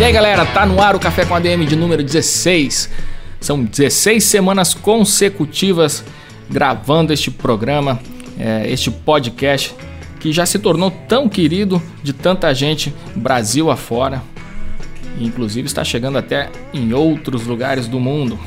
E 0.00 0.02
aí 0.02 0.14
galera, 0.14 0.46
tá 0.46 0.64
no 0.64 0.80
ar 0.80 0.96
o 0.96 0.98
Café 0.98 1.26
com 1.26 1.34
ADM 1.34 1.66
de 1.66 1.76
número 1.76 2.02
16. 2.02 2.88
São 3.38 3.62
16 3.62 4.24
semanas 4.24 4.72
consecutivas 4.72 6.02
gravando 6.48 7.12
este 7.12 7.30
programa, 7.30 8.00
é, 8.38 8.64
este 8.66 8.90
podcast 8.90 9.74
que 10.18 10.32
já 10.32 10.46
se 10.46 10.58
tornou 10.58 10.90
tão 10.90 11.28
querido 11.28 11.82
de 12.02 12.14
tanta 12.14 12.54
gente 12.54 12.94
Brasil 13.14 13.70
afora, 13.70 14.22
inclusive 15.20 15.66
está 15.66 15.84
chegando 15.84 16.16
até 16.16 16.48
em 16.72 16.94
outros 16.94 17.46
lugares 17.46 17.86
do 17.86 18.00
mundo. 18.00 18.38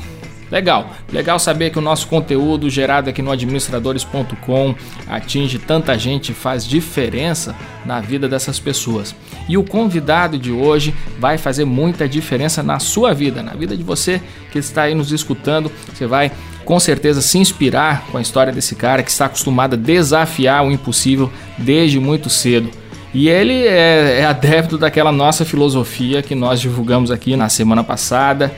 Legal, 0.50 0.92
legal 1.12 1.38
saber 1.38 1.70
que 1.70 1.78
o 1.78 1.82
nosso 1.82 2.06
conteúdo 2.06 2.68
gerado 2.68 3.10
aqui 3.10 3.22
no 3.22 3.30
administradores.com 3.30 4.74
atinge 5.08 5.58
tanta 5.58 5.98
gente 5.98 6.30
e 6.30 6.34
faz 6.34 6.66
diferença 6.66 7.56
na 7.84 8.00
vida 8.00 8.28
dessas 8.28 8.58
pessoas. 8.58 9.14
E 9.48 9.56
o 9.56 9.64
convidado 9.64 10.38
de 10.38 10.52
hoje 10.52 10.94
vai 11.18 11.38
fazer 11.38 11.64
muita 11.64 12.08
diferença 12.08 12.62
na 12.62 12.78
sua 12.78 13.12
vida, 13.12 13.42
na 13.42 13.52
vida 13.52 13.76
de 13.76 13.82
você 13.82 14.20
que 14.52 14.58
está 14.58 14.82
aí 14.82 14.94
nos 14.94 15.12
escutando. 15.12 15.70
Você 15.92 16.06
vai 16.06 16.30
com 16.64 16.80
certeza 16.80 17.20
se 17.20 17.38
inspirar 17.38 18.06
com 18.10 18.18
a 18.18 18.22
história 18.22 18.52
desse 18.52 18.74
cara 18.74 19.02
que 19.02 19.10
está 19.10 19.26
acostumado 19.26 19.74
a 19.74 19.78
desafiar 19.78 20.64
o 20.64 20.70
impossível 20.70 21.30
desde 21.58 22.00
muito 22.00 22.30
cedo. 22.30 22.70
E 23.12 23.28
ele 23.28 23.64
é, 23.64 24.20
é 24.20 24.24
adepto 24.24 24.76
daquela 24.76 25.12
nossa 25.12 25.44
filosofia 25.44 26.20
que 26.20 26.34
nós 26.34 26.60
divulgamos 26.60 27.12
aqui 27.12 27.36
na 27.36 27.48
semana 27.48 27.84
passada. 27.84 28.52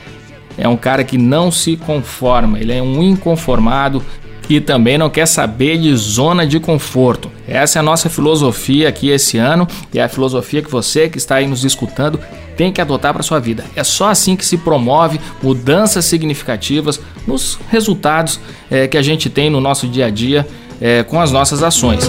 É 0.59 0.67
um 0.67 0.77
cara 0.77 1.05
que 1.05 1.19
não 1.19 1.51
se 1.51 1.77
conforma, 1.77 2.59
ele 2.59 2.73
é 2.73 2.83
um 2.83 3.03
inconformado 3.03 4.03
que 4.47 4.61
também 4.61 4.97
não 4.97 5.11
quer 5.11 5.27
saber 5.27 5.77
de 5.79 5.95
zona 5.97 6.47
de 6.47 6.61
conforto. 6.61 7.31
Essa 7.49 7.79
é 7.79 7.81
a 7.81 7.83
nossa 7.83 8.09
filosofia 8.09 8.89
aqui 8.89 9.11
esse 9.11 9.39
ano 9.39 9.67
e 9.93 9.99
é 9.99 10.05
a 10.05 10.09
filosofia 10.09 10.63
que 10.63 10.71
você 10.71 11.09
que 11.09 11.19
está 11.19 11.37
aí 11.37 11.47
nos 11.47 11.65
escutando 11.65 12.21
tem 12.57 12.73
que 12.73 12.81
adotar 12.81 13.13
para 13.13 13.23
sua 13.23 13.39
vida. 13.39 13.65
É 13.75 13.85
só 13.85 14.09
assim 14.09 14.37
que 14.37 14.47
se 14.47 14.57
promove 14.57 15.21
mudanças 15.43 16.05
significativas 16.05 17.01
nos 17.27 17.59
resultados 17.69 18.41
é, 18.71 18.87
que 18.87 18.97
a 18.97 19.03
gente 19.03 19.29
tem 19.29 19.51
no 19.51 19.61
nosso 19.61 19.87
dia 19.87 20.07
a 20.07 20.11
dia 20.11 20.47
é, 20.81 21.03
com 21.03 21.21
as 21.21 21.33
nossas 21.33 21.63
ações. 21.63 22.09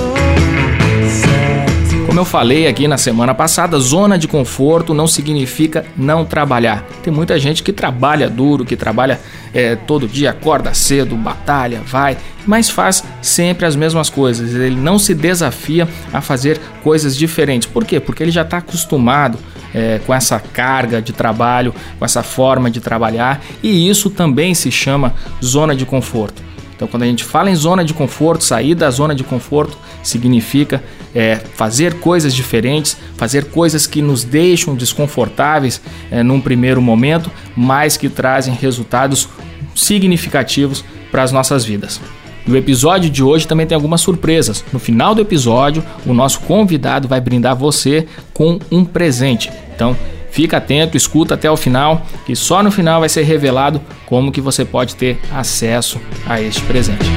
Como 2.17 2.25
eu 2.25 2.31
falei 2.31 2.65
aqui 2.65 2.87
na 2.87 2.97
semana 2.97 3.31
passada, 3.35 3.77
zona 3.77 4.17
de 4.17 4.27
conforto 4.27 4.91
não 4.91 5.05
significa 5.05 5.85
não 5.95 6.25
trabalhar. 6.25 6.83
Tem 7.03 7.13
muita 7.13 7.37
gente 7.37 7.61
que 7.61 7.71
trabalha 7.71 8.27
duro, 8.27 8.65
que 8.65 8.75
trabalha 8.75 9.21
é, 9.53 9.75
todo 9.75 10.07
dia, 10.07 10.31
acorda 10.31 10.73
cedo, 10.73 11.15
batalha, 11.15 11.79
vai, 11.85 12.17
mas 12.43 12.71
faz 12.71 13.03
sempre 13.21 13.67
as 13.67 13.75
mesmas 13.75 14.09
coisas. 14.09 14.51
Ele 14.51 14.75
não 14.75 14.97
se 14.97 15.13
desafia 15.13 15.87
a 16.11 16.19
fazer 16.19 16.59
coisas 16.81 17.15
diferentes. 17.15 17.69
Por 17.69 17.85
quê? 17.85 17.99
Porque 17.99 18.23
ele 18.23 18.31
já 18.31 18.41
está 18.41 18.57
acostumado 18.57 19.37
é, 19.71 20.01
com 20.03 20.11
essa 20.11 20.39
carga 20.39 20.99
de 20.99 21.13
trabalho, 21.13 21.71
com 21.99 22.03
essa 22.03 22.23
forma 22.23 22.71
de 22.71 22.81
trabalhar, 22.81 23.43
e 23.61 23.87
isso 23.87 24.09
também 24.09 24.55
se 24.55 24.71
chama 24.71 25.13
zona 25.39 25.75
de 25.75 25.85
conforto. 25.85 26.46
Então, 26.77 26.87
quando 26.87 27.03
a 27.03 27.07
gente 27.07 27.23
fala 27.23 27.49
em 27.49 27.55
zona 27.55 27.83
de 27.83 27.91
conforto, 27.91 28.43
sair 28.43 28.75
da 28.75 28.91
zona 28.91 29.15
de 29.15 29.23
conforto 29.23 29.75
significa 30.03 30.83
é, 31.13 31.35
fazer 31.35 31.95
coisas 31.95 32.35
diferentes, 32.35 32.95
fazer 33.17 33.45
coisas 33.45 33.87
que 33.87 33.99
nos 33.99 34.23
deixam 34.23 34.75
desconfortáveis 34.75 35.81
é, 36.11 36.21
num 36.21 36.39
primeiro 36.39 36.79
momento, 36.79 37.31
mas 37.55 37.97
que 37.97 38.07
trazem 38.07 38.53
resultados 38.53 39.27
significativos 39.75 40.85
para 41.09 41.23
as 41.23 41.31
nossas 41.31 41.65
vidas. 41.65 41.99
E 42.45 42.51
o 42.51 42.55
episódio 42.55 43.09
de 43.09 43.23
hoje 43.23 43.47
também 43.47 43.65
tem 43.65 43.75
algumas 43.75 43.99
surpresas. 43.99 44.63
No 44.71 44.77
final 44.77 45.15
do 45.15 45.21
episódio, 45.21 45.83
o 46.05 46.13
nosso 46.13 46.41
convidado 46.41 47.07
vai 47.07 47.19
brindar 47.19 47.55
você 47.55 48.05
com 48.33 48.59
um 48.71 48.85
presente. 48.85 49.51
Então, 49.75 49.97
Fica 50.37 50.57
atento, 50.57 50.95
escuta 50.95 51.33
até 51.33 51.49
o 51.49 51.57
final, 51.57 52.05
que 52.23 52.35
só 52.35 52.61
no 52.61 52.69
final 52.69 52.99
vai 52.99 53.09
ser 53.09 53.23
revelado 53.23 53.81
como 54.05 54.31
que 54.31 54.39
você 54.39 54.63
pode 54.63 54.95
ter 54.95 55.19
acesso 55.31 55.99
a 56.27 56.39
este 56.39 56.61
presente. 56.61 57.07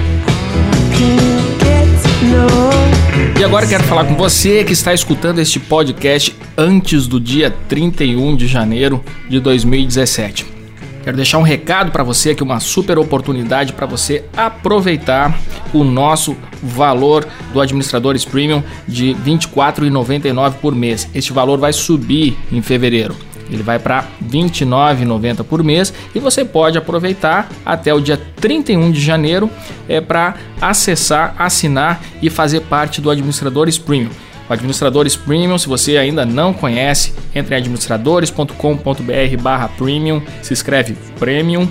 E 3.38 3.44
agora 3.44 3.66
quero 3.66 3.84
falar 3.84 4.06
com 4.06 4.14
você 4.14 4.64
que 4.64 4.72
está 4.72 4.94
escutando 4.94 5.38
este 5.38 5.60
podcast 5.60 6.34
antes 6.56 7.06
do 7.06 7.20
dia 7.20 7.54
31 7.68 8.36
de 8.36 8.46
janeiro 8.46 9.04
de 9.28 9.38
2017. 9.38 10.59
Quero 11.02 11.16
deixar 11.16 11.38
um 11.38 11.42
recado 11.42 11.90
para 11.90 12.02
você 12.02 12.30
aqui, 12.30 12.42
uma 12.42 12.60
super 12.60 12.98
oportunidade 12.98 13.72
para 13.72 13.86
você 13.86 14.24
aproveitar 14.36 15.38
o 15.72 15.82
nosso 15.82 16.36
valor 16.62 17.26
do 17.52 17.60
Administradores 17.60 18.24
Premium 18.24 18.62
de 18.86 19.12
R$ 19.12 19.32
24,99 19.32 20.54
por 20.54 20.74
mês. 20.74 21.08
Este 21.14 21.32
valor 21.32 21.58
vai 21.58 21.72
subir 21.72 22.36
em 22.52 22.60
fevereiro. 22.60 23.16
Ele 23.50 23.62
vai 23.62 23.78
para 23.78 24.00
R$ 24.00 24.06
29,90 24.30 25.42
por 25.42 25.62
mês 25.64 25.92
e 26.14 26.20
você 26.20 26.44
pode 26.44 26.78
aproveitar 26.78 27.48
até 27.64 27.92
o 27.92 28.00
dia 28.00 28.20
31 28.36 28.92
de 28.92 29.00
janeiro 29.00 29.50
é, 29.88 30.00
para 30.00 30.36
acessar, 30.60 31.34
assinar 31.38 32.00
e 32.22 32.30
fazer 32.30 32.60
parte 32.60 33.00
do 33.00 33.10
Administradores 33.10 33.78
Premium. 33.78 34.10
Administradores 34.50 35.14
Premium, 35.14 35.56
se 35.56 35.68
você 35.68 35.96
ainda 35.96 36.26
não 36.26 36.52
conhece, 36.52 37.14
entre 37.34 37.54
em 37.54 37.58
administradores.com.br 37.58 39.42
barra 39.42 39.68
premium, 39.68 40.20
se 40.42 40.52
escreve 40.52 40.96
premium, 41.18 41.68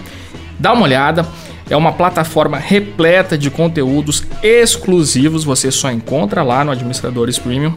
dá 0.58 0.74
uma 0.74 0.84
olhada. 0.84 1.28
É 1.70 1.78
uma 1.78 1.94
plataforma 1.94 2.58
repleta 2.58 3.38
de 3.38 3.52
conteúdos 3.52 4.24
exclusivos, 4.42 5.44
você 5.44 5.70
só 5.70 5.92
encontra 5.92 6.42
lá 6.42 6.64
no 6.64 6.72
Administradores 6.72 7.38
Premium, 7.38 7.76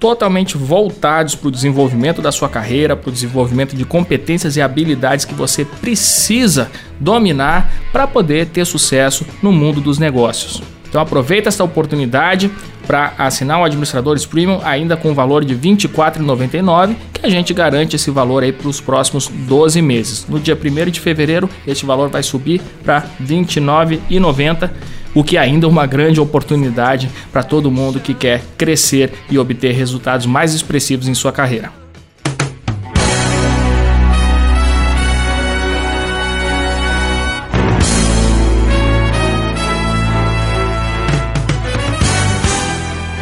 totalmente 0.00 0.56
voltados 0.56 1.34
para 1.34 1.48
o 1.48 1.50
desenvolvimento 1.50 2.22
da 2.22 2.32
sua 2.32 2.48
carreira, 2.48 2.96
para 2.96 3.10
o 3.10 3.12
desenvolvimento 3.12 3.76
de 3.76 3.84
competências 3.84 4.56
e 4.56 4.62
habilidades 4.62 5.26
que 5.26 5.34
você 5.34 5.64
precisa 5.64 6.70
dominar 6.98 7.70
para 7.92 8.06
poder 8.06 8.46
ter 8.46 8.64
sucesso 8.64 9.26
no 9.42 9.52
mundo 9.52 9.78
dos 9.78 9.98
negócios. 9.98 10.62
Então 10.94 11.02
aproveita 11.02 11.48
essa 11.48 11.64
oportunidade 11.64 12.48
para 12.86 13.14
assinar 13.18 13.60
o 13.60 13.64
Administradores 13.64 14.24
Premium 14.24 14.60
ainda 14.62 14.96
com 14.96 15.10
o 15.10 15.14
valor 15.14 15.44
de 15.44 15.52
R$ 15.52 15.60
24,99, 15.60 16.94
que 17.12 17.26
a 17.26 17.28
gente 17.28 17.52
garante 17.52 17.96
esse 17.96 18.12
valor 18.12 18.44
aí 18.44 18.52
para 18.52 18.68
os 18.68 18.80
próximos 18.80 19.26
12 19.26 19.82
meses. 19.82 20.24
No 20.28 20.38
dia 20.38 20.54
1 20.56 20.90
de 20.92 21.00
fevereiro, 21.00 21.50
este 21.66 21.84
valor 21.84 22.10
vai 22.10 22.22
subir 22.22 22.60
para 22.84 23.00
R$ 23.00 23.26
29,90 23.26 24.70
o 25.16 25.24
que 25.24 25.36
ainda 25.36 25.66
é 25.66 25.68
uma 25.68 25.84
grande 25.84 26.20
oportunidade 26.20 27.10
para 27.32 27.42
todo 27.42 27.72
mundo 27.72 27.98
que 27.98 28.14
quer 28.14 28.44
crescer 28.56 29.12
e 29.28 29.36
obter 29.36 29.72
resultados 29.72 30.26
mais 30.26 30.54
expressivos 30.54 31.08
em 31.08 31.14
sua 31.14 31.32
carreira. 31.32 31.83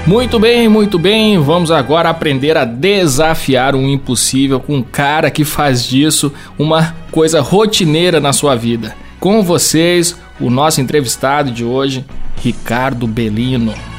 Muito 0.07 0.39
bem, 0.39 0.69
muito 0.69 0.99
bem. 0.99 1.39
Vamos 1.39 1.71
agora 1.71 2.11
aprender 2.11 2.57
a 2.57 2.65
desafiar 2.65 3.77
o 3.77 3.83
impossível 3.83 4.59
com 4.59 4.77
um 4.77 4.83
cara 4.83 5.31
que 5.31 5.45
faz 5.45 5.85
disso 5.85 6.33
uma 6.59 6.97
coisa 7.13 7.41
rotineira 7.41 8.19
na 8.19 8.32
sua 8.32 8.56
vida. 8.56 8.97
Com 9.21 9.43
vocês, 9.43 10.17
o 10.41 10.50
nosso 10.50 10.81
entrevistado 10.81 11.53
de 11.53 11.65
hoje, 11.65 12.05
Ricardo 12.43 13.06
Belino. 13.06 13.92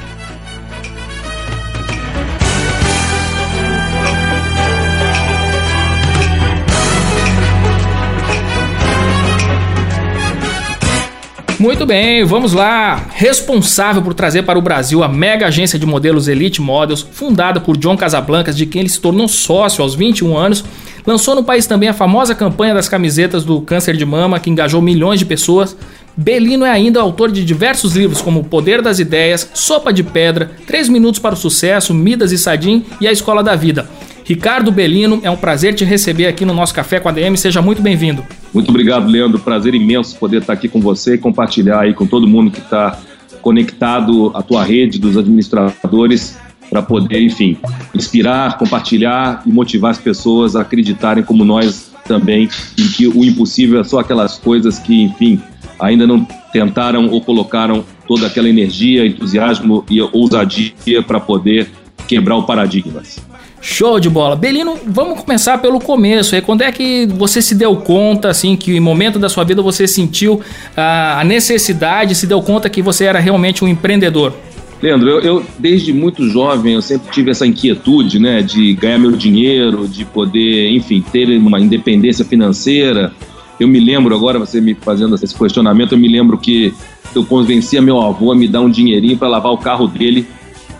Muito 11.64 11.86
bem, 11.86 12.26
vamos 12.26 12.52
lá. 12.52 13.08
Responsável 13.14 14.02
por 14.02 14.14
trazer 14.14 14.44
para 14.44 14.60
o 14.60 14.62
Brasil 14.62 15.02
a 15.02 15.08
mega 15.08 15.48
agência 15.48 15.80
de 15.80 15.86
modelos 15.86 16.28
Elite 16.28 16.62
Models, 16.62 17.08
fundada 17.10 17.62
por 17.62 17.78
John 17.78 17.96
Casablancas, 17.96 18.58
de 18.58 18.66
quem 18.66 18.82
ele 18.82 18.90
se 18.90 19.00
tornou 19.00 19.30
sócio 19.30 19.82
aos 19.82 19.96
21 19.96 20.36
anos, 20.36 20.62
lançou 21.08 21.34
no 21.34 21.42
país 21.42 21.66
também 21.66 21.88
a 21.88 21.94
famosa 21.94 22.36
campanha 22.36 22.74
das 22.74 22.90
camisetas 22.90 23.46
do 23.46 23.62
câncer 23.62 23.96
de 23.96 24.06
mama, 24.06 24.42
que 24.42 24.50
engajou 24.50 24.82
milhões 24.82 25.20
de 25.20 25.26
pessoas. 25.26 25.74
Belino 26.18 26.66
é 26.66 26.70
ainda 26.70 27.00
autor 27.00 27.32
de 27.32 27.46
diversos 27.46 27.96
livros 27.96 28.22
como 28.22 28.44
Poder 28.44 28.82
das 28.82 29.00
Ideias, 29.00 29.50
Sopa 29.54 29.94
de 29.94 30.04
Pedra, 30.04 30.52
3 30.68 30.90
Minutos 30.90 31.22
para 31.22 31.34
o 31.34 31.38
Sucesso, 31.38 31.94
Midas 31.94 32.34
e 32.34 32.38
Sadim 32.38 32.84
e 33.00 33.08
A 33.08 33.12
Escola 33.14 33.42
da 33.42 33.56
Vida. 33.56 33.90
Ricardo 34.26 34.72
Belino, 34.72 35.20
é 35.22 35.30
um 35.30 35.36
prazer 35.36 35.76
te 35.76 35.84
receber 35.84 36.28
aqui 36.28 36.46
no 36.46 36.54
nosso 36.54 36.74
Café 36.74 37.00
com 37.00 37.10
a 37.10 37.12
DM. 37.12 37.38
Seja 37.38 37.62
muito 37.62 37.82
bem-vindo. 37.82 38.24
Muito 38.54 38.70
obrigado, 38.70 39.10
Leandro. 39.10 39.40
Prazer 39.40 39.76
imenso 39.76 40.18
poder 40.18 40.42
estar 40.42 40.54
aqui 40.54 40.70
com 40.70 40.80
você 40.80 41.16
e 41.16 41.18
compartilhar 41.18 41.82
aí 41.82 41.94
com 41.94 42.06
todo 42.06 42.28
mundo 42.28 42.50
que 42.50 42.60
está 42.60 42.98
conectado 43.42 44.32
à 44.34 44.42
tua 44.42 44.64
rede 44.64 44.98
dos 44.98 45.18
administradores 45.18 46.38
para 46.70 46.82
poder, 46.82 47.22
enfim, 47.22 47.58
inspirar, 47.94 48.58
compartilhar 48.58 49.44
e 49.46 49.52
motivar 49.52 49.92
as 49.92 49.98
pessoas 49.98 50.56
a 50.56 50.62
acreditarem 50.62 51.24
como 51.24 51.44
nós 51.44 51.92
também 52.06 52.50
em 52.78 52.88
que 52.88 53.08
o 53.08 53.24
impossível 53.24 53.82
é 53.82 53.84
só 53.84 54.00
aquelas 54.00 54.38
coisas 54.38 54.80
que, 54.80 55.04
enfim, 55.04 55.42
ainda 55.80 56.08
não 56.08 56.26
tentaram 56.52 57.08
ou 57.08 57.22
colocaram 57.22 57.84
toda 58.08 58.28
aquela 58.28 58.50
energia, 58.50 59.06
entusiasmo 59.06 59.84
e 59.90 60.02
ousadia 60.02 61.04
para 61.06 61.20
poder 61.20 61.70
quebrar 62.08 62.38
o 62.38 62.44
paradigmas. 62.44 63.20
Show 63.64 63.98
de 63.98 64.10
bola. 64.10 64.36
Belino, 64.36 64.78
vamos 64.86 65.22
começar 65.22 65.58
pelo 65.58 65.80
começo. 65.80 66.40
Quando 66.42 66.64
é 66.64 66.72
que 66.72 67.06
você 67.06 67.42
se 67.42 67.56
deu 67.56 67.74
conta, 67.78 68.28
assim, 68.28 68.58
que 68.58 68.76
em 68.76 68.80
momento 68.82 69.18
da 69.18 69.30
sua 69.30 69.46
vida 69.46 69.62
você 69.62 69.88
sentiu 69.88 70.42
a 70.76 71.24
necessidade, 71.24 72.14
se 72.14 72.28
deu 72.28 72.42
conta 72.42 72.70
que 72.70 72.82
você 72.82 73.06
era 73.06 73.20
realmente 73.20 73.64
um 73.64 73.68
empreendedor? 73.68 74.34
Leandro, 74.82 75.10
eu, 75.10 75.20
eu, 75.22 75.46
desde 75.58 75.94
muito 75.94 76.28
jovem 76.28 76.74
eu 76.74 76.82
sempre 76.82 77.10
tive 77.10 77.32
essa 77.32 77.48
inquietude, 77.48 78.20
né, 78.20 78.42
de 78.42 78.74
ganhar 78.74 79.00
meu 79.00 79.14
dinheiro, 79.14 79.88
de 79.88 80.04
poder, 80.04 80.70
enfim, 80.72 81.02
ter 81.02 81.30
uma 81.38 81.58
independência 81.58 82.26
financeira. 82.26 83.14
Eu 83.58 83.70
me 83.70 83.80
lembro 83.80 84.14
agora, 84.14 84.38
você 84.38 84.60
me 84.60 84.74
fazendo 84.76 85.16
esse 85.16 85.34
questionamento, 85.34 85.94
eu 85.94 85.98
me 85.98 86.10
lembro 86.10 86.38
que 86.38 86.74
eu 87.16 87.24
convencia 87.24 87.82
meu 87.82 88.02
avô 88.02 88.34
a 88.34 88.36
me 88.36 88.46
dar 88.46 88.60
um 88.60 88.70
dinheirinho 88.70 89.18
para 89.18 89.30
lavar 89.30 89.54
o 89.54 89.58
carro 89.58 89.88
dele 89.88 90.28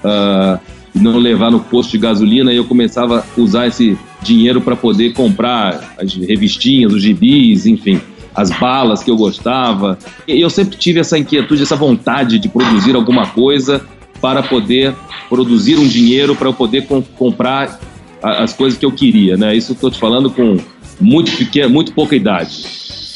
uh, 0.04 0.73
não 0.94 1.18
levar 1.18 1.52
no 1.52 1.60
posto 1.60 1.92
de 1.92 1.98
gasolina. 1.98 2.54
E 2.54 2.58
eu 2.58 2.66
começava 2.66 3.20
a 3.20 3.42
usar 3.42 3.68
esse 3.68 3.98
dinheiro 4.22 4.62
para 4.62 4.76
poder 4.76 5.14
comprar 5.14 5.96
as 6.00 6.14
revistinhas, 6.14 6.94
os 6.94 7.02
gibis, 7.02 7.66
enfim 7.66 8.00
as 8.36 8.50
balas 8.50 9.04
que 9.04 9.12
eu 9.12 9.16
gostava. 9.16 9.98
E 10.28 10.42
eu 10.42 10.50
sempre 10.50 10.78
tive 10.78 11.00
essa 11.00 11.18
inquietude, 11.18 11.62
essa 11.62 11.76
vontade 11.76 12.40
de 12.40 12.50
produzir 12.50 12.96
alguma 12.96 13.28
coisa 13.28 13.86
para 14.20 14.42
poder 14.42 14.96
produzir 15.30 15.78
um 15.78 15.88
dinheiro 15.88 16.36
para 16.36 16.48
eu 16.48 16.54
poder 16.54 16.88
com, 16.88 17.02
comprar 17.02 17.80
as 18.22 18.54
coisas 18.54 18.80
que 18.80 18.86
eu 18.86 18.92
queria, 18.92 19.36
né? 19.36 19.56
Isso 19.56 19.74
estou 19.74 19.92
te 19.92 20.00
falando 20.00 20.30
com 20.30 20.58
muito 21.00 21.36
pequeno, 21.36 21.70
muito 21.70 21.94
pouca 21.94 22.16
idade. 22.16 22.66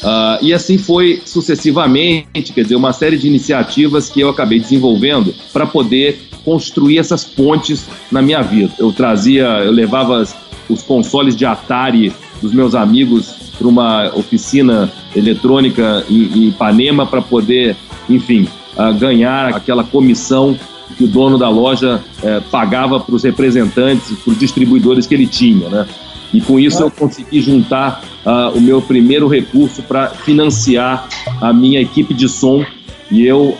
Uh, 0.02 0.44
e 0.44 0.52
assim 0.52 0.78
foi 0.78 1.22
sucessivamente, 1.24 2.52
quer 2.52 2.62
dizer, 2.62 2.76
uma 2.76 2.92
série 2.92 3.16
de 3.16 3.26
iniciativas 3.26 4.08
que 4.08 4.20
eu 4.20 4.28
acabei 4.28 4.60
desenvolvendo 4.60 5.34
para 5.52 5.66
poder 5.66 6.27
construir 6.48 6.96
essas 6.96 7.24
pontes 7.24 7.86
na 8.10 8.22
minha 8.22 8.40
vida. 8.40 8.72
Eu 8.78 8.90
trazia, 8.90 9.44
eu 9.44 9.70
levava 9.70 10.26
os 10.66 10.82
consoles 10.82 11.36
de 11.36 11.44
Atari 11.44 12.10
dos 12.40 12.54
meus 12.54 12.74
amigos 12.74 13.34
para 13.58 13.68
uma 13.68 14.10
oficina 14.14 14.90
eletrônica 15.14 16.06
em, 16.08 16.22
em 16.38 16.48
Ipanema 16.48 17.04
para 17.04 17.20
poder, 17.20 17.76
enfim, 18.08 18.48
uh, 18.78 18.94
ganhar 18.94 19.54
aquela 19.54 19.84
comissão 19.84 20.58
que 20.96 21.04
o 21.04 21.06
dono 21.06 21.36
da 21.36 21.50
loja 21.50 22.02
uh, 22.22 22.40
pagava 22.50 22.98
para 22.98 23.14
os 23.14 23.24
representantes, 23.24 24.10
para 24.24 24.32
os 24.32 24.38
distribuidores 24.38 25.06
que 25.06 25.14
ele 25.14 25.26
tinha, 25.26 25.68
né? 25.68 25.86
E 26.32 26.40
com 26.40 26.58
isso 26.58 26.82
eu 26.82 26.90
consegui 26.90 27.42
juntar 27.42 28.02
uh, 28.24 28.56
o 28.56 28.60
meu 28.60 28.80
primeiro 28.80 29.28
recurso 29.28 29.82
para 29.82 30.08
financiar 30.08 31.06
a 31.42 31.52
minha 31.52 31.80
equipe 31.80 32.14
de 32.14 32.26
som 32.26 32.64
e 33.10 33.26
eu, 33.26 33.56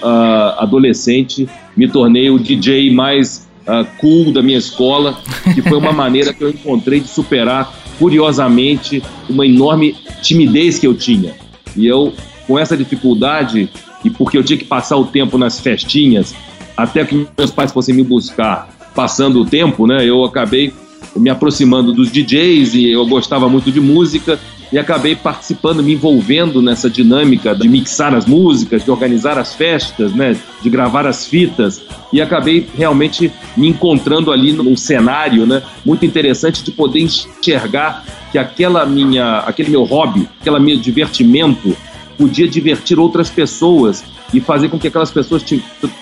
adolescente, 0.59 1.49
me 1.77 1.89
tornei 1.89 2.31
o 2.31 2.39
DJ 2.39 2.93
mais 2.93 3.49
cool 3.99 4.33
da 4.33 4.43
minha 4.43 4.59
escola, 4.59 5.19
que 5.55 5.63
foi 5.63 5.79
uma 5.79 5.93
maneira 5.95 6.33
que 6.33 6.43
eu 6.43 6.51
encontrei 6.51 7.01
de 7.01 7.09
superar 7.09 7.73
curiosamente, 7.99 9.03
uma 9.29 9.45
enorme 9.45 9.97
timidez 10.23 10.79
que 10.79 10.87
eu 10.87 10.95
tinha. 10.95 11.35
E 11.77 11.87
eu, 11.87 12.13
com 12.47 12.59
essa 12.59 12.77
dificuldade, 12.77 13.69
e 14.05 14.11
porque 14.11 14.39
eu 14.39 14.45
tinha 14.45 14.59
que 14.59 14.65
passar 14.65 14.97
o 14.97 15.05
tempo 15.05 15.37
nas 15.37 15.61
festinhas, 15.61 16.35
até 16.77 17.05
que 17.05 17.27
meus 17.37 17.51
pais 17.51 17.73
fossem 17.73 17.95
me 17.95 18.05
buscar, 18.05 18.69
passando 18.95 19.41
o 19.41 19.45
tempo, 19.45 19.87
né, 19.87 20.05
eu 20.05 20.25
acabei 20.25 20.73
me 21.17 21.29
aproximando 21.29 21.93
dos 21.93 22.11
DJs 22.11 22.75
e 22.75 22.91
eu 22.91 23.05
gostava 23.07 23.49
muito 23.49 23.71
de 23.73 23.81
música 23.81 24.39
e 24.71 24.79
acabei 24.79 25.17
participando, 25.17 25.83
me 25.83 25.95
envolvendo 25.95 26.61
nessa 26.61 26.91
dinâmica 26.91 27.55
de 27.55 27.69
mixar 27.69 28.15
as 28.15 28.27
músicas, 28.27 28.85
de 28.85 28.91
organizar 28.91 29.39
as 29.39 29.55
festas, 29.55 30.13
né, 30.13 30.37
de 30.63 30.69
gravar 30.69 31.07
as 31.07 31.27
fitas 31.27 31.83
e 32.13 32.21
acabei 32.21 32.67
realmente 32.77 33.33
me 33.57 33.69
encontrando 33.69 34.31
ali 34.31 34.53
num 34.53 34.77
cenário, 34.77 35.47
né, 35.47 35.63
muito 35.85 36.05
interessante 36.05 36.63
de 36.63 36.71
poder 36.71 37.01
enxergar 37.01 38.05
que 38.31 38.39
aquela 38.39 38.85
minha, 38.85 39.39
aquele 39.41 39.71
meu 39.71 39.85
hobby, 39.85 40.29
aquele 40.41 40.59
meu 40.59 40.79
divertimento 40.79 41.77
podia 42.19 42.49
divertir 42.49 42.99
outras 42.99 43.31
pessoas 43.31 44.05
e 44.35 44.41
fazer 44.41 44.69
com 44.69 44.79
que 44.79 44.89
aquelas 44.89 45.11
pessoas 45.11 45.43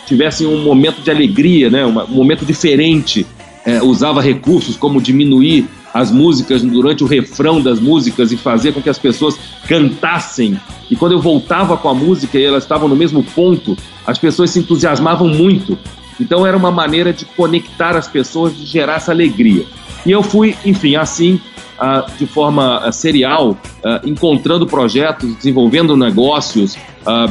tivessem 0.07 0.47
um 0.47 0.65
momento 0.65 1.03
de 1.03 1.11
alegria, 1.11 1.71
né, 1.71 1.87
um 1.87 1.93
momento 2.09 2.45
diferente. 2.45 3.27
É, 3.65 3.83
usava 3.83 4.23
recursos 4.23 4.77
como 4.77 5.03
diminuir 5.03 5.69
as 5.97 6.11
músicas 6.11 6.63
durante 6.63 7.03
o 7.03 7.07
refrão 7.07 7.61
das 7.61 7.81
músicas 7.81 8.31
e 8.31 8.37
fazer 8.37 8.73
com 8.73 8.83
que 8.83 8.91
as 8.91 8.99
pessoas 8.99 9.39
cantassem. 9.67 10.61
E 10.91 10.97
quando 10.97 11.13
eu 11.13 11.21
voltava 11.21 11.77
com 11.77 11.89
a 11.89 11.95
música 11.95 12.39
e 12.39 12.45
elas 12.45 12.65
estavam 12.65 12.87
no 12.87 12.95
mesmo 12.95 13.23
ponto, 13.23 13.77
as 14.07 14.19
pessoas 14.19 14.51
se 14.51 14.59
entusiasmavam 14.59 15.29
muito. 15.29 15.79
Então 16.21 16.47
era 16.47 16.57
uma 16.57 16.71
maneira 16.71 17.13
de 17.13 17.25
conectar 17.25 17.97
as 17.97 18.07
pessoas, 18.07 18.57
de 18.57 18.67
gerar 18.67 18.97
essa 18.97 19.11
alegria. 19.11 19.65
E 20.05 20.11
eu 20.11 20.23
fui, 20.23 20.55
enfim, 20.65 20.97
assim, 20.97 21.41
uh, 21.81 22.19
de 22.19 22.27
forma 22.27 22.87
uh, 22.87 22.93
serial, 22.93 23.51
uh, 23.53 24.09
encontrando 24.09 24.67
projetos, 24.67 25.35
desenvolvendo 25.37 25.97
negócios 25.97 26.77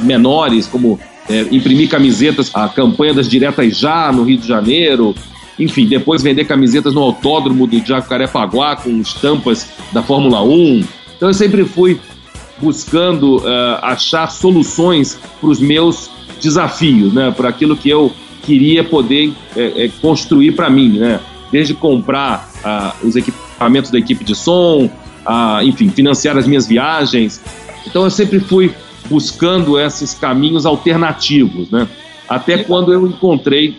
menores, 0.03 0.67
como 0.67 0.97
eh, 1.27 1.47
imprimir 1.51 1.89
camisetas, 1.89 2.51
a 2.53 2.69
campanha 2.69 3.13
das 3.13 3.27
diretas 3.27 3.77
já 3.77 4.11
no 4.11 4.23
Rio 4.23 4.37
de 4.37 4.47
Janeiro, 4.47 5.15
enfim, 5.57 5.87
depois 5.87 6.21
vender 6.21 6.45
camisetas 6.45 6.93
no 6.93 7.01
autódromo 7.01 7.65
do 7.65 7.85
Jacarepaguá 7.85 8.75
com 8.75 8.99
estampas 8.99 9.69
da 9.91 10.03
Fórmula 10.03 10.43
1. 10.43 10.83
Então 11.15 11.29
eu 11.29 11.33
sempre 11.33 11.63
fui 11.63 11.99
buscando 12.57 13.37
uh, 13.37 13.79
achar 13.81 14.29
soluções 14.29 15.19
para 15.39 15.49
os 15.49 15.59
meus 15.59 16.09
desafios, 16.41 17.13
né? 17.13 17.31
Para 17.31 17.49
aquilo 17.49 17.75
que 17.75 17.89
eu 17.89 18.11
queria 18.43 18.83
poder 18.83 19.33
é, 19.55 19.85
é, 19.85 19.91
construir 20.01 20.53
para 20.53 20.69
mim, 20.69 20.97
né? 20.97 21.19
Desde 21.51 21.73
comprar 21.73 22.49
uh, 22.63 23.07
os 23.07 23.15
equipamentos 23.15 23.91
da 23.91 23.97
equipe 23.97 24.23
de 24.23 24.35
som, 24.35 24.85
uh, 24.85 25.61
enfim, 25.63 25.89
financiar 25.89 26.37
as 26.37 26.47
minhas 26.47 26.67
viagens. 26.67 27.41
Então 27.87 28.03
eu 28.03 28.11
sempre 28.11 28.39
fui 28.39 28.73
buscando 29.09 29.79
esses 29.79 30.13
caminhos 30.13 30.65
alternativos, 30.65 31.69
né? 31.69 31.87
Até 32.27 32.57
quando 32.63 32.91
eu 32.91 33.05
encontrei 33.07 33.77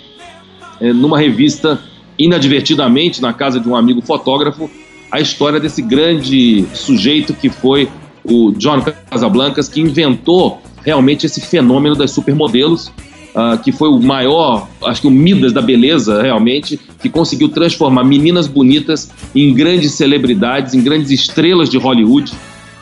é, 0.80 0.92
numa 0.92 1.18
revista, 1.18 1.80
inadvertidamente, 2.18 3.20
na 3.20 3.32
casa 3.32 3.60
de 3.60 3.68
um 3.68 3.76
amigo 3.76 4.00
fotógrafo, 4.02 4.70
a 5.10 5.20
história 5.20 5.60
desse 5.60 5.82
grande 5.82 6.64
sujeito 6.74 7.32
que 7.32 7.48
foi 7.48 7.88
o 8.24 8.52
John 8.52 8.82
Casablancas, 9.10 9.68
que 9.68 9.80
inventou 9.80 10.60
realmente 10.84 11.26
esse 11.26 11.40
fenômeno 11.40 11.94
das 11.94 12.10
supermodelos, 12.10 12.88
uh, 13.34 13.58
que 13.62 13.72
foi 13.72 13.88
o 13.88 14.00
maior, 14.00 14.68
acho 14.84 15.02
que 15.02 15.06
o 15.06 15.10
Midas 15.10 15.52
da 15.52 15.62
beleza, 15.62 16.22
realmente, 16.22 16.78
que 17.00 17.08
conseguiu 17.08 17.48
transformar 17.48 18.04
meninas 18.04 18.46
bonitas 18.46 19.10
em 19.34 19.54
grandes 19.54 19.92
celebridades, 19.92 20.74
em 20.74 20.82
grandes 20.82 21.10
estrelas 21.10 21.68
de 21.68 21.78
Hollywood. 21.78 22.32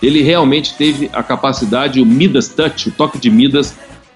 Ele 0.02 0.22
realmente 0.22 0.74
teve 0.74 1.10
a 1.12 1.22
capacidade, 1.22 2.00
o 2.00 2.06
Midas 2.06 2.48
Touch, 2.48 2.88
o 2.88 2.92
toque 2.92 3.18
de 3.18 3.30
Midas, 3.30 3.74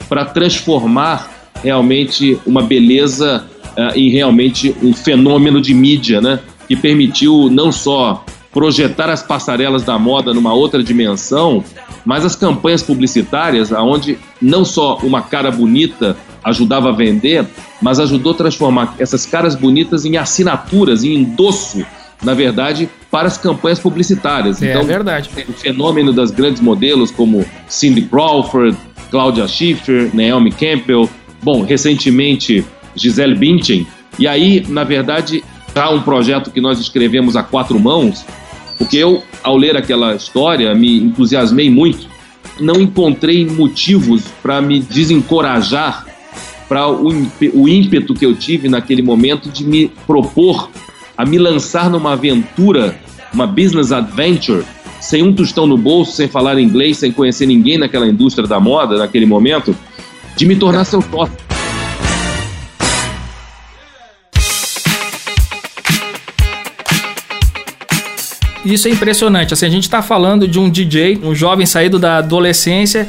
para 0.09 0.25
transformar 0.25 1.31
realmente 1.63 2.39
uma 2.47 2.63
beleza 2.63 3.45
uh, 3.77 3.97
em 3.97 4.11
realmente 4.11 4.75
um 4.83 4.93
fenômeno 4.93 5.61
de 5.61 5.75
mídia, 5.75 6.21
né? 6.21 6.41
Que 6.67 6.77
permitiu 6.77 7.49
não 7.51 7.73
só 7.73 8.25
projetar 8.53 9.11
as 9.11 9.23
passarelas 9.23 9.85
da 9.85 9.99
moda 9.99 10.33
numa 10.35 10.53
outra 10.53 10.83
dimensão, 10.83 11.63
mas 12.05 12.25
as 12.25 12.35
campanhas 12.35 12.83
publicitárias, 12.83 13.73
aonde 13.73 14.19
não 14.41 14.65
só 14.65 14.99
uma 15.03 15.23
cara 15.23 15.51
bonita 15.51 16.17
ajudava 16.43 16.89
a 16.89 16.93
vender, 16.93 17.47
mas 17.81 18.01
ajudou 18.01 18.33
a 18.33 18.35
transformar 18.35 18.95
essas 18.99 19.27
caras 19.27 19.55
bonitas 19.55 20.05
em 20.05 20.17
assinaturas, 20.17 21.05
em 21.05 21.15
endosso, 21.15 21.85
na 22.23 22.35
verdade, 22.35 22.89
para 23.11 23.29
as 23.29 23.37
campanhas 23.37 23.79
publicitárias. 23.79 24.63
É, 24.63 24.71
então, 24.71 24.85
verdade. 24.85 25.31
O 25.49 25.53
fenômeno 25.53 26.13
das 26.13 26.31
grandes 26.31 26.61
modelos 26.61 27.11
como 27.11 27.45
Cindy 27.69 28.03
Crawford, 28.03 28.77
Claudia 29.11 29.47
Schiffer, 29.47 30.11
Naomi 30.15 30.51
Campbell, 30.51 31.09
bom, 31.43 31.63
recentemente 31.63 32.65
Gisele 32.99 33.35
Bündchen. 33.35 33.87
E 34.19 34.27
aí, 34.27 34.65
na 34.69 34.85
verdade, 34.85 35.45
há 35.75 35.91
um 35.91 36.03
projeto 36.03 36.51
que 36.51 36.61
nós 36.61 36.79
escrevemos 36.79 37.37
a 37.37 37.43
quatro 37.43 37.79
mãos, 37.79 38.25
porque 38.77 38.97
eu, 38.97 39.23
ao 39.43 39.57
ler 39.57 39.77
aquela 39.77 40.15
história, 40.15 40.75
me 40.75 40.99
entusiasmei 40.99 41.71
muito. 41.71 42.07
Não 42.61 42.81
encontrei 42.81 43.47
motivos 43.47 44.25
para 44.43 44.61
me 44.61 44.81
desencorajar 44.81 46.07
para 46.69 46.87
o, 46.89 47.09
o 47.55 47.69
ímpeto 47.69 48.15
que 48.15 48.27
eu 48.27 48.35
tive 48.35 48.69
naquele 48.69 49.01
momento 49.01 49.49
de 49.49 49.65
me 49.65 49.89
propor 50.07 50.71
a 51.17 51.25
me 51.25 51.39
lançar 51.39 51.91
numa 51.91 52.13
aventura, 52.13 52.97
uma 53.33 53.47
business 53.47 53.91
adventure, 53.91 54.65
sem 55.01 55.23
um 55.23 55.33
tostão 55.33 55.67
no 55.67 55.77
bolso, 55.77 56.13
sem 56.13 56.29
falar 56.29 56.59
inglês, 56.61 56.99
sem 56.99 57.11
conhecer 57.11 57.47
ninguém 57.47 57.79
naquela 57.79 58.07
indústria 58.07 58.47
da 58.47 58.61
moda 58.61 58.99
naquele 58.99 59.27
momento, 59.27 59.75
de 60.37 60.47
me 60.47 60.55
tornar 60.55 60.85
seu 60.85 61.03
sócio. 61.03 61.48
Isso 68.73 68.87
é 68.87 68.91
impressionante. 68.91 69.55
Assim, 69.55 69.67
a 69.67 69.71
gente 69.71 69.85
está 69.85 70.03
falando 70.03 70.47
de 70.47 70.59
um 70.59 70.69
DJ, 70.69 71.21
um 71.23 71.35
jovem 71.35 71.65
saído 71.65 71.99
da 71.99 72.19
adolescência 72.19 73.09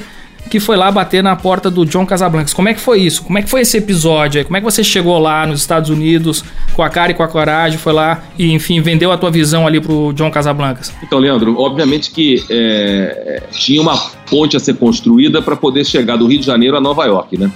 que 0.49 0.59
foi 0.59 0.77
lá 0.77 0.89
bater 0.89 1.21
na 1.21 1.35
porta 1.35 1.69
do 1.69 1.85
John 1.85 2.05
Casablancas. 2.05 2.53
Como 2.53 2.67
é 2.69 2.73
que 2.73 2.79
foi 2.79 3.01
isso? 3.01 3.23
Como 3.23 3.37
é 3.37 3.41
que 3.41 3.49
foi 3.49 3.61
esse 3.61 3.77
episódio? 3.77 4.43
Como 4.45 4.57
é 4.57 4.59
que 4.59 4.65
você 4.65 4.83
chegou 4.83 5.19
lá 5.19 5.45
nos 5.45 5.59
Estados 5.59 5.89
Unidos 5.89 6.43
com 6.73 6.81
a 6.81 6.89
cara 6.89 7.11
e 7.11 7.15
com 7.15 7.21
a 7.21 7.27
coragem, 7.27 7.77
foi 7.77 7.93
lá 7.93 8.23
e, 8.37 8.51
enfim, 8.51 8.81
vendeu 8.81 9.11
a 9.11 9.17
tua 9.17 9.29
visão 9.29 9.67
ali 9.67 9.79
pro 9.79 10.11
John 10.13 10.31
Casablancas? 10.31 10.93
Então, 11.03 11.19
Leandro, 11.19 11.59
obviamente 11.59 12.09
que 12.09 12.43
é, 12.49 13.43
tinha 13.51 13.81
uma 13.81 13.97
ponte 14.29 14.57
a 14.57 14.59
ser 14.59 14.75
construída 14.75 15.41
para 15.41 15.55
poder 15.55 15.85
chegar 15.85 16.15
do 16.15 16.25
Rio 16.25 16.39
de 16.39 16.45
Janeiro 16.45 16.77
a 16.77 16.81
Nova 16.81 17.05
York, 17.05 17.37
né? 17.37 17.51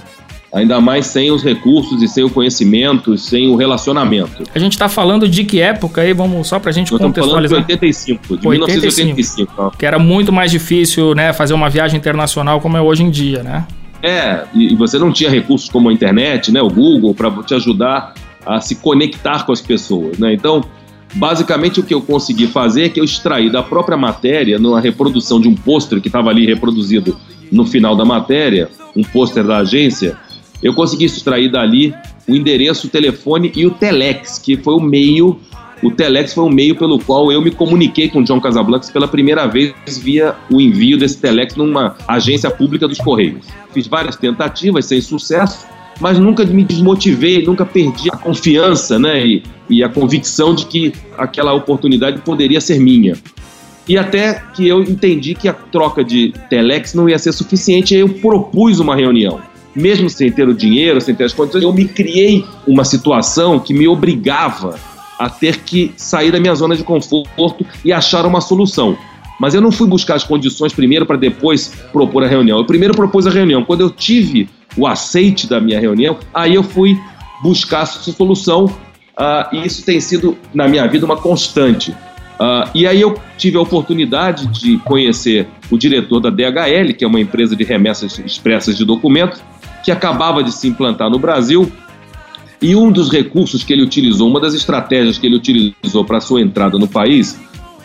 Ainda 0.54 0.80
mais 0.80 1.06
sem 1.06 1.32
os 1.32 1.42
recursos 1.42 2.00
e 2.00 2.06
sem 2.06 2.22
o 2.22 2.30
conhecimento, 2.30 3.18
sem 3.18 3.48
o 3.50 3.56
relacionamento. 3.56 4.44
A 4.54 4.58
gente 4.58 4.72
está 4.72 4.88
falando 4.88 5.28
de 5.28 5.42
que 5.44 5.60
época 5.60 6.00
aí? 6.00 6.14
Vamos 6.14 6.46
só 6.46 6.60
para 6.60 6.70
a 6.70 6.72
gente 6.72 6.92
Nós 6.92 7.00
contextualizar. 7.00 7.60
Estamos 7.60 7.66
falando 7.66 7.80
de 7.80 8.12
85, 8.12 8.36
de 8.38 8.48
85, 8.48 8.80
1985. 8.80 9.76
Que 9.76 9.84
era 9.84 9.98
muito 9.98 10.32
mais 10.32 10.52
difícil, 10.52 11.12
né, 11.14 11.32
fazer 11.32 11.54
uma 11.54 11.68
viagem 11.68 11.98
internacional 11.98 12.60
como 12.60 12.76
é 12.76 12.80
hoje 12.80 13.02
em 13.02 13.10
dia, 13.10 13.42
né? 13.42 13.66
É, 14.00 14.44
e 14.54 14.76
você 14.76 14.98
não 14.98 15.10
tinha 15.10 15.28
recursos 15.28 15.68
como 15.68 15.88
a 15.88 15.92
internet, 15.92 16.52
né, 16.52 16.62
o 16.62 16.68
Google, 16.68 17.14
para 17.14 17.30
te 17.42 17.54
ajudar 17.54 18.14
a 18.46 18.60
se 18.60 18.76
conectar 18.76 19.44
com 19.44 19.52
as 19.52 19.60
pessoas, 19.60 20.18
né? 20.18 20.32
Então, 20.34 20.62
basicamente 21.14 21.80
o 21.80 21.82
que 21.82 21.94
eu 21.94 22.02
consegui 22.02 22.46
fazer 22.46 22.84
é 22.84 22.88
que 22.88 23.00
eu 23.00 23.04
extraí 23.04 23.50
da 23.50 23.62
própria 23.62 23.96
matéria, 23.96 24.58
numa 24.58 24.80
reprodução 24.80 25.40
de 25.40 25.48
um 25.48 25.54
pôster 25.54 26.00
que 26.00 26.08
estava 26.08 26.30
ali 26.30 26.46
reproduzido 26.46 27.18
no 27.50 27.66
final 27.66 27.96
da 27.96 28.04
matéria, 28.04 28.68
um 28.94 29.02
pôster 29.02 29.42
da 29.44 29.58
agência, 29.58 30.16
eu 30.62 30.74
consegui 30.74 31.04
extrair 31.04 31.50
dali 31.50 31.94
o 32.28 32.34
endereço, 32.34 32.86
o 32.86 32.90
telefone 32.90 33.52
e 33.54 33.66
o 33.66 33.70
telex, 33.70 34.38
que 34.38 34.56
foi 34.56 34.74
o 34.74 34.80
meio, 34.80 35.38
o 35.82 35.90
telex 35.90 36.32
foi 36.32 36.44
o 36.44 36.50
meio 36.50 36.74
pelo 36.74 36.98
qual 36.98 37.30
eu 37.30 37.42
me 37.42 37.50
comuniquei 37.50 38.08
com 38.08 38.20
o 38.20 38.24
John 38.24 38.40
Casablancas 38.40 38.90
pela 38.90 39.06
primeira 39.06 39.46
vez 39.46 39.74
via 40.02 40.34
o 40.50 40.60
envio 40.60 40.96
desse 40.96 41.18
telex 41.18 41.54
numa 41.56 41.96
agência 42.08 42.50
pública 42.50 42.88
dos 42.88 42.98
Correios. 42.98 43.46
Fiz 43.72 43.86
várias 43.86 44.16
tentativas 44.16 44.86
sem 44.86 45.00
sucesso, 45.00 45.66
mas 46.00 46.18
nunca 46.18 46.44
me 46.44 46.64
desmotivei, 46.64 47.44
nunca 47.44 47.66
perdi 47.66 48.08
a 48.10 48.16
confiança 48.16 48.98
né, 48.98 49.26
e, 49.26 49.42
e 49.68 49.84
a 49.84 49.88
convicção 49.88 50.54
de 50.54 50.64
que 50.64 50.92
aquela 51.18 51.52
oportunidade 51.52 52.22
poderia 52.22 52.60
ser 52.60 52.80
minha. 52.80 53.14
E 53.86 53.98
até 53.98 54.42
que 54.54 54.66
eu 54.66 54.82
entendi 54.82 55.34
que 55.34 55.46
a 55.46 55.52
troca 55.52 56.02
de 56.02 56.32
telex 56.48 56.94
não 56.94 57.06
ia 57.06 57.18
ser 57.18 57.32
suficiente, 57.32 57.94
aí 57.94 58.00
eu 58.00 58.08
propus 58.08 58.80
uma 58.80 58.96
reunião 58.96 59.38
mesmo 59.74 60.08
sem 60.08 60.30
ter 60.30 60.48
o 60.48 60.54
dinheiro, 60.54 61.00
sem 61.00 61.14
ter 61.14 61.24
as 61.24 61.32
condições, 61.32 61.62
eu 61.62 61.72
me 61.72 61.86
criei 61.86 62.44
uma 62.66 62.84
situação 62.84 63.58
que 63.58 63.74
me 63.74 63.88
obrigava 63.88 64.78
a 65.18 65.28
ter 65.28 65.58
que 65.58 65.92
sair 65.96 66.30
da 66.30 66.40
minha 66.40 66.54
zona 66.54 66.76
de 66.76 66.82
conforto 66.82 67.66
e 67.84 67.92
achar 67.92 68.26
uma 68.26 68.40
solução. 68.40 68.96
Mas 69.38 69.54
eu 69.54 69.60
não 69.60 69.72
fui 69.72 69.88
buscar 69.88 70.14
as 70.14 70.24
condições 70.24 70.72
primeiro 70.72 71.06
para 71.06 71.16
depois 71.16 71.72
propor 71.92 72.24
a 72.24 72.28
reunião. 72.28 72.58
Eu 72.58 72.64
primeiro 72.64 72.94
propus 72.94 73.26
a 73.26 73.30
reunião. 73.30 73.64
Quando 73.64 73.80
eu 73.80 73.90
tive 73.90 74.48
o 74.76 74.86
aceite 74.86 75.46
da 75.46 75.60
minha 75.60 75.80
reunião, 75.80 76.18
aí 76.32 76.54
eu 76.54 76.62
fui 76.62 76.98
buscar 77.42 77.82
a 77.82 77.86
solução. 77.86 78.66
Uh, 78.66 79.54
e 79.54 79.66
isso 79.66 79.84
tem 79.84 80.00
sido, 80.00 80.36
na 80.52 80.68
minha 80.68 80.86
vida, 80.86 81.04
uma 81.04 81.16
constante. 81.16 81.90
Uh, 81.90 82.68
e 82.74 82.86
aí 82.86 83.00
eu 83.00 83.16
tive 83.36 83.56
a 83.56 83.60
oportunidade 83.60 84.46
de 84.48 84.78
conhecer 84.78 85.46
o 85.70 85.78
diretor 85.78 86.20
da 86.20 86.30
DHL, 86.30 86.92
que 86.96 87.04
é 87.04 87.06
uma 87.06 87.20
empresa 87.20 87.54
de 87.54 87.62
remessas 87.62 88.18
expressas 88.18 88.76
de 88.76 88.84
documentos, 88.84 89.40
que 89.84 89.92
acabava 89.92 90.42
de 90.42 90.50
se 90.50 90.66
implantar 90.66 91.10
no 91.10 91.18
Brasil. 91.18 91.70
E 92.60 92.74
um 92.74 92.90
dos 92.90 93.12
recursos 93.12 93.62
que 93.62 93.72
ele 93.72 93.82
utilizou, 93.82 94.28
uma 94.28 94.40
das 94.40 94.54
estratégias 94.54 95.18
que 95.18 95.26
ele 95.26 95.36
utilizou 95.36 96.04
para 96.04 96.20
sua 96.20 96.40
entrada 96.40 96.78
no 96.78 96.88
país, 96.88 97.38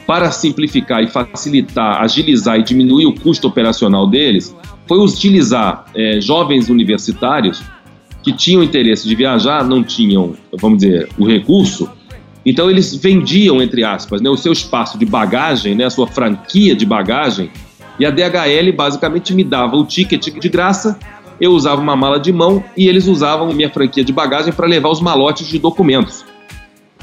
para 0.07 0.31
simplificar 0.31 1.03
e 1.03 1.07
facilitar, 1.07 2.01
agilizar 2.01 2.57
e 2.57 2.63
diminuir 2.63 3.05
o 3.05 3.13
custo 3.13 3.47
operacional 3.47 4.07
deles, 4.07 4.55
foi 4.87 4.97
utilizar 4.97 5.85
é, 5.93 6.19
jovens 6.19 6.69
universitários 6.69 7.61
que 8.23 8.33
tinham 8.33 8.63
interesse 8.63 9.07
de 9.07 9.13
viajar, 9.15 9.63
não 9.63 9.83
tinham, 9.83 10.33
vamos 10.53 10.79
dizer, 10.79 11.09
o 11.17 11.27
recurso, 11.27 11.89
então 12.45 12.69
eles 12.69 12.95
vendiam, 12.95 13.61
entre 13.61 13.83
aspas, 13.83 14.21
né, 14.21 14.29
o 14.29 14.37
seu 14.37 14.51
espaço 14.51 14.97
de 14.97 15.05
bagagem, 15.05 15.75
né, 15.75 15.85
a 15.85 15.89
sua 15.89 16.07
franquia 16.07 16.75
de 16.75 16.85
bagagem, 16.85 17.51
e 17.99 18.05
a 18.05 18.09
DHL 18.09 18.71
basicamente 18.75 19.33
me 19.33 19.43
dava 19.43 19.75
o 19.75 19.85
ticket 19.85 20.29
de 20.33 20.49
graça 20.49 20.97
eu 21.39 21.51
usava 21.51 21.81
uma 21.81 21.95
mala 21.95 22.19
de 22.19 22.31
mão 22.31 22.63
e 22.75 22.87
eles 22.87 23.07
usavam 23.07 23.51
minha 23.53 23.69
franquia 23.69 24.03
de 24.03 24.11
bagagem 24.11 24.53
para 24.53 24.67
levar 24.67 24.89
os 24.89 25.01
malotes 25.01 25.47
de 25.47 25.59
documentos. 25.59 26.25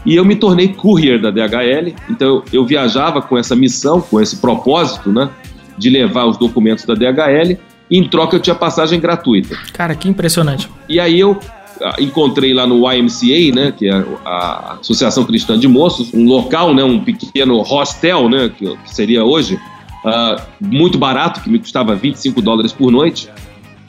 E 0.05 0.15
eu 0.15 0.25
me 0.25 0.37
tornei 0.37 0.69
courier 0.69 1.21
da 1.21 1.31
DHL, 1.31 1.93
então 2.09 2.43
eu 2.53 2.65
viajava 2.65 3.21
com 3.21 3.37
essa 3.37 3.57
missão, 3.57 4.01
com 4.01 4.21
esse 4.21 4.37
propósito, 4.37 5.11
né, 5.11 5.29
de 5.77 5.91
levar 5.91 6.27
os 6.27 6.37
documentos 6.37 6.85
da 6.85 6.95
DHL, 6.95 7.59
e 7.91 7.99
em 7.99 8.09
troca 8.09 8.37
eu 8.37 8.41
tinha 8.41 8.55
passagem 8.55 9.01
gratuita. 9.01 9.57
Cara, 9.73 9.95
que 9.97 10.09
impressionante. 10.09 10.69
E 10.89 11.01
aí 11.01 11.19
eu 11.19 11.39
ah, 11.83 11.97
encontrei 11.99 12.55
lá 12.55 12.67
no 12.67 12.91
YMCA, 12.91 13.55
né, 13.55 13.73
que 13.77 13.89
é 13.89 14.05
a 14.25 14.77
Associação 14.81 15.25
Cristã 15.25 15.59
de 15.59 15.67
Moços, 15.67 16.15
um 16.15 16.25
local, 16.25 16.73
né, 16.73 16.85
um 16.85 17.01
pequeno 17.01 17.61
hostel, 17.63 18.29
né, 18.29 18.49
que 18.57 18.77
seria 18.87 19.25
hoje, 19.25 19.57
uh, 20.05 20.41
muito 20.61 20.97
barato, 20.99 21.41
que 21.41 21.51
me 21.51 21.59
custava 21.59 21.95
25 21.95 22.41
dólares 22.41 22.73
por 22.73 22.93
noite. 22.93 23.29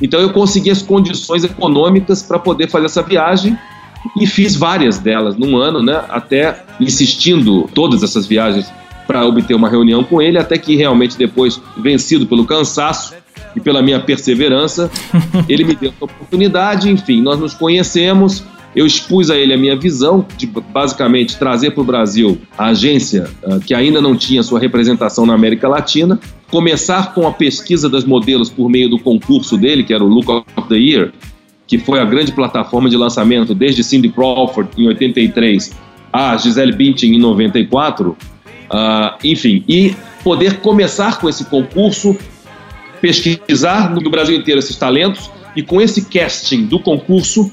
Então 0.01 0.20
eu 0.20 0.32
consegui 0.32 0.70
as 0.70 0.82
condições 0.82 1.44
econômicas 1.44 2.22
para 2.22 2.38
poder 2.38 2.70
fazer 2.70 2.86
essa 2.86 3.01
viagem 3.01 3.58
e 4.20 4.25
fiz 4.25 4.56
várias 4.56 5.00
delas 5.00 5.36
num 5.36 5.58
ano, 5.58 5.82
né? 5.82 6.04
Até 6.10 6.63
insistindo 6.80 7.70
todas 7.74 8.04
essas 8.04 8.25
viagens 8.25 8.72
para 9.06 9.25
obter 9.25 9.56
uma 9.56 9.70
reunião 9.70 10.04
com 10.04 10.22
ele, 10.22 10.38
até 10.38 10.58
que 10.58 10.75
realmente 10.75 11.18
depois, 11.18 11.60
vencido 11.77 12.27
pelo 12.27 12.46
cansaço 12.46 13.16
e 13.56 13.60
pela 13.60 13.82
minha 13.82 14.00
perseverança, 14.00 14.92
ele 15.48 15.63
me 15.63 15.75
deu 15.75 15.94
a 16.00 16.06
oportunidade. 16.06 16.89
Enfim, 16.89 17.22
nós 17.22 17.39
nos 17.39 17.54
conhecemos. 17.54 18.44
Eu 18.75 18.86
expus 18.86 19.32
a 19.32 19.36
ele 19.36 19.54
a 19.54 19.58
minha 19.58 19.75
visão 19.75 20.25
de 20.38 20.46
basicamente 20.46 21.38
trazer 21.38 21.72
para 21.72 21.82
o 21.82 21.84
Brasil 21.84 22.39
a 22.56 22.66
agência 22.66 23.27
uh, 23.42 23.60
que 23.60 23.74
ainda 23.74 24.00
não 24.00 24.16
tinha 24.16 24.44
sua 24.44 24.60
representação 24.60 25.25
na 25.25 25.34
América 25.34 25.68
Latina 25.68 26.20
começar 26.50 27.13
com 27.13 27.27
a 27.27 27.32
pesquisa 27.32 27.89
das 27.89 28.06
modelos 28.06 28.50
por 28.50 28.70
meio 28.70 28.89
do 28.89 29.00
concurso 29.00 29.58
dele, 29.58 29.84
que 29.84 29.94
era 29.94 30.04
o 30.04 30.08
Look 30.08 30.30
of 30.30 30.68
the 30.70 30.75
Year, 30.75 31.12
que 31.68 31.77
foi 31.77 32.00
a 32.00 32.06
grande 32.06 32.32
plataforma 32.32 32.89
de 32.89 32.96
lançamento 32.96 33.54
desde 33.54 33.84
Cindy 33.84 34.10
Crawford 34.10 34.70
em 34.77 34.88
83 34.88 35.75
a 36.12 36.38
Gisele 36.38 36.72
Bündchen 36.72 37.16
em 37.16 37.20
94, 37.20 38.10
uh, 38.10 38.16
ah, 38.70 39.18
enfim, 39.24 39.63
e 39.68 39.96
poder 40.24 40.60
começar 40.62 41.20
com 41.20 41.30
esse 41.30 41.46
concurso, 41.46 42.18
pesquisar 43.01 43.92
no 43.94 44.10
Brasil 44.10 44.36
inteiro 44.36 44.60
esses 44.60 44.75
talentos 44.75 45.30
e 45.56 45.62
com 45.62 45.82
esse 45.82 46.06
casting 46.06 46.66
do 46.66 46.80
concurso 46.80 47.51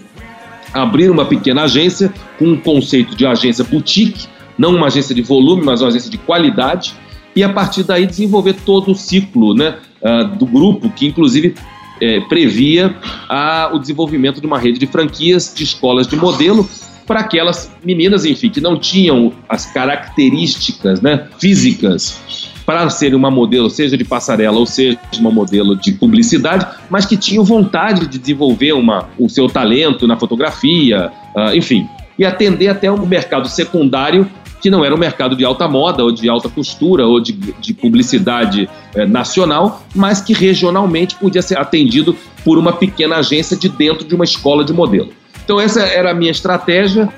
abrir 0.72 1.10
uma 1.10 1.24
pequena 1.24 1.62
agência 1.62 2.12
com 2.38 2.46
um 2.46 2.56
conceito 2.56 3.14
de 3.14 3.26
agência 3.26 3.64
boutique, 3.64 4.26
não 4.58 4.74
uma 4.74 4.86
agência 4.86 5.14
de 5.14 5.22
volume, 5.22 5.62
mas 5.64 5.80
uma 5.80 5.88
agência 5.88 6.10
de 6.10 6.18
qualidade, 6.18 6.94
e 7.34 7.42
a 7.42 7.48
partir 7.48 7.82
daí 7.82 8.06
desenvolver 8.06 8.54
todo 8.64 8.92
o 8.92 8.94
ciclo 8.94 9.54
né, 9.54 9.76
uh, 10.02 10.36
do 10.36 10.46
grupo, 10.46 10.90
que 10.90 11.06
inclusive 11.06 11.54
é, 12.00 12.20
previa 12.22 12.94
a, 13.28 13.70
o 13.72 13.78
desenvolvimento 13.78 14.40
de 14.40 14.46
uma 14.46 14.58
rede 14.58 14.78
de 14.78 14.86
franquias 14.86 15.52
de 15.54 15.64
escolas 15.64 16.06
de 16.06 16.16
modelo 16.16 16.68
para 17.06 17.20
aquelas 17.20 17.70
meninas, 17.84 18.24
enfim, 18.24 18.48
que 18.48 18.60
não 18.60 18.78
tinham 18.78 19.32
as 19.48 19.66
características 19.66 21.00
né, 21.00 21.26
físicas 21.38 22.50
para 22.64 22.88
ser 22.88 23.14
uma 23.14 23.30
modelo, 23.30 23.68
seja 23.68 23.96
de 23.96 24.04
passarela 24.04 24.56
ou 24.56 24.64
seja 24.64 24.98
uma 25.18 25.30
modelo 25.30 25.76
de 25.76 25.92
publicidade, 25.92 26.66
mas 26.88 27.04
que 27.04 27.16
tinham 27.16 27.44
vontade 27.44 28.06
de 28.06 28.18
desenvolver 28.18 28.72
uma, 28.72 29.08
o 29.18 29.28
seu 29.28 29.48
talento 29.48 30.06
na 30.06 30.16
fotografia, 30.16 31.12
uh, 31.36 31.54
enfim, 31.54 31.86
e 32.18 32.24
atender 32.24 32.68
até 32.68 32.90
o 32.90 33.06
mercado 33.06 33.48
secundário 33.48 34.28
que 34.64 34.70
não 34.70 34.82
era 34.82 34.94
um 34.94 34.98
mercado 34.98 35.36
de 35.36 35.44
alta 35.44 35.68
moda 35.68 36.02
ou 36.02 36.10
de 36.10 36.26
alta 36.26 36.48
costura 36.48 37.06
ou 37.06 37.20
de, 37.20 37.32
de 37.32 37.74
publicidade 37.74 38.66
é, 38.94 39.04
nacional, 39.04 39.84
mas 39.94 40.22
que 40.22 40.32
regionalmente 40.32 41.16
podia 41.16 41.42
ser 41.42 41.58
atendido 41.58 42.16
por 42.42 42.56
uma 42.56 42.72
pequena 42.72 43.16
agência 43.16 43.58
de 43.58 43.68
dentro 43.68 44.08
de 44.08 44.14
uma 44.14 44.24
escola 44.24 44.64
de 44.64 44.72
modelo. 44.72 45.10
Então 45.44 45.60
essa 45.60 45.82
era 45.82 46.12
a 46.12 46.14
minha 46.14 46.30
estratégia 46.30 47.12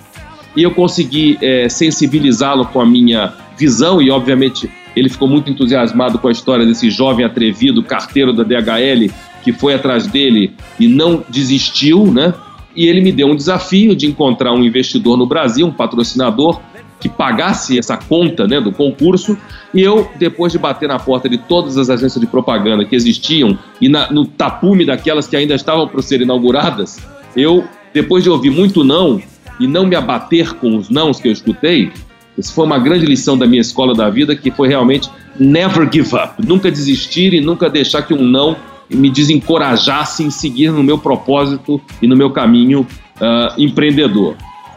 e 0.57 0.65
eu 0.65 0.73
consegui 0.73 1.39
é, 1.41 1.69
sensibilizá-lo 1.69 2.67
com 2.67 2.81
a 2.81 2.85
minha 2.85 3.33
visão 3.57 4.03
e 4.03 4.11
obviamente 4.11 4.69
ele 4.97 5.09
ficou 5.09 5.29
muito 5.29 5.49
entusiasmado 5.49 6.19
com 6.19 6.27
a 6.27 6.33
história 6.33 6.67
desse 6.67 6.91
jovem 6.91 7.25
atrevido 7.25 7.81
carteiro 7.81 8.33
da 8.33 8.43
DHL 8.43 9.09
que 9.45 9.53
foi 9.53 9.73
atrás 9.73 10.09
dele 10.09 10.53
e 10.81 10.89
não 10.89 11.23
desistiu, 11.29 12.11
né? 12.11 12.35
E 12.75 12.89
ele 12.89 13.01
me 13.01 13.13
deu 13.13 13.29
um 13.29 13.37
desafio 13.37 13.95
de 13.95 14.05
encontrar 14.05 14.53
um 14.53 14.65
investidor 14.65 15.17
no 15.17 15.27
Brasil, 15.27 15.65
um 15.65 15.73
patrocinador 15.73 16.61
que 16.99 17.09
pagasse 17.09 17.79
essa 17.79 17.97
conta 17.97 18.47
né, 18.47 18.61
do 18.61 18.73
concurso, 18.73 19.37
e 19.75 19.83
eu, 19.83 20.11
depois 20.19 20.53
de 20.53 20.59
bater 20.59 20.89
na 20.89 20.99
porta 20.99 21.29
de 21.29 21.39
todas 21.39 21.77
as 21.77 21.91
agências 21.91 22.21
de 22.21 22.27
propaganda 22.27 22.85
que 22.85 22.97
existiam 22.97 23.59
e 23.81 23.89
na, 23.89 24.11
no 24.11 24.25
tapume 24.25 24.85
daquelas 24.85 25.27
que 25.27 25.37
ainda 25.37 25.55
estavam 25.55 25.87
para 25.87 26.01
ser 26.03 26.21
inauguradas, 26.21 26.99
eu, 27.37 27.65
depois 27.93 28.25
de 28.25 28.31
ouvir 28.31 28.51
muito 28.51 28.83
não 28.83 29.21
e 29.61 29.67
não 29.67 29.87
me 29.87 29.95
abater 29.95 30.55
com 30.55 30.77
os 30.77 30.89
nãos 30.89 31.21
que 31.21 31.29
eu 31.29 31.33
escutei, 31.33 31.93
isso 32.37 32.53
foi 32.53 32.65
uma 32.67 32.79
grande 32.79 33.07
lição 33.07 33.37
da 33.37 33.47
minha 33.47 33.61
escola 33.61 33.95
da 33.95 34.11
vida, 34.11 34.37
que 34.37 34.51
foi 34.51 34.69
realmente 34.69 35.11
never 35.39 35.89
give 35.91 36.15
up, 36.15 36.35
nunca 36.47 36.71
desistir 36.71 37.33
e 37.33 37.41
nunca 37.41 37.69
deixar 37.69 38.03
que 38.03 38.13
um 38.13 38.23
não 38.23 38.57
me 38.89 39.11
desencorajasse 39.11 40.23
em 40.23 40.31
seguir 40.31 40.71
no 40.71 40.83
meu 40.83 40.99
propósito 40.99 41.81
e 42.01 42.07
no 42.07 42.17
meu 42.17 42.31
caminho 42.31 42.87
uh, 43.17 43.61
empreendedor. 43.61 44.37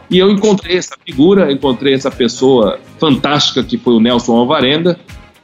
E 0.10 0.18
eu 0.18 0.32
encontrei 0.32 0.78
essa 0.78 0.96
figura, 1.06 1.52
encontrei 1.52 1.94
essa 1.94 2.10
pessoa 2.10 2.80
fantástica 2.98 3.64
que 3.64 3.78
foi 3.78 3.94
o 3.94 4.00
Nelson 4.00 4.36
Alvarenda, 4.36 5.00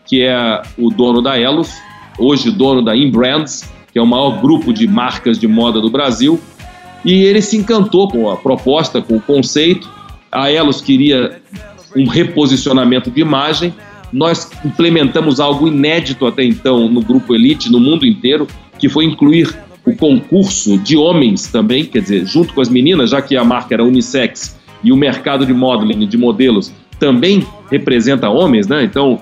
que 0.06 0.24
é 0.24 0.62
o 0.78 0.90
dono 0.90 1.22
da 1.22 1.40
Elos, 1.40 1.72
hoje 2.18 2.50
dono 2.50 2.82
da 2.82 2.96
Inbrands, 2.96 3.72
que 3.92 4.00
é 4.00 4.02
o 4.02 4.08
maior 4.08 4.42
grupo 4.42 4.74
de 4.74 4.88
marcas 4.88 5.38
de 5.38 5.48
moda 5.48 5.80
do 5.80 5.90
Brasil. 5.90 6.40
E 7.04 7.24
ele 7.24 7.42
se 7.42 7.56
encantou 7.56 8.10
com 8.10 8.30
a 8.32 8.36
proposta, 8.36 9.02
com 9.02 9.18
o 9.18 9.22
conceito. 9.22 9.88
A 10.32 10.52
Elos 10.52 10.82
queria 10.82 11.40
um 11.96 12.08
reposicionamento 12.08 13.12
de 13.12 13.22
imagem. 13.22 13.74
Nós 14.12 14.50
implementamos 14.66 15.40
algo 15.40 15.68
inédito 15.68 16.26
até 16.26 16.44
então 16.44 16.90
no 16.90 17.02
grupo 17.02 17.36
Elite, 17.36 17.72
no 17.72 17.80
mundo 17.80 18.06
inteiro, 18.06 18.48
que 18.80 18.90
foi 18.90 19.06
incluir 19.06 19.56
o 19.86 19.96
concurso 19.96 20.78
de 20.80 20.98
homens 20.98 21.48
também, 21.48 21.86
quer 21.86 22.02
dizer, 22.02 22.26
junto 22.26 22.54
com 22.54 22.62
as 22.62 22.70
meninas, 22.70 23.12
já 23.12 23.22
que 23.22 23.38
a 23.38 23.44
marca 23.44 23.76
era 23.76 23.84
unissex 23.84 24.60
e 24.84 24.92
o 24.92 24.96
mercado 24.98 25.46
de 25.46 25.54
modeling, 25.54 26.08
de 26.08 26.18
modelos, 26.18 26.74
também 27.00 27.46
representa 27.70 28.30
homens, 28.30 28.68
né? 28.68 28.84
Então, 28.84 29.22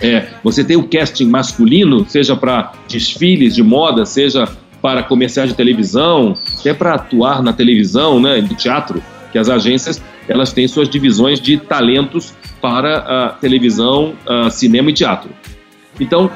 é, 0.00 0.26
você 0.42 0.64
tem 0.64 0.76
o 0.76 0.88
casting 0.88 1.26
masculino, 1.26 2.06
seja 2.08 2.34
para 2.34 2.72
desfiles 2.88 3.54
de 3.54 3.62
moda, 3.62 4.06
seja 4.06 4.48
para 4.80 5.02
comerciais 5.02 5.50
de 5.50 5.54
televisão, 5.54 6.36
até 6.58 6.74
para 6.74 6.94
atuar 6.94 7.42
na 7.42 7.52
televisão, 7.52 8.18
né, 8.20 8.40
no 8.40 8.54
teatro, 8.54 9.00
que 9.30 9.38
as 9.38 9.48
agências 9.48 10.02
elas 10.28 10.52
têm 10.52 10.66
suas 10.66 10.88
divisões 10.88 11.40
de 11.40 11.56
talentos 11.56 12.34
para 12.60 12.98
a 12.98 13.28
televisão, 13.30 14.14
cinema 14.50 14.90
e 14.90 14.92
teatro. 14.92 15.30
Então, 16.00 16.30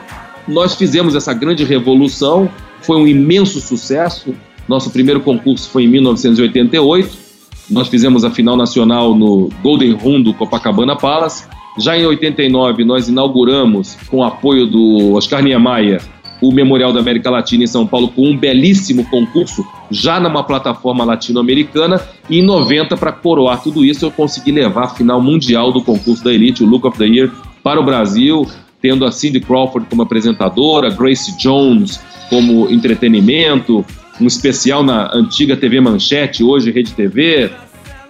nós 0.47 0.75
fizemos 0.75 1.15
essa 1.15 1.33
grande 1.33 1.65
revolução 1.65 2.51
foi 2.81 2.97
um 2.97 3.07
imenso 3.07 3.61
sucesso. 3.61 4.35
Nosso 4.69 4.91
primeiro 4.91 5.21
concurso 5.21 5.69
foi 5.71 5.85
em 5.85 5.89
1988. 5.89 7.27
Nós 7.71 7.89
fizemos 7.89 8.25
a 8.25 8.31
final 8.31 8.57
nacional 8.57 9.15
no 9.15 9.49
Golden 9.63 9.93
Room 9.93 10.23
do 10.23 10.33
Copacabana 10.35 10.97
Palace. 10.97 11.47
Já 11.79 11.99
em 11.99 12.07
89, 12.07 12.85
nós 12.85 13.09
inauguramos, 13.09 13.97
com 14.09 14.19
o 14.19 14.25
apoio 14.25 14.67
do 14.67 15.15
Oscar 15.15 15.43
Niemeyer, 15.43 16.01
o 16.41 16.53
Memorial 16.53 16.93
da 16.93 17.01
América 17.01 17.31
Latina 17.31 17.65
em 17.65 17.67
São 17.67 17.87
Paulo 17.87 18.09
com 18.09 18.31
um 18.31 18.37
belíssimo 18.37 19.05
concurso, 19.07 19.65
já 19.91 20.21
numa 20.21 20.43
plataforma 20.45 21.05
latino-americana. 21.05 22.01
E 22.29 22.39
em 22.39 22.43
90, 22.43 22.97
para 22.97 23.13
coroar 23.13 23.63
tudo 23.63 23.85
isso, 23.85 24.05
eu 24.05 24.11
consegui 24.11 24.53
levar 24.53 24.85
a 24.85 24.89
final 24.89 25.21
mundial 25.21 25.73
do 25.73 25.83
concurso 25.83 26.23
da 26.25 26.33
Elite, 26.33 26.63
o 26.63 26.67
Look 26.67 26.87
of 26.87 26.99
the 26.99 27.07
Year, 27.07 27.31
para 27.63 27.81
o 27.81 27.85
Brasil, 27.85 28.47
tendo 28.87 29.05
a 29.05 29.11
Cindy 29.11 29.41
Crawford 29.41 29.89
como 29.91 30.03
apresentadora, 30.03 30.91
Grace 30.91 31.37
Jones 31.37 32.01
como 32.31 32.71
entretenimento, 32.71 33.85
um 34.21 34.29
especial 34.29 34.85
na 34.85 35.13
antiga 35.13 35.57
TV 35.57 35.81
Manchete, 35.81 36.45
hoje 36.45 36.71
Rede 36.71 36.93
TV. 36.93 37.51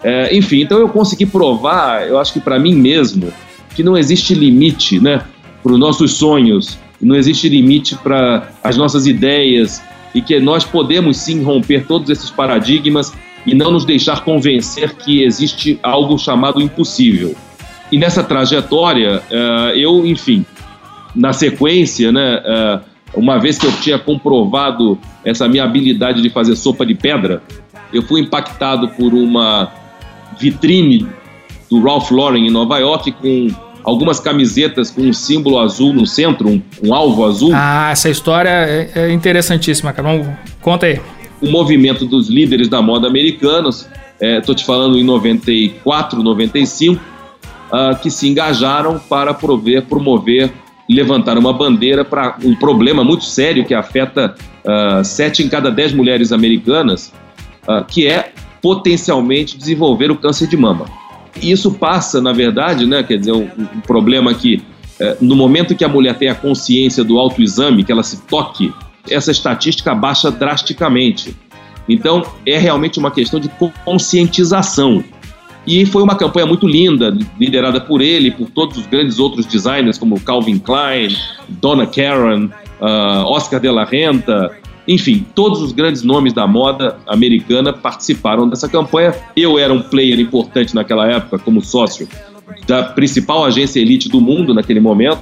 É, 0.04 0.36
enfim, 0.36 0.60
então 0.60 0.78
eu 0.78 0.88
consegui 0.90 1.24
provar, 1.24 2.06
eu 2.06 2.18
acho 2.18 2.34
que 2.34 2.40
para 2.40 2.58
mim 2.58 2.74
mesmo, 2.74 3.32
que 3.74 3.82
não 3.82 3.96
existe 3.96 4.34
limite 4.34 5.00
né, 5.00 5.22
para 5.62 5.72
os 5.72 5.78
nossos 5.78 6.12
sonhos, 6.12 6.78
não 7.00 7.16
existe 7.16 7.48
limite 7.48 7.96
para 7.96 8.50
as 8.62 8.76
nossas 8.76 9.06
ideias 9.06 9.82
e 10.14 10.20
que 10.20 10.38
nós 10.38 10.62
podemos 10.62 11.16
sim 11.16 11.42
romper 11.42 11.86
todos 11.86 12.10
esses 12.10 12.28
paradigmas 12.28 13.14
e 13.46 13.54
não 13.54 13.70
nos 13.70 13.86
deixar 13.86 14.22
convencer 14.24 14.94
que 14.94 15.22
existe 15.22 15.80
algo 15.82 16.18
chamado 16.18 16.60
impossível. 16.60 17.34
E 17.90 17.96
nessa 17.96 18.22
trajetória, 18.22 19.22
é, 19.30 19.72
eu, 19.78 20.04
enfim, 20.04 20.44
na 21.16 21.32
sequência, 21.32 22.12
né, 22.12 22.42
é, 22.44 22.80
uma 23.14 23.38
vez 23.38 23.58
que 23.58 23.66
eu 23.66 23.72
tinha 23.80 23.98
comprovado 23.98 24.98
essa 25.24 25.48
minha 25.48 25.64
habilidade 25.64 26.20
de 26.20 26.28
fazer 26.30 26.54
sopa 26.54 26.84
de 26.84 26.94
pedra, 26.94 27.42
eu 27.92 28.02
fui 28.02 28.20
impactado 28.20 28.88
por 28.88 29.14
uma 29.14 29.72
vitrine 30.38 31.06
do 31.70 31.82
Ralph 31.82 32.10
Lauren 32.10 32.46
em 32.46 32.50
Nova 32.50 32.78
York 32.78 33.10
com 33.12 33.48
algumas 33.82 34.20
camisetas 34.20 34.90
com 34.90 35.02
um 35.02 35.12
símbolo 35.12 35.58
azul 35.58 35.92
no 35.92 36.06
centro, 36.06 36.48
um, 36.48 36.62
um 36.82 36.92
alvo 36.92 37.24
azul. 37.24 37.52
Ah, 37.54 37.90
essa 37.90 38.10
história 38.10 38.50
é, 38.50 38.90
é 38.94 39.12
interessantíssima, 39.12 39.92
cara. 39.92 40.38
conta 40.60 40.86
aí. 40.86 41.00
O 41.40 41.48
movimento 41.48 42.04
dos 42.04 42.28
líderes 42.28 42.68
da 42.68 42.82
moda 42.82 43.06
americanos, 43.06 43.88
estou 44.20 44.54
é, 44.54 44.56
te 44.56 44.64
falando 44.64 44.98
em 44.98 45.04
94, 45.04 46.22
95, 46.22 47.00
uh, 47.70 47.96
que 48.00 48.10
se 48.10 48.28
engajaram 48.28 48.98
para 48.98 49.32
prover, 49.32 49.82
promover 49.82 50.52
levantar 50.88 51.36
uma 51.36 51.52
bandeira 51.52 52.04
para 52.04 52.36
um 52.44 52.54
problema 52.54 53.02
muito 53.02 53.24
sério 53.24 53.64
que 53.64 53.74
afeta 53.74 54.34
uh, 54.64 55.04
sete 55.04 55.42
em 55.42 55.48
cada 55.48 55.70
dez 55.70 55.92
mulheres 55.92 56.32
americanas, 56.32 57.12
uh, 57.68 57.84
que 57.84 58.06
é 58.06 58.32
potencialmente 58.62 59.56
desenvolver 59.56 60.10
o 60.10 60.16
câncer 60.16 60.46
de 60.48 60.56
mama. 60.56 60.86
E 61.42 61.50
isso 61.50 61.72
passa, 61.72 62.20
na 62.20 62.32
verdade, 62.32 62.86
né, 62.86 63.02
quer 63.02 63.18
dizer, 63.18 63.32
um, 63.32 63.48
um 63.58 63.80
problema 63.80 64.32
que 64.32 64.62
uh, 65.00 65.16
no 65.20 65.34
momento 65.34 65.74
que 65.74 65.84
a 65.84 65.88
mulher 65.88 66.16
tem 66.16 66.28
a 66.28 66.34
consciência 66.34 67.02
do 67.02 67.18
autoexame, 67.18 67.84
que 67.84 67.92
ela 67.92 68.02
se 68.02 68.22
toque, 68.22 68.72
essa 69.10 69.30
estatística 69.30 69.94
baixa 69.94 70.30
drasticamente. 70.30 71.36
Então, 71.88 72.24
é 72.44 72.58
realmente 72.58 72.98
uma 72.98 73.10
questão 73.10 73.38
de 73.38 73.48
conscientização. 73.84 75.04
E 75.66 75.84
foi 75.84 76.02
uma 76.02 76.14
campanha 76.14 76.46
muito 76.46 76.66
linda, 76.66 77.16
liderada 77.38 77.80
por 77.80 78.00
ele, 78.00 78.30
por 78.30 78.48
todos 78.50 78.78
os 78.78 78.86
grandes 78.86 79.18
outros 79.18 79.44
designers, 79.46 79.98
como 79.98 80.20
Calvin 80.20 80.58
Klein, 80.58 81.16
Donna 81.48 81.86
Karan, 81.86 82.50
uh, 82.80 83.26
Oscar 83.26 83.58
de 83.58 83.68
la 83.68 83.84
Renta, 83.84 84.56
enfim, 84.86 85.26
todos 85.34 85.60
os 85.60 85.72
grandes 85.72 86.02
nomes 86.02 86.32
da 86.32 86.46
moda 86.46 86.98
americana 87.06 87.72
participaram 87.72 88.48
dessa 88.48 88.68
campanha. 88.68 89.14
Eu 89.34 89.58
era 89.58 89.72
um 89.72 89.82
player 89.82 90.20
importante 90.20 90.74
naquela 90.74 91.10
época, 91.10 91.38
como 91.38 91.60
sócio 91.60 92.08
da 92.66 92.84
principal 92.84 93.44
agência 93.44 93.80
elite 93.80 94.08
do 94.08 94.20
mundo 94.20 94.54
naquele 94.54 94.78
momento, 94.78 95.20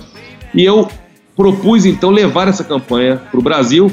e 0.55 0.63
eu 0.63 0.87
propus 1.35 1.87
então 1.87 2.11
levar 2.11 2.49
essa 2.49 2.63
campanha 2.63 3.17
para 3.17 3.41
o 3.41 3.43
Brasil. 3.43 3.91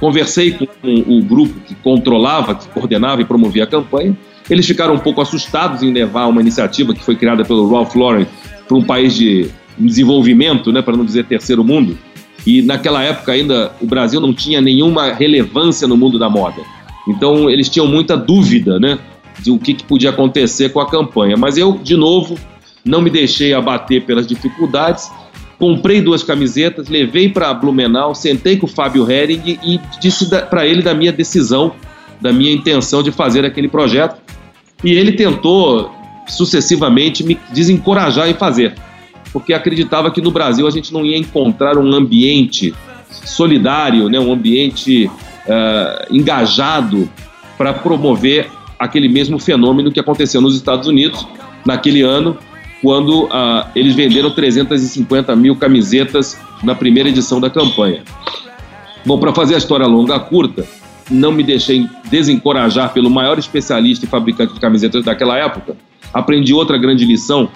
Conversei 0.00 0.50
com 0.50 0.66
o 0.84 1.22
grupo 1.22 1.60
que 1.60 1.76
controlava, 1.76 2.56
que 2.56 2.66
coordenava 2.70 3.22
e 3.22 3.24
promovia 3.24 3.62
a 3.62 3.66
campanha, 3.68 4.16
eles 4.50 4.66
ficaram 4.66 4.94
um 4.94 4.98
pouco 4.98 5.20
assustados 5.20 5.82
em 5.82 5.92
levar 5.92 6.26
uma 6.26 6.40
iniciativa 6.40 6.94
que 6.94 7.04
foi 7.04 7.16
criada 7.16 7.44
pelo 7.44 7.70
Ralph 7.70 7.94
Lauren 7.94 8.26
para 8.66 8.76
um 8.76 8.82
país 8.82 9.14
de 9.14 9.48
desenvolvimento, 9.78 10.72
né, 10.72 10.82
para 10.82 10.96
não 10.96 11.04
dizer 11.04 11.24
terceiro 11.24 11.64
mundo. 11.64 11.98
E 12.46 12.60
naquela 12.62 13.02
época 13.02 13.32
ainda 13.32 13.72
o 13.80 13.86
Brasil 13.86 14.20
não 14.20 14.34
tinha 14.34 14.60
nenhuma 14.60 15.12
relevância 15.12 15.86
no 15.86 15.96
mundo 15.96 16.18
da 16.18 16.28
moda. 16.28 16.62
Então 17.08 17.48
eles 17.48 17.68
tinham 17.68 17.86
muita 17.86 18.16
dúvida, 18.16 18.78
né, 18.78 18.98
de 19.40 19.50
o 19.50 19.58
que, 19.58 19.74
que 19.74 19.84
podia 19.84 20.10
acontecer 20.10 20.70
com 20.70 20.80
a 20.80 20.88
campanha. 20.88 21.36
Mas 21.36 21.56
eu, 21.56 21.78
de 21.78 21.96
novo, 21.96 22.38
não 22.84 23.00
me 23.00 23.10
deixei 23.10 23.54
abater 23.54 24.04
pelas 24.04 24.26
dificuldades. 24.26 25.10
Comprei 25.58 26.00
duas 26.00 26.22
camisetas, 26.24 26.88
levei 26.88 27.28
para 27.28 27.54
Blumenau, 27.54 28.14
sentei 28.14 28.56
com 28.56 28.66
o 28.66 28.68
Fábio 28.68 29.08
Hering 29.08 29.58
e 29.62 29.80
disse 30.00 30.28
para 30.50 30.66
ele 30.66 30.82
da 30.82 30.92
minha 30.92 31.12
decisão, 31.12 31.72
da 32.20 32.32
minha 32.32 32.52
intenção 32.52 33.02
de 33.02 33.12
fazer 33.12 33.44
aquele 33.44 33.68
projeto. 33.68 34.20
E 34.82 34.92
ele 34.92 35.12
tentou 35.12 35.90
sucessivamente 36.26 37.24
me 37.24 37.38
desencorajar 37.52 38.28
em 38.28 38.34
fazer, 38.34 38.74
porque 39.32 39.52
acreditava 39.52 40.10
que 40.10 40.20
no 40.20 40.30
Brasil 40.30 40.66
a 40.66 40.70
gente 40.70 40.92
não 40.92 41.04
ia 41.04 41.16
encontrar 41.16 41.78
um 41.78 41.92
ambiente 41.92 42.74
solidário, 43.10 44.08
né, 44.08 44.18
um 44.18 44.32
ambiente 44.32 45.06
uh, 45.06 46.14
engajado 46.14 47.08
para 47.58 47.72
promover 47.72 48.48
aquele 48.78 49.08
mesmo 49.08 49.38
fenômeno 49.38 49.92
que 49.92 50.00
aconteceu 50.00 50.40
nos 50.40 50.56
Estados 50.56 50.88
Unidos 50.88 51.26
naquele 51.64 52.02
ano, 52.02 52.36
quando 52.82 53.24
uh, 53.26 53.64
eles 53.76 53.94
venderam 53.94 54.30
350 54.30 55.36
mil 55.36 55.54
camisetas 55.54 56.38
na 56.62 56.74
primeira 56.74 57.08
edição 57.08 57.40
da 57.40 57.48
campanha. 57.48 58.02
Bom, 59.04 59.18
para 59.18 59.32
fazer 59.32 59.54
a 59.54 59.58
história 59.58 59.86
longa 59.86 60.18
curta, 60.18 60.66
não 61.10 61.32
me 61.32 61.42
deixei 61.42 61.88
desencorajar 62.10 62.92
pelo 62.92 63.10
maior 63.10 63.38
especialista 63.38 64.04
e 64.04 64.08
fabricante 64.08 64.54
de 64.54 64.60
camisetas 64.60 65.04
daquela 65.04 65.36
época. 65.36 65.76
Aprendi 66.12 66.52
outra 66.52 66.78
grande 66.78 67.04
lição, 67.04 67.48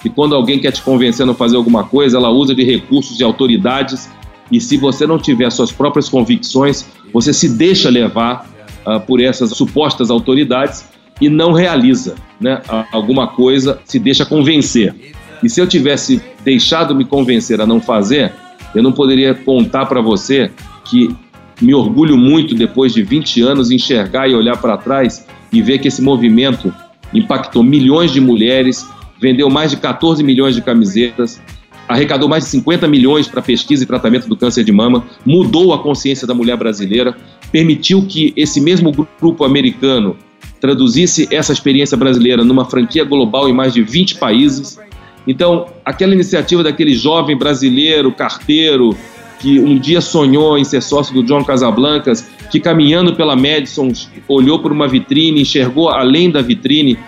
que 0.00 0.08
quando 0.08 0.34
alguém 0.34 0.58
quer 0.58 0.72
te 0.72 0.82
convencer 0.82 1.28
a 1.28 1.34
fazer 1.34 1.56
alguma 1.56 1.84
coisa, 1.84 2.16
ela 2.16 2.30
usa 2.30 2.54
de 2.54 2.64
recursos 2.64 3.20
e 3.20 3.24
autoridades, 3.24 4.10
e 4.50 4.60
se 4.60 4.76
você 4.76 5.06
não 5.06 5.18
tiver 5.18 5.50
suas 5.50 5.70
próprias 5.70 6.08
convicções, 6.08 6.86
você 7.12 7.32
se 7.32 7.48
deixa 7.48 7.88
levar 7.88 8.48
uh, 8.86 8.98
por 9.00 9.20
essas 9.20 9.50
supostas 9.50 10.10
autoridades, 10.10 10.88
e 11.20 11.28
não 11.28 11.52
realiza 11.52 12.14
né, 12.40 12.62
alguma 12.90 13.28
coisa, 13.28 13.78
se 13.84 13.98
deixa 13.98 14.24
convencer. 14.24 15.12
E 15.42 15.50
se 15.50 15.60
eu 15.60 15.66
tivesse 15.66 16.22
deixado 16.42 16.94
me 16.94 17.04
convencer 17.04 17.60
a 17.60 17.66
não 17.66 17.80
fazer, 17.80 18.32
eu 18.74 18.82
não 18.82 18.92
poderia 18.92 19.34
contar 19.34 19.86
para 19.86 20.00
você 20.00 20.50
que 20.84 21.14
me 21.60 21.74
orgulho 21.74 22.16
muito 22.16 22.54
depois 22.54 22.92
de 22.92 23.02
20 23.02 23.42
anos 23.42 23.70
enxergar 23.70 24.28
e 24.28 24.34
olhar 24.34 24.56
para 24.56 24.76
trás 24.76 25.26
e 25.52 25.60
ver 25.60 25.78
que 25.78 25.88
esse 25.88 26.00
movimento 26.00 26.72
impactou 27.12 27.62
milhões 27.62 28.12
de 28.12 28.20
mulheres, 28.20 28.86
vendeu 29.20 29.50
mais 29.50 29.70
de 29.70 29.76
14 29.76 30.22
milhões 30.22 30.54
de 30.54 30.62
camisetas, 30.62 31.40
arrecadou 31.88 32.28
mais 32.28 32.44
de 32.44 32.50
50 32.50 32.86
milhões 32.86 33.26
para 33.26 33.42
pesquisa 33.42 33.82
e 33.82 33.86
tratamento 33.86 34.28
do 34.28 34.36
câncer 34.36 34.62
de 34.62 34.70
mama, 34.70 35.04
mudou 35.26 35.74
a 35.74 35.82
consciência 35.82 36.26
da 36.26 36.32
mulher 36.32 36.56
brasileira, 36.56 37.16
permitiu 37.50 38.06
que 38.06 38.32
esse 38.36 38.60
mesmo 38.60 38.92
grupo 39.20 39.44
americano 39.44 40.16
traduzisse 40.60 41.26
essa 41.32 41.52
experiência 41.52 41.96
brasileira 41.96 42.44
numa 42.44 42.64
franquia 42.64 43.02
global 43.02 43.48
em 43.48 43.52
mais 43.52 43.74
de 43.74 43.82
20 43.82 44.16
países. 44.16 44.78
Então, 45.26 45.66
aquela 45.84 46.14
iniciativa 46.14 46.62
daquele 46.62 46.94
jovem 46.94 47.36
brasileiro, 47.36 48.12
carteiro, 48.12 48.96
que 49.40 49.58
um 49.58 49.78
dia 49.78 50.00
sonhou 50.00 50.58
em 50.58 50.64
ser 50.64 50.82
sócio 50.82 51.14
do 51.14 51.22
John 51.22 51.42
Casablancas, 51.42 52.28
que 52.50 52.60
caminhando 52.60 53.14
pela 53.14 53.34
Madison 53.34 53.90
olhou 54.28 54.58
por 54.58 54.70
uma 54.70 54.86
vitrine, 54.86 55.40
enxergou 55.40 55.88
além 55.88 56.30
da 56.30 56.42
vitrine 56.42 56.98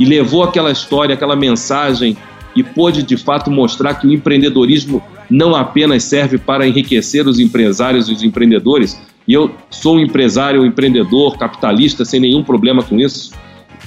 e 0.00 0.04
levou 0.04 0.42
aquela 0.42 0.70
história, 0.70 1.14
aquela 1.14 1.36
mensagem 1.36 2.16
e 2.56 2.62
pôde 2.62 3.02
de 3.02 3.16
fato 3.16 3.50
mostrar 3.50 3.94
que 3.94 4.06
o 4.06 4.12
empreendedorismo 4.12 5.02
não 5.28 5.54
apenas 5.54 6.04
serve 6.04 6.38
para 6.38 6.66
enriquecer 6.66 7.26
os 7.26 7.38
empresários 7.38 8.08
e 8.08 8.12
os 8.12 8.22
empreendedores, 8.22 9.00
e 9.26 9.32
eu 9.32 9.54
sou 9.70 9.96
um 9.96 10.00
empresário, 10.00 10.62
um 10.62 10.66
empreendedor, 10.66 11.38
capitalista, 11.38 12.04
sem 12.04 12.20
nenhum 12.20 12.42
problema 12.42 12.82
com 12.82 12.98
isso, 12.98 13.32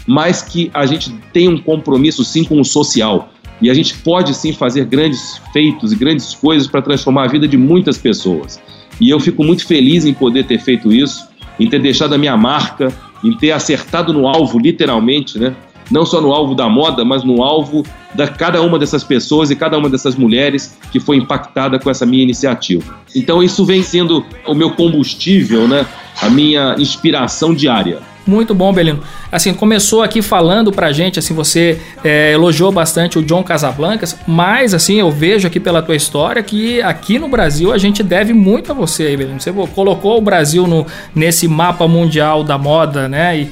mas 0.08 0.42
que 0.42 0.72
a 0.74 0.86
gente 0.86 1.12
tem 1.34 1.48
um 1.48 1.58
compromisso 1.58 2.24
sim 2.24 2.44
com 2.44 2.60
o 2.60 2.66
social. 2.66 3.30
E 3.62 3.70
a 3.70 3.74
gente 3.74 3.96
pode 3.98 4.34
sim 4.34 4.54
fazer 4.54 4.86
grandes 4.86 5.42
feitos 5.54 5.92
e 5.92 5.96
grandes 5.96 6.34
coisas 6.34 6.68
para 6.68 6.82
transformar 6.82 7.24
a 7.24 7.28
vida 7.28 7.48
de 7.48 7.58
muitas 7.58 7.98
pessoas. 7.98 8.60
E 9.00 9.10
eu 9.10 9.20
fico 9.20 9.44
muito 9.44 9.66
feliz 9.66 10.06
em 10.06 10.14
poder 10.14 10.46
ter 10.46 10.60
feito 10.60 10.92
isso, 10.92 11.28
em 11.60 11.70
ter 11.70 11.80
deixado 11.80 12.14
a 12.14 12.18
minha 12.18 12.36
marca, 12.36 12.94
em 13.24 13.36
ter 13.36 13.52
acertado 13.52 14.14
no 14.14 14.28
alvo, 14.28 14.60
literalmente, 14.60 15.40
né? 15.40 15.56
Não 15.90 16.06
só 16.06 16.20
no 16.20 16.34
alvo 16.34 16.56
da 16.56 16.68
moda, 16.68 17.06
mas 17.06 17.24
no 17.24 17.44
alvo 17.44 17.86
da 18.14 18.28
cada 18.28 18.62
uma 18.62 18.80
dessas 18.80 19.04
pessoas 19.04 19.52
e 19.52 19.56
cada 19.56 19.78
uma 19.78 19.90
dessas 19.90 20.16
mulheres 20.16 20.78
que 20.92 21.00
foi 21.00 21.18
impactada 21.18 21.78
com 21.78 21.90
essa 21.90 22.06
minha 22.06 22.24
iniciativa. 22.24 22.96
Então 23.16 23.44
isso 23.44 23.64
vem 23.66 23.84
sendo 23.84 24.26
o 24.48 24.56
meu 24.56 24.72
combustível, 24.72 25.68
né? 25.68 25.86
A 26.22 26.30
minha 26.30 26.76
inspiração 26.80 27.54
diária. 27.54 28.00
Muito 28.28 28.56
bom, 28.56 28.74
Belino. 28.74 29.02
Assim, 29.32 29.54
começou 29.54 30.02
aqui 30.02 30.22
falando 30.22 30.72
pra 30.72 30.92
gente, 30.92 31.20
assim, 31.20 31.34
você 31.34 31.80
é, 32.04 32.32
elogiou 32.32 32.72
bastante 32.72 33.20
o 33.20 33.22
John 33.22 33.44
Casablancas, 33.44 34.18
mas, 34.26 34.74
assim, 34.74 35.00
eu 35.00 35.12
vejo 35.12 35.48
aqui 35.48 35.60
pela 35.60 35.82
tua 35.82 35.96
história 35.96 36.42
que 36.42 36.82
aqui 36.82 37.20
no 37.20 37.28
Brasil 37.28 37.72
a 37.72 37.78
gente 37.78 38.02
deve 38.02 38.34
muito 38.34 38.72
a 38.72 38.76
você 38.76 39.04
aí, 39.04 39.18
Belino. 39.18 39.40
Você 39.40 39.52
colocou 39.52 40.18
o 40.18 40.22
Brasil 40.22 40.66
no, 40.66 40.88
nesse 41.14 41.48
mapa 41.48 41.88
mundial 41.88 42.44
da 42.44 42.58
moda, 42.58 43.08
né? 43.08 43.38
E, 43.42 43.52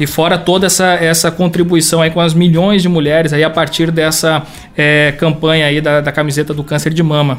e 0.00 0.06
fora 0.06 0.36
toda 0.36 0.66
essa, 0.66 0.94
essa 0.94 1.30
contribuição 1.30 2.02
aí 2.02 2.10
com 2.10 2.20
as 2.20 2.34
milhões 2.34 2.82
de 2.82 2.88
mulheres 2.88 3.32
aí 3.32 3.44
a 3.44 3.50
partir 3.50 3.90
dessa 3.92 4.42
é, 4.76 5.12
campanha 5.16 5.66
aí 5.66 5.80
da, 5.80 6.00
da 6.00 6.10
camiseta 6.10 6.52
do 6.52 6.64
câncer 6.64 6.92
de 6.92 7.02
mama. 7.04 7.38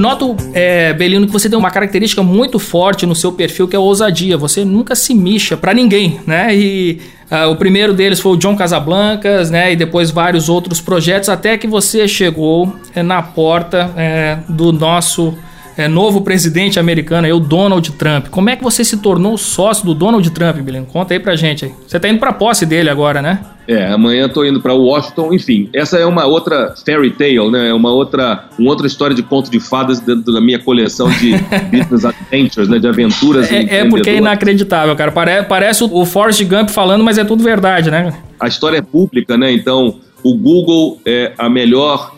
Noto, 0.00 0.34
é, 0.54 0.92
Belino, 0.94 1.26
que 1.26 1.32
você 1.32 1.48
tem 1.48 1.58
uma 1.58 1.70
característica 1.70 2.22
muito 2.22 2.58
forte 2.58 3.06
no 3.06 3.14
seu 3.14 3.30
perfil 3.32 3.68
que 3.68 3.76
é 3.76 3.78
a 3.78 3.80
ousadia. 3.80 4.36
Você 4.36 4.64
nunca 4.64 4.94
se 4.94 5.14
mixa 5.14 5.56
para 5.56 5.74
ninguém, 5.74 6.20
né? 6.26 6.54
E 6.56 7.00
uh, 7.30 7.50
o 7.50 7.56
primeiro 7.56 7.92
deles 7.92 8.18
foi 8.18 8.32
o 8.32 8.36
John 8.36 8.56
Casablancas, 8.56 9.50
né? 9.50 9.72
E 9.72 9.76
depois 9.76 10.10
vários 10.10 10.48
outros 10.48 10.80
projetos, 10.80 11.28
até 11.28 11.56
que 11.58 11.66
você 11.66 12.08
chegou 12.08 12.74
é, 12.94 13.02
na 13.02 13.22
porta 13.22 13.92
é, 13.96 14.38
do 14.48 14.72
nosso 14.72 15.36
é, 15.76 15.88
novo 15.88 16.20
presidente 16.22 16.78
americano, 16.78 17.26
aí, 17.26 17.32
o 17.32 17.40
Donald 17.40 17.90
Trump. 17.92 18.28
Como 18.28 18.50
é 18.50 18.56
que 18.56 18.62
você 18.62 18.84
se 18.84 18.98
tornou 18.98 19.36
sócio 19.38 19.84
do 19.84 19.94
Donald 19.94 20.28
Trump, 20.30 20.56
Belino? 20.58 20.86
Conta 20.86 21.14
aí 21.14 21.20
pra 21.20 21.36
gente. 21.36 21.66
Aí. 21.66 21.74
Você 21.86 21.98
tá 21.98 22.08
indo 22.08 22.18
pra 22.18 22.32
posse 22.32 22.66
dele 22.66 22.90
agora, 22.90 23.22
né? 23.22 23.40
É, 23.68 23.86
amanhã 23.86 24.26
estou 24.26 24.44
indo 24.44 24.60
para 24.60 24.74
Washington, 24.74 25.32
enfim. 25.32 25.68
Essa 25.72 25.96
é 25.98 26.04
uma 26.04 26.26
outra 26.26 26.74
fairy 26.84 27.10
tale, 27.12 27.50
né? 27.50 27.68
É 27.68 27.72
uma 27.72 27.92
outra, 27.92 28.46
uma 28.58 28.70
outra 28.70 28.86
história 28.86 29.14
de 29.14 29.22
conto 29.22 29.48
de 29.48 29.60
fadas 29.60 30.00
dentro 30.00 30.32
da 30.32 30.40
minha 30.40 30.58
coleção 30.58 31.08
de 31.08 31.32
business 31.70 32.04
adventures, 32.04 32.68
né? 32.68 32.78
De 32.78 32.88
aventuras. 32.88 33.50
É, 33.50 33.78
é 33.78 33.88
porque 33.88 34.10
é 34.10 34.16
inacreditável, 34.16 34.96
cara. 34.96 35.12
Pare, 35.12 35.44
parece 35.44 35.84
o 35.84 36.04
Forrest 36.04 36.42
Gump 36.44 36.68
falando, 36.68 37.04
mas 37.04 37.16
é 37.16 37.24
tudo 37.24 37.44
verdade, 37.44 37.90
né? 37.90 38.12
A 38.40 38.48
história 38.48 38.78
é 38.78 38.82
pública, 38.82 39.38
né? 39.38 39.52
Então, 39.52 40.00
o 40.22 40.36
Google 40.36 41.00
é 41.06 41.32
a 41.38 41.48
melhor 41.48 42.14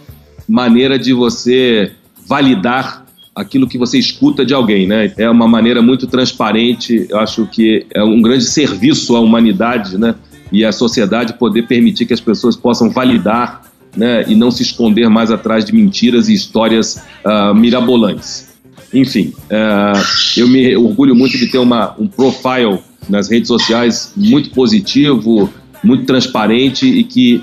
maneira 0.48 0.98
de 0.98 1.12
você 1.12 1.92
validar 2.26 3.01
aquilo 3.34 3.68
que 3.68 3.78
você 3.78 3.98
escuta 3.98 4.44
de 4.44 4.52
alguém, 4.52 4.86
né? 4.86 5.12
É 5.16 5.28
uma 5.28 5.48
maneira 5.48 5.80
muito 5.80 6.06
transparente. 6.06 7.06
Eu 7.08 7.18
acho 7.18 7.46
que 7.46 7.86
é 7.94 8.02
um 8.02 8.20
grande 8.20 8.44
serviço 8.44 9.16
à 9.16 9.20
humanidade, 9.20 9.96
né? 9.98 10.14
e 10.52 10.64
a 10.64 10.70
sociedade 10.70 11.32
poder 11.32 11.66
permitir 11.66 12.04
que 12.04 12.12
as 12.12 12.20
pessoas 12.20 12.54
possam 12.54 12.90
validar 12.90 13.62
né, 13.96 14.24
e 14.28 14.34
não 14.34 14.50
se 14.50 14.62
esconder 14.62 15.08
mais 15.08 15.30
atrás 15.30 15.64
de 15.64 15.74
mentiras 15.74 16.28
e 16.28 16.34
histórias 16.34 17.02
uh, 17.24 17.54
mirabolantes. 17.54 18.52
Enfim, 18.92 19.32
uh, 19.46 19.98
eu 20.36 20.46
me 20.46 20.76
orgulho 20.76 21.16
muito 21.16 21.38
de 21.38 21.46
ter 21.46 21.58
uma, 21.58 21.94
um 21.98 22.06
profile 22.06 22.78
nas 23.08 23.30
redes 23.30 23.48
sociais 23.48 24.12
muito 24.14 24.50
positivo, 24.50 25.50
muito 25.82 26.04
transparente 26.04 26.86
e 26.86 27.02
que 27.02 27.42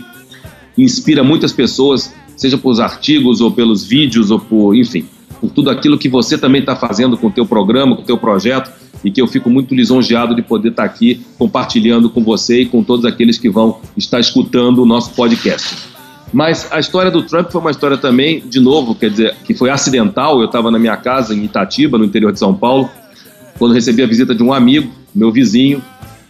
inspira 0.78 1.24
muitas 1.24 1.52
pessoas, 1.52 2.14
seja 2.38 2.58
pelos 2.58 2.80
artigos 2.80 3.42
ou 3.42 3.52
pelos 3.52 3.84
vídeos 3.84 4.30
ou 4.30 4.40
por, 4.40 4.76
enfim, 4.76 5.06
por 5.40 5.50
tudo 5.52 5.70
aquilo 5.70 5.98
que 5.98 6.10
você 6.10 6.38
também 6.38 6.62
está 6.62 6.76
fazendo 6.76 7.18
com 7.18 7.28
o 7.28 7.32
teu 7.32 7.46
programa, 7.46 7.96
com 7.96 8.02
o 8.02 8.06
teu 8.06 8.18
projeto 8.18 8.72
e 9.04 9.10
que 9.10 9.22
eu 9.22 9.28
fico 9.28 9.50
muito 9.50 9.74
lisonjeado 9.74 10.36
de 10.36 10.42
poder 10.42 10.70
estar 10.70 10.84
aqui 10.84 11.22
compartilhando 11.38 12.10
com 12.10 12.24
você 12.24 12.62
e 12.62 12.66
com 12.66 12.84
todos 12.84 13.06
aqueles 13.06 13.38
que 13.38 13.50
vão 13.50 13.80
estar 13.96 14.20
escutando 14.20 14.84
o 14.84 14.86
nosso 14.86 15.14
podcast. 15.14 15.90
Mas 16.32 16.72
a 16.72 16.80
história 16.80 17.10
do 17.10 17.24
Trump 17.24 17.50
foi 17.50 17.62
uma 17.62 17.72
história 17.72 17.98
também, 17.98 18.42
de 18.42 18.60
novo, 18.60 18.94
quer 18.94 19.10
dizer, 19.10 19.36
que 19.46 19.54
foi 19.54 19.70
acidental. 19.70 20.40
Eu 20.40 20.46
estava 20.46 20.70
na 20.70 20.78
minha 20.78 20.96
casa 20.96 21.34
em 21.34 21.44
Itatiba, 21.44 21.98
no 21.98 22.06
interior 22.06 22.32
de 22.32 22.38
São 22.38 22.54
Paulo, 22.54 22.90
quando 23.58 23.74
recebi 23.74 24.04
a 24.04 24.08
visita 24.08 24.36
de 24.36 24.44
um 24.44 24.54
amigo, 24.54 24.92
meu 25.14 25.32
vizinho, 25.32 25.82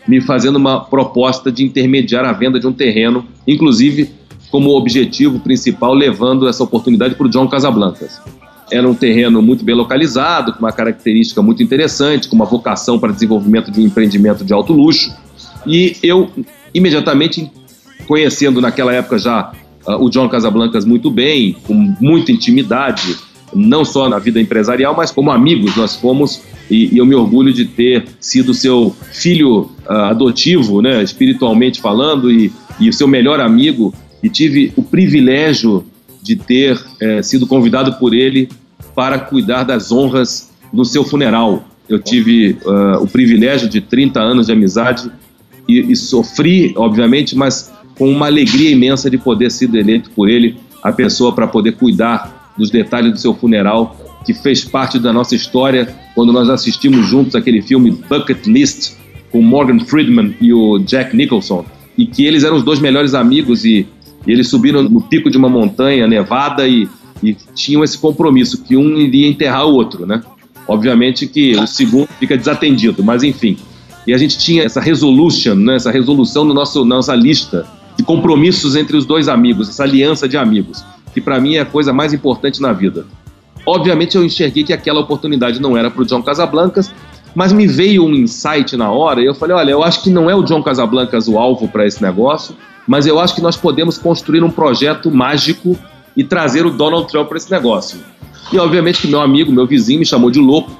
me 0.07 0.21
fazendo 0.21 0.55
uma 0.55 0.79
proposta 0.79 1.51
de 1.51 1.63
intermediar 1.63 2.23
a 2.25 2.31
venda 2.31 2.59
de 2.59 2.65
um 2.65 2.71
terreno, 2.71 3.25
inclusive 3.45 4.09
como 4.49 4.71
objetivo 4.71 5.39
principal 5.39 5.93
levando 5.93 6.47
essa 6.47 6.63
oportunidade 6.63 7.15
para 7.15 7.27
o 7.27 7.29
John 7.29 7.47
Casablancas. 7.47 8.19
Era 8.71 8.87
um 8.87 8.93
terreno 8.93 9.41
muito 9.41 9.63
bem 9.63 9.75
localizado, 9.75 10.53
com 10.53 10.59
uma 10.59 10.71
característica 10.71 11.41
muito 11.41 11.63
interessante, 11.63 12.27
com 12.27 12.35
uma 12.35 12.45
vocação 12.45 12.99
para 12.99 13.11
desenvolvimento 13.11 13.71
de 13.71 13.81
um 13.81 13.85
empreendimento 13.85 14.43
de 14.43 14.53
alto 14.53 14.73
luxo. 14.73 15.15
E 15.65 15.95
eu, 16.03 16.29
imediatamente, 16.73 17.51
conhecendo 18.07 18.61
naquela 18.61 18.93
época 18.93 19.17
já 19.17 19.51
uh, 19.85 20.03
o 20.03 20.09
John 20.09 20.29
Casablancas 20.29 20.85
muito 20.85 21.09
bem, 21.09 21.55
com 21.63 21.73
muita 21.99 22.31
intimidade, 22.31 23.17
não 23.53 23.83
só 23.83 24.07
na 24.07 24.19
vida 24.19 24.39
empresarial, 24.39 24.95
mas 24.95 25.11
como 25.11 25.31
amigos 25.31 25.75
nós 25.75 25.95
fomos, 25.95 26.41
e, 26.69 26.93
e 26.93 26.97
eu 26.97 27.05
me 27.05 27.15
orgulho 27.15 27.51
de 27.51 27.65
ter 27.65 28.05
sido 28.19 28.53
seu 28.53 28.95
filho 29.11 29.69
uh, 29.87 29.93
adotivo, 30.09 30.81
né, 30.81 31.01
espiritualmente 31.01 31.81
falando, 31.81 32.31
e, 32.31 32.51
e 32.79 32.93
seu 32.93 33.07
melhor 33.07 33.39
amigo, 33.39 33.93
e 34.21 34.29
tive 34.29 34.71
o 34.75 34.83
privilégio 34.83 35.85
de 36.29 36.35
ter 36.35 36.79
é, 37.01 37.23
sido 37.23 37.47
convidado 37.47 37.93
por 37.93 38.13
ele 38.13 38.49
para 38.93 39.17
cuidar 39.17 39.63
das 39.63 39.91
honras 39.91 40.51
no 40.71 40.85
seu 40.85 41.03
funeral. 41.03 41.65
Eu 41.87 41.97
tive 41.97 42.55
uh, 42.65 43.01
o 43.01 43.07
privilégio 43.07 43.67
de 43.67 43.81
30 43.81 44.19
anos 44.19 44.45
de 44.45 44.51
amizade 44.51 45.11
e, 45.67 45.91
e, 45.91 45.95
sofri, 45.95 46.71
obviamente, 46.77 47.35
mas 47.35 47.73
com 47.97 48.07
uma 48.11 48.27
alegria 48.27 48.69
imensa 48.69 49.09
de 49.09 49.17
poder 49.17 49.49
ser 49.49 49.73
eleito 49.73 50.11
por 50.11 50.29
ele 50.29 50.55
a 50.83 50.91
pessoa 50.91 51.33
para 51.33 51.47
poder 51.47 51.71
cuidar 51.71 52.53
dos 52.55 52.69
detalhes 52.69 53.11
do 53.11 53.19
seu 53.19 53.33
funeral, 53.33 53.97
que 54.23 54.33
fez 54.35 54.63
parte 54.63 54.99
da 54.99 55.11
nossa 55.11 55.33
história 55.33 55.87
quando 56.13 56.31
nós 56.31 56.47
assistimos 56.47 57.07
juntos 57.07 57.33
aquele 57.33 57.63
filme 57.63 57.89
Bucket 58.07 58.45
List 58.45 58.93
com 59.31 59.41
Morgan 59.41 59.79
Friedman 59.79 60.35
e 60.39 60.53
o 60.53 60.77
Jack 60.77 61.15
Nicholson, 61.15 61.65
e 61.97 62.05
que 62.05 62.23
eles 62.23 62.43
eram 62.43 62.57
os 62.57 62.63
dois 62.63 62.79
melhores 62.79 63.15
amigos 63.15 63.65
e 63.65 63.87
e 64.25 64.31
eles 64.31 64.47
subiram 64.47 64.83
no 64.83 65.01
pico 65.01 65.29
de 65.29 65.37
uma 65.37 65.49
montanha 65.49 66.07
nevada 66.07 66.67
e, 66.67 66.87
e 67.23 67.33
tinham 67.53 67.83
esse 67.83 67.97
compromisso 67.97 68.63
que 68.63 68.75
um 68.75 68.97
iria 68.97 69.27
enterrar 69.27 69.65
o 69.65 69.73
outro, 69.73 70.05
né? 70.05 70.21
Obviamente 70.67 71.25
que 71.25 71.55
o 71.55 71.65
segundo 71.65 72.07
fica 72.19 72.37
desatendido, 72.37 73.03
mas 73.03 73.23
enfim. 73.23 73.57
E 74.05 74.13
a 74.13 74.17
gente 74.17 74.37
tinha 74.37 74.63
essa 74.63 74.79
resolution, 74.79 75.55
né, 75.55 75.75
essa 75.75 75.91
resolução 75.91 76.45
no 76.45 76.53
nosso, 76.53 76.85
na 76.85 76.95
nossa 76.95 77.15
lista 77.15 77.65
de 77.97 78.03
compromissos 78.03 78.75
entre 78.75 78.95
os 78.95 79.05
dois 79.05 79.27
amigos, 79.27 79.69
essa 79.69 79.83
aliança 79.83 80.27
de 80.27 80.37
amigos, 80.37 80.83
que 81.13 81.19
para 81.19 81.39
mim 81.39 81.55
é 81.55 81.61
a 81.61 81.65
coisa 81.65 81.91
mais 81.91 82.13
importante 82.13 82.61
na 82.61 82.71
vida. 82.71 83.05
Obviamente 83.65 84.15
eu 84.15 84.23
enxerguei 84.23 84.63
que 84.63 84.73
aquela 84.73 84.99
oportunidade 85.01 85.61
não 85.61 85.75
era 85.75 85.91
para 85.91 86.01
o 86.01 86.05
John 86.05 86.23
Casablancas, 86.23 86.93
mas 87.35 87.51
me 87.51 87.67
veio 87.67 88.05
um 88.05 88.13
insight 88.13 88.75
na 88.77 88.89
hora 88.89 89.21
e 89.21 89.25
eu 89.25 89.35
falei, 89.35 89.55
olha, 89.55 89.71
eu 89.71 89.83
acho 89.83 90.01
que 90.01 90.09
não 90.09 90.29
é 90.29 90.35
o 90.35 90.43
John 90.43 90.63
Casablancas 90.63 91.27
o 91.27 91.37
alvo 91.37 91.67
para 91.67 91.85
esse 91.85 92.01
negócio, 92.01 92.55
mas 92.89 93.05
eu 93.05 93.19
acho 93.19 93.35
que 93.35 93.41
nós 93.41 93.55
podemos 93.55 93.99
construir 93.99 94.43
um 94.43 94.49
projeto 94.49 95.11
mágico 95.11 95.77
e 96.17 96.23
trazer 96.23 96.65
o 96.65 96.71
Donald 96.71 97.07
Trump 97.07 97.27
para 97.27 97.37
esse 97.37 97.51
negócio. 97.51 97.99
E 98.51 98.57
obviamente 98.57 99.01
que 99.01 99.07
meu 99.07 99.21
amigo, 99.21 99.51
meu 99.51 99.67
vizinho 99.67 99.99
me 99.99 100.05
chamou 100.07 100.31
de 100.31 100.39
louco, 100.39 100.71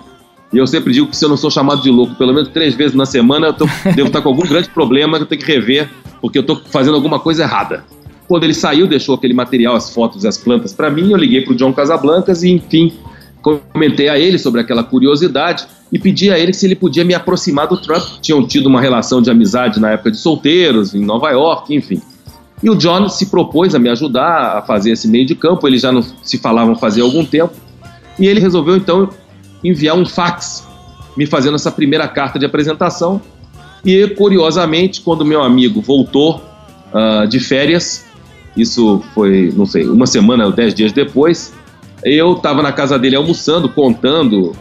e 0.52 0.58
eu 0.58 0.66
sempre 0.66 0.92
digo 0.92 1.06
que 1.06 1.16
se 1.16 1.24
eu 1.24 1.30
não 1.30 1.38
sou 1.38 1.52
chamado 1.52 1.84
de 1.84 1.92
louco 1.92 2.16
pelo 2.16 2.34
menos 2.34 2.50
três 2.50 2.74
vezes 2.74 2.96
na 2.96 3.06
semana, 3.06 3.50
eu 3.50 3.54
tô, 3.54 3.66
devo 3.96 4.08
estar 4.08 4.24
com 4.24 4.30
algum 4.30 4.42
grande 4.42 4.68
problema 4.70 5.18
que 5.18 5.24
eu 5.24 5.28
tenho 5.28 5.40
que 5.40 5.48
rever, 5.48 5.88
porque 6.20 6.40
eu 6.40 6.42
estou 6.42 6.60
fazendo 6.72 6.96
alguma 6.96 7.20
coisa 7.20 7.44
errada. 7.44 7.86
Quando 8.28 8.44
ele 8.44 8.56
saiu, 8.56 8.88
deixou 8.88 9.14
aquele 9.14 9.36
material, 9.36 9.76
as 9.76 9.94
fotos 9.94 10.24
e 10.24 10.28
as 10.28 10.36
plantas 10.36 10.74
para 10.74 10.90
mim, 10.90 11.12
eu 11.12 11.18
liguei 11.18 11.42
para 11.42 11.54
o 11.54 11.56
John 11.56 11.72
Casablancas 11.72 12.42
e, 12.42 12.50
enfim, 12.50 12.92
comentei 13.42 14.10
a 14.10 14.20
ele 14.20 14.38
sobre 14.38 14.62
aquela 14.62 14.84
curiosidade 14.84 15.66
e 15.92 15.98
pedi 15.98 16.32
a 16.32 16.38
ele 16.38 16.54
se 16.54 16.66
ele 16.66 16.76
podia 16.76 17.04
me 17.04 17.14
aproximar 17.14 17.68
do 17.68 17.78
Trump. 17.78 18.04
Tinham 18.22 18.46
tido 18.46 18.68
uma 18.68 18.82
relação 18.82 19.22
de 19.22 19.30
amizade 19.30 19.80
na 19.80 19.92
época 19.92 20.12
de 20.12 20.18
solteiros, 20.18 20.94
em 20.94 21.04
Nova 21.04 21.30
York, 21.32 21.74
enfim. 21.74 22.02
E 22.62 22.70
o 22.70 22.76
John 22.76 23.08
se 23.08 23.28
propôs 23.28 23.74
a 23.74 23.80
me 23.80 23.90
ajudar 23.90 24.58
a 24.58 24.62
fazer 24.62 24.92
esse 24.92 25.08
meio 25.08 25.26
de 25.26 25.34
campo, 25.34 25.68
eles 25.68 25.82
já 25.82 25.92
não 25.92 26.02
se 26.02 26.38
falavam 26.38 26.76
fazer 26.76 27.02
algum 27.02 27.26
tempo, 27.26 27.54
e 28.18 28.28
ele 28.28 28.40
resolveu 28.40 28.76
então 28.76 29.10
enviar 29.64 29.96
um 29.96 30.06
fax 30.06 30.68
me 31.16 31.26
fazendo 31.26 31.56
essa 31.56 31.72
primeira 31.72 32.08
carta 32.08 32.38
de 32.38 32.46
apresentação. 32.46 33.22
E 33.84 34.08
curiosamente, 34.10 35.02
quando 35.02 35.24
meu 35.26 35.42
amigo 35.42 35.82
voltou 35.82 36.42
uh, 36.94 37.28
de 37.28 37.40
férias, 37.40 38.06
isso 38.56 39.02
foi, 39.14 39.54
não 39.56 39.66
sei, 39.66 39.88
uma 39.88 40.06
semana 40.06 40.46
ou 40.46 40.52
dez 40.52 40.74
dias 40.74 40.92
depois, 40.92 41.54
eu 42.04 42.34
estava 42.34 42.62
na 42.62 42.72
casa 42.72 42.98
dele 42.98 43.16
almoçando, 43.16 43.70
contando 43.70 44.56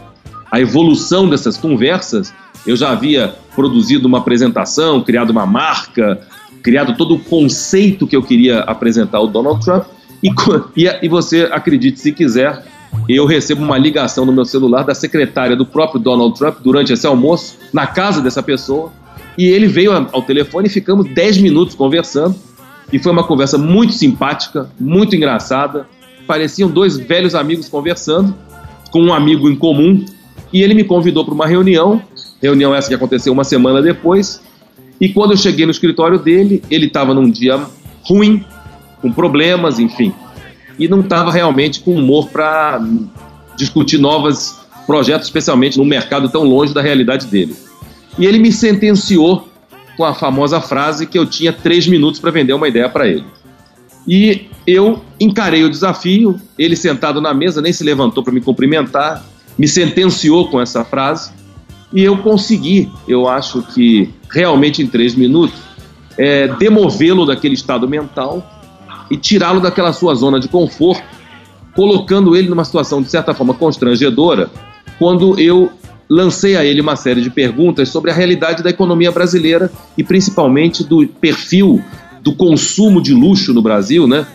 a 0.51 0.59
evolução 0.59 1.29
dessas 1.29 1.57
conversas. 1.57 2.33
Eu 2.65 2.75
já 2.75 2.91
havia 2.91 3.35
produzido 3.55 4.07
uma 4.07 4.17
apresentação, 4.17 5.01
criado 5.01 5.29
uma 5.29 5.45
marca, 5.45 6.19
criado 6.61 6.95
todo 6.95 7.15
o 7.15 7.19
conceito 7.19 8.05
que 8.07 8.15
eu 8.15 8.23
queria 8.23 8.59
apresentar 8.61 9.19
ao 9.19 9.27
Donald 9.27 9.63
Trump. 9.63 9.85
E, 10.21 10.29
e, 11.01 11.07
você 11.07 11.49
acredite 11.51 11.99
se 11.99 12.11
quiser, 12.11 12.65
eu 13.07 13.25
recebo 13.25 13.63
uma 13.63 13.77
ligação 13.77 14.25
no 14.25 14.33
meu 14.33 14.43
celular 14.43 14.83
da 14.83 14.93
secretária 14.93 15.55
do 15.55 15.65
próprio 15.65 15.99
Donald 15.99 16.37
Trump 16.37 16.57
durante 16.61 16.91
esse 16.91 17.07
almoço, 17.07 17.57
na 17.71 17.87
casa 17.87 18.21
dessa 18.21 18.43
pessoa. 18.43 18.91
E 19.37 19.45
ele 19.45 19.67
veio 19.67 19.93
ao 20.11 20.21
telefone 20.21 20.67
e 20.67 20.69
ficamos 20.69 21.07
10 21.09 21.37
minutos 21.37 21.73
conversando. 21.73 22.35
E 22.91 22.99
foi 22.99 23.11
uma 23.11 23.23
conversa 23.23 23.57
muito 23.57 23.93
simpática, 23.93 24.69
muito 24.79 25.15
engraçada. 25.15 25.87
Pareciam 26.29 26.69
dois 26.69 26.95
velhos 26.95 27.33
amigos 27.33 27.67
conversando, 27.67 28.35
com 28.91 29.01
um 29.01 29.11
amigo 29.11 29.49
em 29.49 29.55
comum. 29.55 30.05
E 30.53 30.61
ele 30.61 30.75
me 30.75 30.83
convidou 30.83 31.25
para 31.25 31.33
uma 31.33 31.47
reunião, 31.47 32.03
reunião 32.39 32.75
essa 32.75 32.87
que 32.87 32.93
aconteceu 32.93 33.33
uma 33.33 33.43
semana 33.43 33.81
depois. 33.81 34.39
E 35.01 35.09
quando 35.09 35.31
eu 35.31 35.37
cheguei 35.37 35.65
no 35.65 35.71
escritório 35.71 36.19
dele, 36.19 36.61
ele 36.69 36.85
estava 36.85 37.15
num 37.15 37.31
dia 37.31 37.59
ruim, 38.03 38.45
com 39.01 39.11
problemas, 39.11 39.79
enfim. 39.79 40.13
E 40.77 40.87
não 40.87 40.99
estava 40.99 41.31
realmente 41.31 41.79
com 41.79 41.95
humor 41.95 42.29
para 42.29 42.79
discutir 43.57 43.97
novos 43.97 44.55
projetos, 44.85 45.25
especialmente 45.25 45.79
num 45.79 45.85
mercado 45.85 46.29
tão 46.29 46.43
longe 46.43 46.75
da 46.75 46.81
realidade 46.83 47.25
dele. 47.25 47.55
E 48.19 48.27
ele 48.27 48.37
me 48.37 48.51
sentenciou 48.51 49.49
com 49.97 50.05
a 50.05 50.13
famosa 50.13 50.61
frase 50.61 51.07
que 51.07 51.17
eu 51.17 51.25
tinha 51.25 51.51
três 51.51 51.87
minutos 51.87 52.19
para 52.19 52.29
vender 52.29 52.53
uma 52.53 52.67
ideia 52.67 52.87
para 52.87 53.07
ele. 53.07 53.25
E 54.07 54.48
eu 54.69 55.01
encarei 55.19 55.63
o 55.63 55.69
desafio, 55.69 56.39
ele 56.57 56.75
sentado 56.75 57.19
na 57.19 57.33
mesa, 57.33 57.61
nem 57.61 57.73
se 57.73 57.83
levantou 57.83 58.23
para 58.23 58.33
me 58.33 58.41
cumprimentar, 58.41 59.25
me 59.57 59.67
sentenciou 59.67 60.49
com 60.49 60.61
essa 60.61 60.85
frase, 60.85 61.31
e 61.91 62.03
eu 62.03 62.17
consegui, 62.17 62.89
eu 63.07 63.27
acho 63.27 63.61
que 63.63 64.13
realmente 64.31 64.81
em 64.81 64.87
três 64.87 65.15
minutos, 65.15 65.57
é, 66.17 66.47
demovê-lo 66.47 67.25
daquele 67.25 67.55
estado 67.55 67.87
mental 67.87 68.47
e 69.09 69.17
tirá-lo 69.17 69.59
daquela 69.59 69.91
sua 69.91 70.13
zona 70.13 70.39
de 70.39 70.47
conforto, 70.47 71.03
colocando 71.75 72.35
ele 72.35 72.49
numa 72.49 72.63
situação 72.63 73.01
de 73.01 73.09
certa 73.09 73.33
forma 73.33 73.53
constrangedora, 73.53 74.51
quando 74.99 75.39
eu 75.39 75.71
lancei 76.09 76.55
a 76.55 76.65
ele 76.65 76.81
uma 76.81 76.95
série 76.95 77.21
de 77.21 77.29
perguntas 77.29 77.89
sobre 77.89 78.11
a 78.11 78.13
realidade 78.13 78.61
da 78.61 78.69
economia 78.69 79.11
brasileira 79.11 79.71
e 79.97 80.03
principalmente 80.03 80.83
do 80.83 81.07
perfil 81.07 81.83
do 82.21 82.35
consumo 82.35 83.01
de 83.01 83.13
luxo 83.13 83.53
no 83.53 83.61
Brasil, 83.61 84.07
né? 84.07 84.25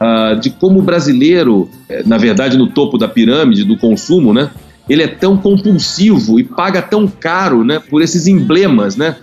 Ah, 0.00 0.34
de 0.34 0.50
como 0.50 0.78
o 0.78 0.82
brasileiro, 0.82 1.68
é, 1.88 2.02
na 2.04 2.18
verdade, 2.18 2.56
no 2.56 2.68
topo 2.68 2.98
da 2.98 3.08
pirâmide 3.08 3.64
do 3.64 3.76
consumo, 3.76 4.32
né? 4.32 4.50
ele 4.88 5.02
é 5.02 5.08
tão 5.08 5.36
compulsivo 5.36 6.40
e 6.40 6.44
paga 6.44 6.80
tão 6.80 7.06
caro 7.06 7.62
né, 7.62 7.78
por 7.78 8.00
esses 8.00 8.26
emblemas, 8.26 8.96
né? 8.96 9.16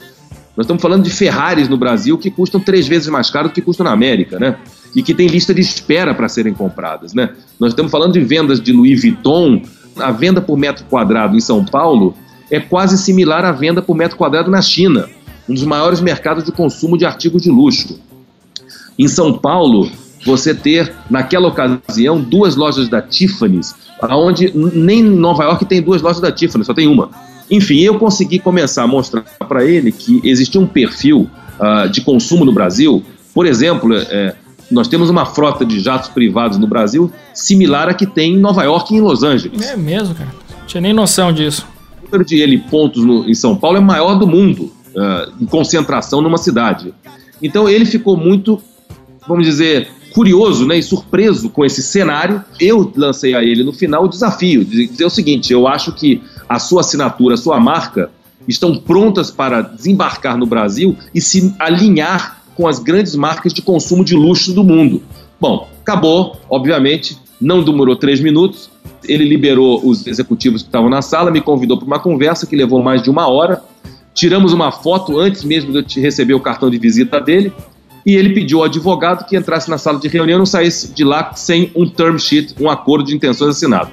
Nós 0.56 0.65
estamos 0.65 0.82
falando 0.82 1.04
de 1.04 1.10
Ferraris 1.10 1.68
no 1.68 1.76
Brasil 1.76 2.18
que 2.18 2.30
custam 2.30 2.62
três 2.62 2.88
vezes 2.88 3.10
mais 3.10 3.30
caro 3.30 3.50
do 3.50 3.54
que 3.54 3.62
custam 3.62 3.84
na 3.84 3.91
América, 3.91 4.39
né? 4.39 4.56
E 4.96 5.04
que 5.04 5.13
tem 5.13 5.28
lista 5.28 5.54
de 5.54 5.60
espera 5.60 6.13
para 6.13 6.30
serem 6.30 6.54
compradas, 6.54 7.13
né? 7.13 7.32
Nós 7.60 7.72
estamos 7.74 7.91
falando 7.91 8.13
de 8.13 8.22
vendas 8.22 8.62
de 8.62 8.72
Louis 8.72 9.02
Vuitton. 9.02 9.62
A 9.98 10.12
venda 10.12 10.39
por 10.39 10.58
metro 10.58 10.86
quadrado 10.86 11.36
em 11.36 11.41
São 11.41 11.65
Paulo 11.65 12.15
é 12.50 12.60
quase 12.60 12.98
similar 12.98 13.44
à 13.44 13.52
venda 13.52 13.82
por 13.82 13.96
metro 13.96 14.18
quadrado 14.18 14.52
na 14.52 14.62
China, 14.62 15.10
um 15.50 15.54
dos 15.54 15.63
maiores 15.65 16.00
mercados 16.00 16.44
de 16.44 16.52
consumo 16.52 16.98
de 16.98 17.06
artigos 17.06 17.41
de 17.41 17.50
luxo. 17.50 18.00
Em 18.98 19.08
São 19.08 19.34
Paulo, 19.34 19.89
você 20.26 20.54
ter, 20.54 20.94
naquela 21.10 21.48
ocasião, 21.48 22.20
duas 22.20 22.56
lojas 22.56 22.90
da 22.90 23.02
Tiffany's 23.02 23.76
onde 24.14 24.52
nem 24.54 25.00
em 25.00 25.04
Nova 25.04 25.44
York 25.44 25.66
tem 25.66 25.82
duas 25.82 26.02
lojas 26.02 26.22
da 26.22 26.32
Tiffany, 26.32 26.66
só 26.66 26.74
tem 26.74 26.88
uma. 26.88 27.10
Enfim, 27.50 27.80
eu 27.80 27.98
consegui 27.98 28.40
começar 28.40 28.84
a 28.84 28.88
mostrar 28.88 29.22
para 29.48 29.64
ele 29.64 29.92
que 29.92 30.20
existia 30.24 30.60
um 30.60 30.68
perfil 30.68 31.30
uh, 31.60 31.88
de 31.90 32.02
consumo 32.02 32.44
no 32.44 32.52
Brasil. 32.52 33.04
Por 33.34 33.46
exemplo, 33.46 33.96
é, 33.96 34.34
nós 34.72 34.88
temos 34.88 35.10
uma 35.10 35.26
frota 35.26 35.66
de 35.66 35.80
jatos 35.80 36.10
privados 36.10 36.58
no 36.58 36.66
Brasil 36.66 37.12
similar 37.34 37.90
à 37.90 37.94
que 37.94 38.06
tem 38.06 38.34
em 38.34 38.38
Nova 38.38 38.64
York 38.64 38.94
e 38.94 38.98
em 38.98 39.02
Los 39.02 39.24
Angeles. 39.24 39.62
É 39.62 39.76
mesmo, 39.76 40.16
cara. 40.16 40.30
Não 40.60 40.66
tinha 40.66 40.82
nem 40.82 40.94
noção 40.94 41.32
disso. 41.32 41.68
O 42.02 42.06
número 42.06 42.26
de 42.26 42.38
ele 42.38 42.58
pontos 42.58 43.04
no, 43.04 43.30
em 43.30 43.34
São 43.34 43.56
Paulo 43.56 43.78
é 43.78 43.82
maior 43.82 44.16
do 44.16 44.26
mundo, 44.26 44.72
uh, 44.96 45.32
em 45.40 45.46
concentração 45.46 46.22
numa 46.22 46.38
cidade. 46.38 46.94
Então 47.42 47.70
ele 47.70 47.86
ficou 47.86 48.18
muito, 48.18 48.60
vamos 49.28 49.46
dizer, 49.46 49.90
curioso 50.15 50.65
né, 50.65 50.78
e 50.78 50.82
surpreso 50.82 51.49
com 51.49 51.65
esse 51.65 51.84
cenário, 51.84 52.41
eu 52.58 52.89
lancei 52.95 53.36
a 53.36 53.43
ele 53.43 53.65
no 53.65 53.73
final 53.73 54.06
o 54.06 54.08
desafio 54.08 54.63
de 54.63 54.88
dizer 54.88 55.04
o 55.04 55.10
seguinte: 55.10 55.51
eu 55.51 55.67
acho 55.67 55.91
que 55.91 56.21
a 56.47 56.58
sua 56.58 56.80
assinatura, 56.80 57.34
a 57.34 57.38
sua 57.38 57.60
marca 57.60 58.10
estão 58.47 58.78
prontas 58.78 59.30
para 59.30 59.60
desembarcar 59.60 60.38
no 60.38 60.45
Brasil 60.45 60.95
e 61.13 61.19
se 61.19 61.54
alinhar 61.60 62.41
com 62.56 62.65
as 62.65 62.80
grandes 62.80 63.13
marcas 63.13 63.54
de 63.54 63.62
consumo 63.62 64.06
de 64.06 64.15
luxo 64.15 64.54
do 64.54 64.63
mundo. 64.63 65.04
Bom, 65.38 65.67
acabou, 65.82 66.39
obviamente, 66.49 67.17
não 67.41 67.62
demorou 67.62 67.97
três 67.97 68.21
minutos. 68.21 68.69
Ele 69.04 69.25
liberou 69.25 69.86
os 69.86 70.08
executivos 70.08 70.62
que 70.62 70.69
estavam 70.69 70.89
na 70.89 71.01
sala, 71.01 71.30
me 71.30 71.41
convidou 71.41 71.78
para 71.78 71.86
uma 71.86 71.99
conversa 71.99 72.47
que 72.47 72.56
levou 72.56 72.82
mais 72.82 73.04
de 73.04 73.10
uma 73.10 73.28
hora. 73.28 73.62
Tiramos 74.13 74.54
uma 74.54 74.71
foto 74.71 75.19
antes 75.19 75.43
mesmo 75.43 75.73
de 75.73 75.99
eu 75.99 76.01
receber 76.01 76.34
o 76.34 76.39
cartão 76.39 76.69
de 76.69 76.78
visita 76.78 77.19
dele 77.19 77.51
e 78.06 78.15
ele 78.15 78.34
pediu 78.34 78.60
ao 78.60 78.65
advogado 78.65 79.26
que 79.26 79.36
entrasse 79.36 79.70
na 79.70 79.78
sala 79.78 80.00
de 80.00 80.08
reunião 80.08 80.38
e 80.38 80.39
não 80.39 80.46
saísse 80.46 80.94
de 80.94 81.04
lá 81.04 81.34
sem 81.34 81.72
um 81.76 81.88
term 81.88 82.18
sheet, 82.18 82.54
um 82.60 82.70
acordo 82.70 83.06
de 83.06 83.15
intenções 83.15 83.56
assinado. 83.56 83.91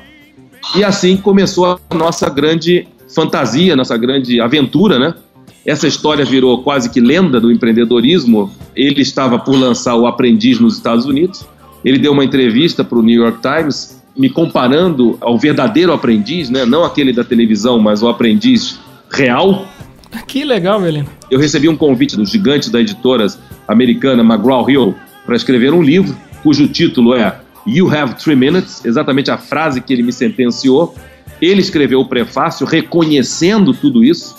E 0.76 0.84
assim 0.84 1.16
começou 1.16 1.80
a 1.90 1.94
nossa 1.94 2.28
grande 2.28 2.86
fantasia, 3.14 3.74
nossa 3.74 3.96
grande 3.96 4.40
aventura, 4.40 4.98
né? 4.98 5.14
Essa 5.64 5.86
história 5.86 6.24
virou 6.24 6.62
quase 6.62 6.90
que 6.90 7.00
lenda 7.00 7.40
do 7.40 7.50
empreendedorismo. 7.50 8.50
Ele 8.74 9.00
estava 9.00 9.38
por 9.38 9.54
lançar 9.54 9.94
o 9.94 10.06
Aprendiz 10.06 10.58
nos 10.58 10.76
Estados 10.76 11.06
Unidos. 11.06 11.46
Ele 11.84 11.98
deu 11.98 12.12
uma 12.12 12.24
entrevista 12.24 12.82
para 12.82 12.98
o 12.98 13.02
New 13.02 13.22
York 13.22 13.38
Times, 13.40 14.02
me 14.16 14.28
comparando 14.28 15.16
ao 15.20 15.38
verdadeiro 15.38 15.92
aprendiz, 15.92 16.50
né? 16.50 16.64
não 16.64 16.84
aquele 16.84 17.12
da 17.12 17.24
televisão, 17.24 17.78
mas 17.78 18.02
o 18.02 18.08
aprendiz 18.08 18.78
real. 19.10 19.66
Que 20.26 20.44
legal, 20.44 20.80
Belino. 20.80 21.08
Eu 21.30 21.38
recebi 21.38 21.68
um 21.68 21.76
convite 21.76 22.16
do 22.16 22.24
gigante 22.24 22.70
da 22.70 22.80
editoras 22.80 23.38
americana 23.66 24.22
McGraw-Hill 24.22 24.94
para 25.24 25.36
escrever 25.36 25.72
um 25.72 25.82
livro 25.82 26.16
cujo 26.42 26.66
título 26.68 27.14
é 27.14 27.38
You 27.66 27.94
Have 27.94 28.14
Three 28.14 28.34
Minutes, 28.34 28.84
exatamente 28.84 29.30
a 29.30 29.38
frase 29.38 29.80
que 29.80 29.92
ele 29.92 30.02
me 30.02 30.12
sentenciou. 30.12 30.94
Ele 31.40 31.60
escreveu 31.60 32.00
o 32.00 32.08
prefácio 32.08 32.66
reconhecendo 32.66 33.72
tudo 33.72 34.02
isso. 34.02 34.36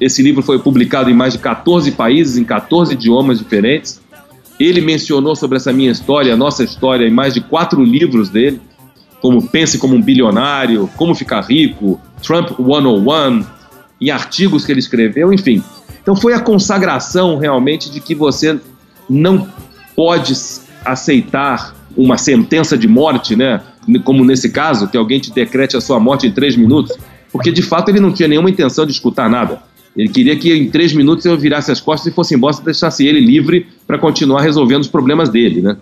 Esse 0.00 0.22
livro 0.22 0.42
foi 0.42 0.58
publicado 0.58 1.10
em 1.10 1.14
mais 1.14 1.32
de 1.32 1.38
14 1.38 1.92
países, 1.92 2.36
em 2.36 2.44
14 2.44 2.92
idiomas 2.92 3.38
diferentes. 3.38 4.00
Ele 4.60 4.80
mencionou 4.80 5.34
sobre 5.34 5.56
essa 5.56 5.72
minha 5.72 5.90
história, 5.90 6.34
a 6.34 6.36
nossa 6.36 6.64
história, 6.64 7.06
em 7.06 7.10
mais 7.10 7.34
de 7.34 7.40
quatro 7.40 7.82
livros 7.82 8.28
dele, 8.28 8.60
como 9.20 9.48
Pense 9.48 9.78
como 9.78 9.94
um 9.94 10.02
Bilionário, 10.02 10.88
Como 10.96 11.14
Ficar 11.14 11.42
Rico, 11.42 12.00
Trump 12.22 12.50
101, 12.56 13.44
em 14.00 14.10
artigos 14.10 14.64
que 14.64 14.72
ele 14.72 14.80
escreveu, 14.80 15.32
enfim. 15.32 15.62
Então 16.02 16.14
foi 16.14 16.34
a 16.34 16.40
consagração 16.40 17.38
realmente 17.38 17.90
de 17.90 18.00
que 18.00 18.14
você 18.14 18.58
não 19.08 19.48
pode 19.94 20.34
aceitar 20.84 21.74
uma 21.96 22.18
sentença 22.18 22.76
de 22.76 22.86
morte, 22.86 23.34
né? 23.34 23.60
Como 24.04 24.24
nesse 24.24 24.50
caso, 24.50 24.88
que 24.88 24.96
alguém 24.96 25.18
te 25.18 25.32
decrete 25.32 25.76
a 25.76 25.80
sua 25.80 25.98
morte 25.98 26.26
em 26.26 26.32
três 26.32 26.56
minutos, 26.56 26.96
porque 27.32 27.50
de 27.50 27.62
fato 27.62 27.88
ele 27.88 28.00
não 28.00 28.12
tinha 28.12 28.28
nenhuma 28.28 28.50
intenção 28.50 28.84
de 28.84 28.92
escutar 28.92 29.28
nada. 29.28 29.62
Ele 29.96 30.08
queria 30.08 30.36
que 30.36 30.52
em 30.52 30.68
três 30.68 30.92
minutos 30.92 31.24
eu 31.24 31.38
virasse 31.38 31.72
as 31.72 31.80
costas 31.80 32.12
e 32.12 32.14
fosse 32.14 32.34
embora 32.34 32.54
e 32.60 32.64
deixasse 32.64 33.06
ele 33.06 33.18
livre 33.18 33.66
para 33.86 33.98
continuar 33.98 34.42
resolvendo 34.42 34.82
os 34.82 34.88
problemas 34.88 35.30
dele, 35.30 35.62
né? 35.62 35.76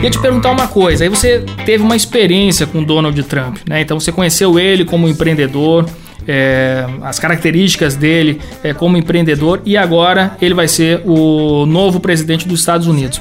Ia 0.00 0.10
te 0.10 0.18
perguntar 0.20 0.52
uma 0.52 0.68
coisa, 0.68 1.02
aí 1.02 1.10
você 1.10 1.44
teve 1.66 1.82
uma 1.82 1.96
experiência 1.96 2.66
com 2.66 2.84
Donald 2.84 3.20
Trump, 3.24 3.58
né? 3.68 3.80
Então 3.80 3.98
você 3.98 4.12
conheceu 4.12 4.56
ele 4.56 4.84
como 4.84 5.08
empreendedor, 5.08 5.86
é, 6.26 6.86
as 7.02 7.18
características 7.18 7.96
dele 7.96 8.40
é, 8.62 8.72
como 8.72 8.96
empreendedor 8.96 9.60
e 9.66 9.76
agora 9.76 10.36
ele 10.40 10.54
vai 10.54 10.68
ser 10.68 11.02
o 11.04 11.66
novo 11.66 11.98
presidente 11.98 12.46
dos 12.46 12.60
Estados 12.60 12.86
Unidos. 12.86 13.20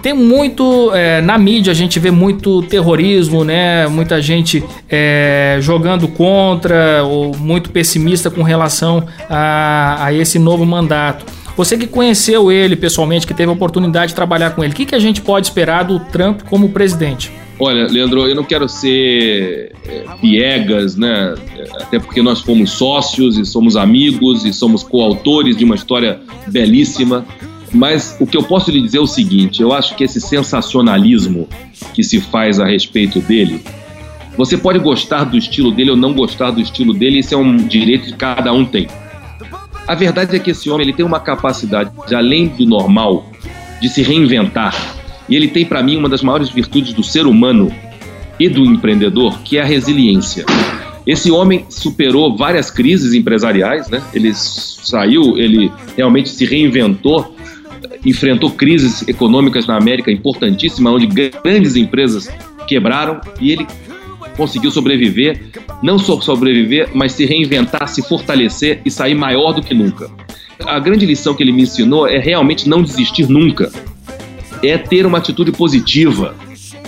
Tem 0.00 0.12
muito 0.12 0.92
é, 0.94 1.20
na 1.20 1.36
mídia 1.36 1.72
a 1.72 1.74
gente 1.74 1.98
vê 1.98 2.12
muito 2.12 2.62
terrorismo, 2.62 3.42
né? 3.42 3.88
Muita 3.88 4.22
gente 4.22 4.62
é, 4.88 5.58
jogando 5.60 6.06
contra 6.06 7.02
ou 7.02 7.36
muito 7.36 7.70
pessimista 7.70 8.30
com 8.30 8.44
relação 8.44 9.04
a, 9.28 10.04
a 10.04 10.12
esse 10.12 10.38
novo 10.38 10.64
mandato. 10.64 11.26
Você 11.58 11.76
que 11.76 11.88
conheceu 11.88 12.52
ele 12.52 12.76
pessoalmente, 12.76 13.26
que 13.26 13.34
teve 13.34 13.50
a 13.50 13.52
oportunidade 13.52 14.10
de 14.10 14.14
trabalhar 14.14 14.52
com 14.52 14.62
ele, 14.62 14.72
o 14.72 14.76
que, 14.76 14.86
que 14.86 14.94
a 14.94 14.98
gente 15.00 15.20
pode 15.20 15.48
esperar 15.48 15.82
do 15.82 15.98
Trump 15.98 16.42
como 16.42 16.68
presidente? 16.68 17.32
Olha, 17.58 17.84
Leandro, 17.88 18.28
eu 18.28 18.36
não 18.36 18.44
quero 18.44 18.68
ser 18.68 19.72
é, 19.84 20.04
piegas, 20.20 20.94
né? 20.94 21.34
Até 21.80 21.98
porque 21.98 22.22
nós 22.22 22.40
fomos 22.42 22.70
sócios 22.70 23.36
e 23.36 23.44
somos 23.44 23.74
amigos 23.74 24.44
e 24.44 24.52
somos 24.52 24.84
coautores 24.84 25.56
de 25.56 25.64
uma 25.64 25.74
história 25.74 26.20
belíssima. 26.46 27.26
Mas 27.72 28.16
o 28.20 28.26
que 28.26 28.36
eu 28.36 28.44
posso 28.44 28.70
lhe 28.70 28.80
dizer 28.80 28.98
é 28.98 29.00
o 29.00 29.06
seguinte: 29.08 29.60
eu 29.60 29.72
acho 29.72 29.96
que 29.96 30.04
esse 30.04 30.20
sensacionalismo 30.20 31.48
que 31.92 32.04
se 32.04 32.20
faz 32.20 32.60
a 32.60 32.66
respeito 32.66 33.18
dele, 33.18 33.60
você 34.36 34.56
pode 34.56 34.78
gostar 34.78 35.24
do 35.24 35.36
estilo 35.36 35.72
dele 35.72 35.90
ou 35.90 35.96
não 35.96 36.14
gostar 36.14 36.52
do 36.52 36.60
estilo 36.60 36.94
dele, 36.94 37.18
isso 37.18 37.34
é 37.34 37.36
um 37.36 37.56
direito 37.56 38.04
que 38.04 38.12
cada 38.12 38.52
um 38.52 38.64
tem. 38.64 38.86
A 39.88 39.94
verdade 39.94 40.36
é 40.36 40.38
que 40.38 40.50
esse 40.50 40.68
homem 40.68 40.86
ele 40.86 40.94
tem 40.94 41.04
uma 41.04 41.18
capacidade, 41.18 41.90
de, 42.06 42.14
além 42.14 42.48
do 42.48 42.66
normal, 42.66 43.26
de 43.80 43.88
se 43.88 44.02
reinventar. 44.02 44.76
E 45.26 45.34
ele 45.34 45.48
tem, 45.48 45.64
para 45.64 45.82
mim, 45.82 45.96
uma 45.96 46.10
das 46.10 46.22
maiores 46.22 46.50
virtudes 46.50 46.92
do 46.92 47.02
ser 47.02 47.26
humano 47.26 47.72
e 48.38 48.50
do 48.50 48.66
empreendedor, 48.66 49.40
que 49.40 49.56
é 49.56 49.62
a 49.62 49.64
resiliência. 49.64 50.44
Esse 51.06 51.30
homem 51.30 51.64
superou 51.70 52.36
várias 52.36 52.70
crises 52.70 53.14
empresariais, 53.14 53.88
né? 53.88 54.02
Ele 54.12 54.30
saiu, 54.34 55.38
ele 55.38 55.72
realmente 55.96 56.28
se 56.28 56.44
reinventou, 56.44 57.34
enfrentou 58.04 58.50
crises 58.50 59.08
econômicas 59.08 59.66
na 59.66 59.78
América 59.78 60.12
importantíssimas, 60.12 60.92
onde 60.92 61.06
grandes 61.06 61.76
empresas 61.76 62.28
quebraram 62.66 63.22
e 63.40 63.52
ele 63.52 63.66
conseguiu 64.38 64.70
sobreviver, 64.70 65.50
não 65.82 65.98
só 65.98 66.20
sobreviver, 66.20 66.90
mas 66.94 67.10
se 67.10 67.26
reinventar, 67.26 67.88
se 67.88 68.00
fortalecer 68.02 68.80
e 68.84 68.90
sair 68.90 69.16
maior 69.16 69.52
do 69.52 69.60
que 69.60 69.74
nunca. 69.74 70.08
A 70.64 70.78
grande 70.78 71.04
lição 71.04 71.34
que 71.34 71.42
ele 71.42 71.50
me 71.50 71.62
ensinou 71.62 72.06
é 72.06 72.18
realmente 72.18 72.68
não 72.68 72.80
desistir 72.80 73.28
nunca, 73.28 73.72
é 74.62 74.78
ter 74.78 75.04
uma 75.04 75.18
atitude 75.18 75.50
positiva, 75.50 76.36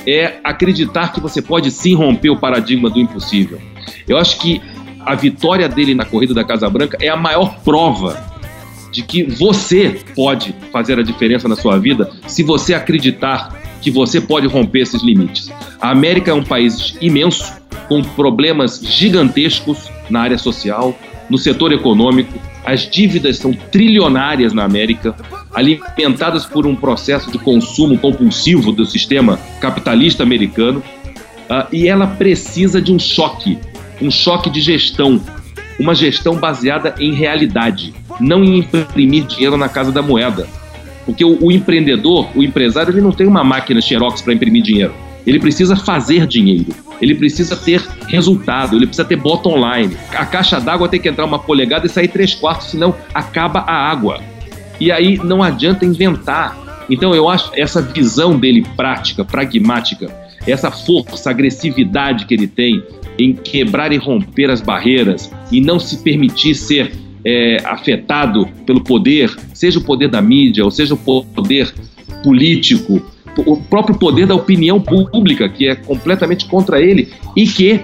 é 0.06 0.34
acreditar 0.44 1.12
que 1.12 1.20
você 1.20 1.42
pode 1.42 1.72
sim 1.72 1.94
romper 1.94 2.30
o 2.30 2.38
paradigma 2.38 2.88
do 2.88 3.00
impossível. 3.00 3.60
Eu 4.08 4.16
acho 4.16 4.38
que 4.38 4.62
a 5.04 5.16
vitória 5.16 5.68
dele 5.68 5.92
na 5.92 6.04
corrida 6.04 6.32
da 6.32 6.44
Casa 6.44 6.70
Branca 6.70 6.98
é 7.00 7.08
a 7.08 7.16
maior 7.16 7.58
prova 7.64 8.30
de 8.92 9.02
que 9.02 9.24
você 9.24 10.00
pode 10.14 10.54
fazer 10.72 10.98
a 11.00 11.02
diferença 11.02 11.48
na 11.48 11.56
sua 11.56 11.78
vida 11.78 12.10
se 12.26 12.42
você 12.44 12.74
acreditar 12.74 13.69
que 13.80 13.90
você 13.90 14.20
pode 14.20 14.46
romper 14.46 14.80
esses 14.80 15.02
limites. 15.02 15.50
A 15.80 15.90
América 15.90 16.30
é 16.30 16.34
um 16.34 16.44
país 16.44 16.96
imenso, 17.00 17.52
com 17.88 18.02
problemas 18.02 18.80
gigantescos 18.80 19.90
na 20.08 20.20
área 20.20 20.38
social, 20.38 20.96
no 21.28 21.38
setor 21.38 21.72
econômico. 21.72 22.38
As 22.64 22.88
dívidas 22.88 23.38
são 23.38 23.52
trilionárias 23.52 24.52
na 24.52 24.64
América, 24.64 25.14
alimentadas 25.54 26.44
por 26.44 26.66
um 26.66 26.76
processo 26.76 27.30
de 27.30 27.38
consumo 27.38 27.98
compulsivo 27.98 28.72
do 28.72 28.84
sistema 28.84 29.38
capitalista 29.60 30.22
americano. 30.22 30.82
Uh, 31.48 31.66
e 31.72 31.88
ela 31.88 32.06
precisa 32.06 32.80
de 32.80 32.92
um 32.92 32.98
choque, 32.98 33.58
um 34.00 34.10
choque 34.10 34.48
de 34.50 34.60
gestão, 34.60 35.20
uma 35.80 35.94
gestão 35.94 36.36
baseada 36.36 36.94
em 36.98 37.12
realidade, 37.12 37.92
não 38.20 38.44
em 38.44 38.58
imprimir 38.58 39.24
dinheiro 39.24 39.56
na 39.56 39.68
casa 39.68 39.90
da 39.90 40.02
moeda. 40.02 40.46
Porque 41.10 41.24
o, 41.24 41.36
o 41.44 41.50
empreendedor, 41.50 42.28
o 42.36 42.42
empresário, 42.42 42.92
ele 42.92 43.00
não 43.00 43.10
tem 43.10 43.26
uma 43.26 43.42
máquina 43.42 43.80
Xerox 43.80 44.22
para 44.22 44.32
imprimir 44.32 44.62
dinheiro. 44.62 44.94
Ele 45.26 45.40
precisa 45.40 45.74
fazer 45.74 46.24
dinheiro, 46.24 46.72
ele 47.02 47.16
precisa 47.16 47.56
ter 47.56 47.82
resultado, 48.06 48.76
ele 48.76 48.86
precisa 48.86 49.04
ter 49.04 49.16
bottom 49.16 49.56
line. 49.56 49.96
A 50.14 50.24
caixa 50.24 50.60
d'água 50.60 50.88
tem 50.88 51.00
que 51.00 51.08
entrar 51.08 51.24
uma 51.24 51.38
polegada 51.40 51.86
e 51.86 51.88
sair 51.88 52.06
três 52.06 52.32
quartos, 52.32 52.68
senão 52.68 52.94
acaba 53.12 53.58
a 53.58 53.90
água. 53.90 54.20
E 54.78 54.92
aí 54.92 55.18
não 55.18 55.42
adianta 55.42 55.84
inventar. 55.84 56.56
Então 56.88 57.12
eu 57.12 57.28
acho 57.28 57.50
essa 57.56 57.82
visão 57.82 58.38
dele 58.38 58.64
prática, 58.76 59.24
pragmática, 59.24 60.08
essa 60.46 60.70
força, 60.70 61.28
agressividade 61.28 62.24
que 62.24 62.34
ele 62.34 62.46
tem 62.46 62.84
em 63.18 63.32
quebrar 63.32 63.92
e 63.92 63.96
romper 63.96 64.48
as 64.48 64.60
barreiras 64.60 65.28
e 65.50 65.60
não 65.60 65.80
se 65.80 65.98
permitir 66.04 66.54
ser 66.54 66.92
é, 67.24 67.58
afetado 67.64 68.46
pelo 68.66 68.82
poder, 68.82 69.34
seja 69.54 69.78
o 69.78 69.82
poder 69.82 70.08
da 70.08 70.22
mídia, 70.22 70.64
ou 70.64 70.70
seja 70.70 70.94
o 70.94 70.96
poder 70.96 71.72
político, 72.22 73.02
o 73.36 73.56
próprio 73.56 73.96
poder 73.98 74.26
da 74.26 74.34
opinião 74.34 74.80
pública, 74.80 75.48
que 75.48 75.68
é 75.68 75.74
completamente 75.74 76.46
contra 76.46 76.80
ele 76.80 77.08
e 77.36 77.46
que 77.46 77.80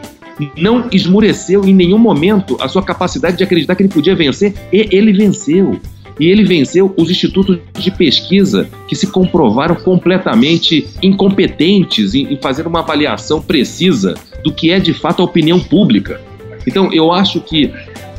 não 0.57 0.89
esmureceu 0.93 1.65
em 1.65 1.75
nenhum 1.75 1.99
momento 1.99 2.57
a 2.61 2.69
sua 2.69 2.83
capacidade 2.83 3.39
de 3.39 3.45
acreditar 3.45 3.75
que 3.75 3.83
ele 3.83 3.93
podia 3.93 4.15
vencer, 4.15 4.55
e 4.73 4.89
ele 4.91 5.13
venceu. 5.13 5.81
E 6.19 6.29
ele 6.29 6.45
venceu 6.45 6.95
os 6.97 7.11
institutos 7.11 7.59
de 7.79 7.91
pesquisa 7.91 8.69
que 8.89 8.97
se 8.97 9.07
comprovaram 9.07 9.75
completamente 9.75 10.87
incompetentes 11.03 12.15
em, 12.15 12.33
em 12.33 12.37
fazer 12.39 12.67
uma 12.67 12.81
avaliação 12.81 13.41
precisa 13.41 14.15
do 14.43 14.51
que 14.53 14.71
é 14.71 14.81
de 14.81 14.95
fato 14.95 15.21
a 15.21 15.27
opinião 15.27 15.61
pública. 15.61 16.21
Então, 16.67 16.93
eu 16.93 17.13
acho 17.13 17.41
que 17.41 17.71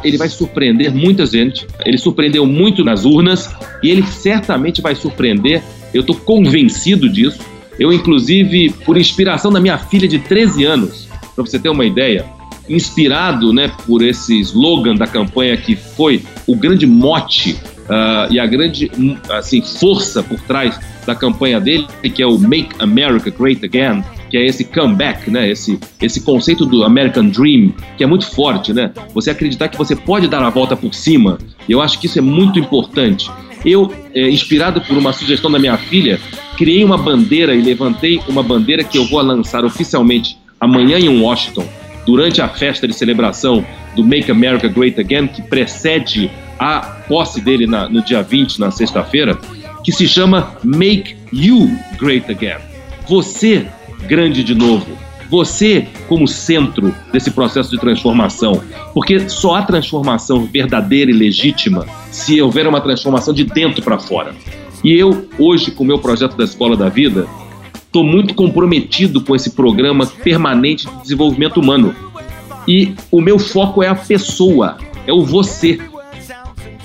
ele 0.07 0.17
vai 0.17 0.29
surpreender 0.29 0.93
muita 0.93 1.25
gente. 1.25 1.67
Ele 1.85 1.97
surpreendeu 1.97 2.45
muito 2.45 2.83
nas 2.83 3.05
urnas 3.05 3.53
e 3.83 3.89
ele 3.89 4.03
certamente 4.03 4.81
vai 4.81 4.95
surpreender. 4.95 5.61
Eu 5.93 6.01
estou 6.01 6.15
convencido 6.15 7.09
disso. 7.09 7.39
Eu, 7.79 7.93
inclusive, 7.93 8.71
por 8.85 8.97
inspiração 8.97 9.51
da 9.51 9.59
minha 9.59 9.77
filha 9.77 10.07
de 10.07 10.19
13 10.19 10.63
anos, 10.65 11.07
para 11.35 11.45
você 11.45 11.59
ter 11.59 11.69
uma 11.69 11.85
ideia, 11.85 12.25
inspirado 12.67 13.53
né, 13.53 13.71
por 13.85 14.01
esse 14.01 14.39
slogan 14.39 14.95
da 14.95 15.07
campanha 15.07 15.55
que 15.55 15.75
foi 15.75 16.23
o 16.45 16.55
grande 16.55 16.85
mote 16.85 17.57
uh, 17.87 18.31
e 18.31 18.39
a 18.39 18.45
grande 18.45 18.91
assim, 19.29 19.61
força 19.61 20.21
por 20.21 20.39
trás 20.41 20.79
da 21.05 21.15
campanha 21.15 21.59
dele, 21.59 21.87
que 22.13 22.21
é 22.21 22.27
o 22.27 22.37
Make 22.37 22.75
America 22.79 23.29
Great 23.29 23.63
Again, 23.63 24.03
que 24.29 24.37
é 24.37 24.45
esse 24.45 24.63
comeback, 24.63 25.29
né? 25.29 25.49
Esse, 25.49 25.79
esse 26.01 26.21
conceito 26.21 26.65
do 26.65 26.83
American 26.83 27.29
Dream, 27.29 27.73
que 27.97 28.03
é 28.03 28.07
muito 28.07 28.29
forte, 28.29 28.73
né? 28.73 28.91
Você 29.13 29.31
acreditar 29.31 29.67
que 29.67 29.77
você 29.77 29.95
pode 29.95 30.27
dar 30.27 30.41
a 30.41 30.49
volta 30.49 30.75
por 30.75 30.93
cima. 30.93 31.37
Eu 31.67 31.81
acho 31.81 31.99
que 31.99 32.07
isso 32.07 32.19
é 32.19 32.21
muito 32.21 32.59
importante. 32.59 33.29
Eu, 33.65 33.91
é, 34.13 34.29
inspirado 34.29 34.81
por 34.81 34.97
uma 34.97 35.13
sugestão 35.13 35.51
da 35.51 35.59
minha 35.59 35.77
filha, 35.77 36.19
criei 36.57 36.83
uma 36.83 36.97
bandeira 36.97 37.55
e 37.55 37.61
levantei 37.61 38.21
uma 38.27 38.43
bandeira 38.43 38.83
que 38.83 38.97
eu 38.97 39.05
vou 39.05 39.21
lançar 39.21 39.65
oficialmente 39.65 40.37
amanhã 40.59 40.97
em 40.97 41.21
Washington, 41.21 41.67
durante 42.05 42.41
a 42.41 42.47
festa 42.47 42.87
de 42.87 42.93
celebração 42.93 43.65
do 43.95 44.03
Make 44.03 44.31
America 44.31 44.67
Great 44.67 44.99
Again, 44.99 45.27
que 45.27 45.41
precede 45.41 46.31
a 46.57 46.79
posse 46.79 47.41
dele 47.41 47.67
na, 47.67 47.87
no 47.89 48.01
dia 48.03 48.23
20, 48.23 48.59
na 48.59 48.71
sexta-feira, 48.71 49.37
que 49.83 49.91
se 49.91 50.07
chama 50.07 50.55
Make 50.63 51.15
You 51.31 51.69
Great 51.99 52.31
Again. 52.31 52.57
Você 53.07 53.67
grande 54.07 54.43
de 54.43 54.53
novo. 54.53 54.85
Você 55.29 55.87
como 56.07 56.27
centro 56.27 56.93
desse 57.11 57.31
processo 57.31 57.69
de 57.69 57.77
transformação. 57.77 58.61
Porque 58.93 59.29
só 59.29 59.55
há 59.55 59.61
transformação 59.61 60.45
verdadeira 60.45 61.11
e 61.11 61.13
legítima 61.13 61.85
se 62.11 62.41
houver 62.41 62.67
uma 62.67 62.81
transformação 62.81 63.33
de 63.33 63.43
dentro 63.43 63.81
para 63.81 63.99
fora. 63.99 64.33
E 64.83 64.93
eu, 64.93 65.27
hoje, 65.37 65.71
com 65.71 65.83
o 65.83 65.87
meu 65.87 65.99
projeto 65.99 66.37
da 66.37 66.43
Escola 66.43 66.77
da 66.77 66.87
Vida, 66.87 67.27
estou 67.73 68.03
muito 68.03 68.33
comprometido 68.35 69.21
com 69.21 69.35
esse 69.35 69.51
programa 69.51 70.05
permanente 70.05 70.87
de 70.87 71.01
desenvolvimento 71.01 71.59
humano. 71.59 71.95
E 72.67 72.93
o 73.09 73.21
meu 73.21 73.39
foco 73.39 73.81
é 73.81 73.87
a 73.87 73.95
pessoa, 73.95 74.77
é 75.05 75.11
o 75.11 75.25
você. 75.25 75.79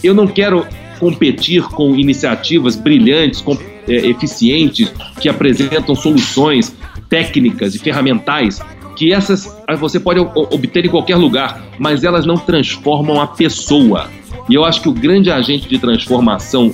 Eu 0.03 0.15
não 0.15 0.27
quero 0.27 0.67
competir 0.99 1.63
com 1.65 1.97
iniciativas 1.97 2.77
brilhantes, 2.77 3.41
com, 3.41 3.59
é, 3.89 3.95
eficientes, 4.07 4.93
que 5.21 5.29
apresentam 5.29 5.95
soluções 5.95 6.75
técnicas 7.13 7.75
e 7.75 7.79
ferramentais 7.79 8.59
que 8.97 9.13
essas 9.13 9.55
você 9.79 10.01
pode 10.01 10.19
obter 10.19 10.87
em 10.87 10.89
qualquer 10.89 11.17
lugar, 11.17 11.63
mas 11.79 12.05
elas 12.05 12.25
não 12.25 12.39
transformam 12.39 13.21
a 13.21 13.27
pessoa. 13.27 14.09
E 14.49 14.55
eu 14.55 14.65
acho 14.65 14.81
que 14.81 14.89
o 14.89 14.93
grande 14.93 15.31
agente 15.31 15.69
de 15.69 15.79
transformação 15.79 16.73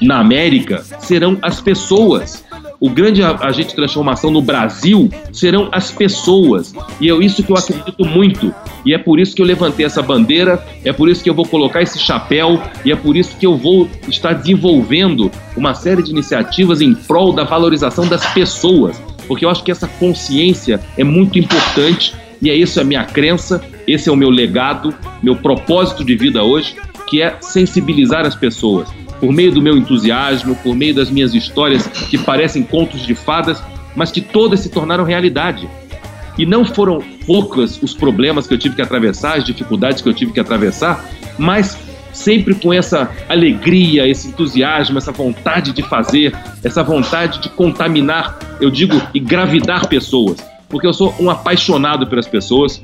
na 0.00 0.18
América 0.18 0.82
serão 0.98 1.38
as 1.40 1.60
pessoas. 1.60 2.44
O 2.80 2.90
grande 2.90 3.22
agente 3.22 3.68
de 3.68 3.76
transformação 3.76 4.32
no 4.32 4.42
Brasil 4.42 5.10
serão 5.32 5.68
as 5.70 5.92
pessoas. 5.92 6.74
E 7.00 7.08
é 7.08 7.14
isso 7.14 7.42
que 7.42 7.52
eu 7.52 7.56
acredito 7.56 8.04
muito. 8.04 8.52
E 8.84 8.92
é 8.92 8.98
por 8.98 9.20
isso 9.20 9.34
que 9.34 9.42
eu 9.42 9.46
levantei 9.46 9.86
essa 9.86 10.02
bandeira, 10.02 10.64
é 10.84 10.92
por 10.92 11.08
isso 11.08 11.22
que 11.22 11.30
eu 11.30 11.34
vou 11.34 11.46
colocar 11.46 11.82
esse 11.82 12.00
chapéu, 12.00 12.60
e 12.84 12.90
é 12.90 12.96
por 12.96 13.16
isso 13.16 13.36
que 13.36 13.46
eu 13.46 13.56
vou 13.56 13.88
estar 14.08 14.32
desenvolvendo 14.32 15.30
uma 15.56 15.74
série 15.74 16.02
de 16.02 16.10
iniciativas 16.10 16.80
em 16.80 16.94
prol 16.94 17.32
da 17.32 17.44
valorização 17.44 18.06
das 18.08 18.24
pessoas. 18.32 19.00
Porque 19.28 19.44
eu 19.44 19.50
acho 19.50 19.62
que 19.62 19.70
essa 19.70 19.86
consciência 19.86 20.80
é 20.96 21.04
muito 21.04 21.38
importante 21.38 22.14
e 22.40 22.50
é 22.50 22.54
isso 22.54 22.80
a 22.80 22.84
minha 22.84 23.04
crença, 23.04 23.62
esse 23.86 24.08
é 24.08 24.12
o 24.12 24.16
meu 24.16 24.30
legado, 24.30 24.94
meu 25.22 25.36
propósito 25.36 26.04
de 26.04 26.16
vida 26.16 26.42
hoje, 26.42 26.74
que 27.08 27.22
é 27.22 27.36
sensibilizar 27.40 28.26
as 28.26 28.34
pessoas 28.34 28.88
por 29.20 29.32
meio 29.32 29.52
do 29.52 29.60
meu 29.60 29.76
entusiasmo, 29.76 30.54
por 30.56 30.74
meio 30.74 30.94
das 30.94 31.10
minhas 31.10 31.34
histórias 31.34 31.86
que 31.86 32.16
parecem 32.16 32.62
contos 32.62 33.06
de 33.06 33.14
fadas, 33.14 33.62
mas 33.94 34.10
que 34.10 34.20
todas 34.20 34.60
se 34.60 34.68
tornaram 34.68 35.04
realidade. 35.04 35.68
E 36.36 36.46
não 36.46 36.64
foram 36.64 37.02
poucos 37.26 37.82
os 37.82 37.94
problemas 37.94 38.46
que 38.46 38.54
eu 38.54 38.58
tive 38.58 38.76
que 38.76 38.82
atravessar, 38.82 39.38
as 39.38 39.44
dificuldades 39.44 40.00
que 40.00 40.08
eu 40.08 40.14
tive 40.14 40.32
que 40.32 40.38
atravessar, 40.38 41.04
mas 41.36 41.76
sempre 42.12 42.54
com 42.54 42.72
essa 42.72 43.10
alegria, 43.28 44.06
esse 44.06 44.28
entusiasmo, 44.28 44.98
essa 44.98 45.12
vontade 45.12 45.72
de 45.72 45.82
fazer, 45.82 46.34
essa 46.64 46.82
vontade 46.82 47.40
de 47.40 47.48
contaminar, 47.50 48.38
eu 48.60 48.70
digo, 48.70 49.00
e 49.14 49.20
gravidar 49.20 49.88
pessoas. 49.88 50.38
Porque 50.68 50.86
eu 50.86 50.92
sou 50.92 51.14
um 51.18 51.30
apaixonado 51.30 52.06
pelas 52.06 52.26
pessoas, 52.26 52.82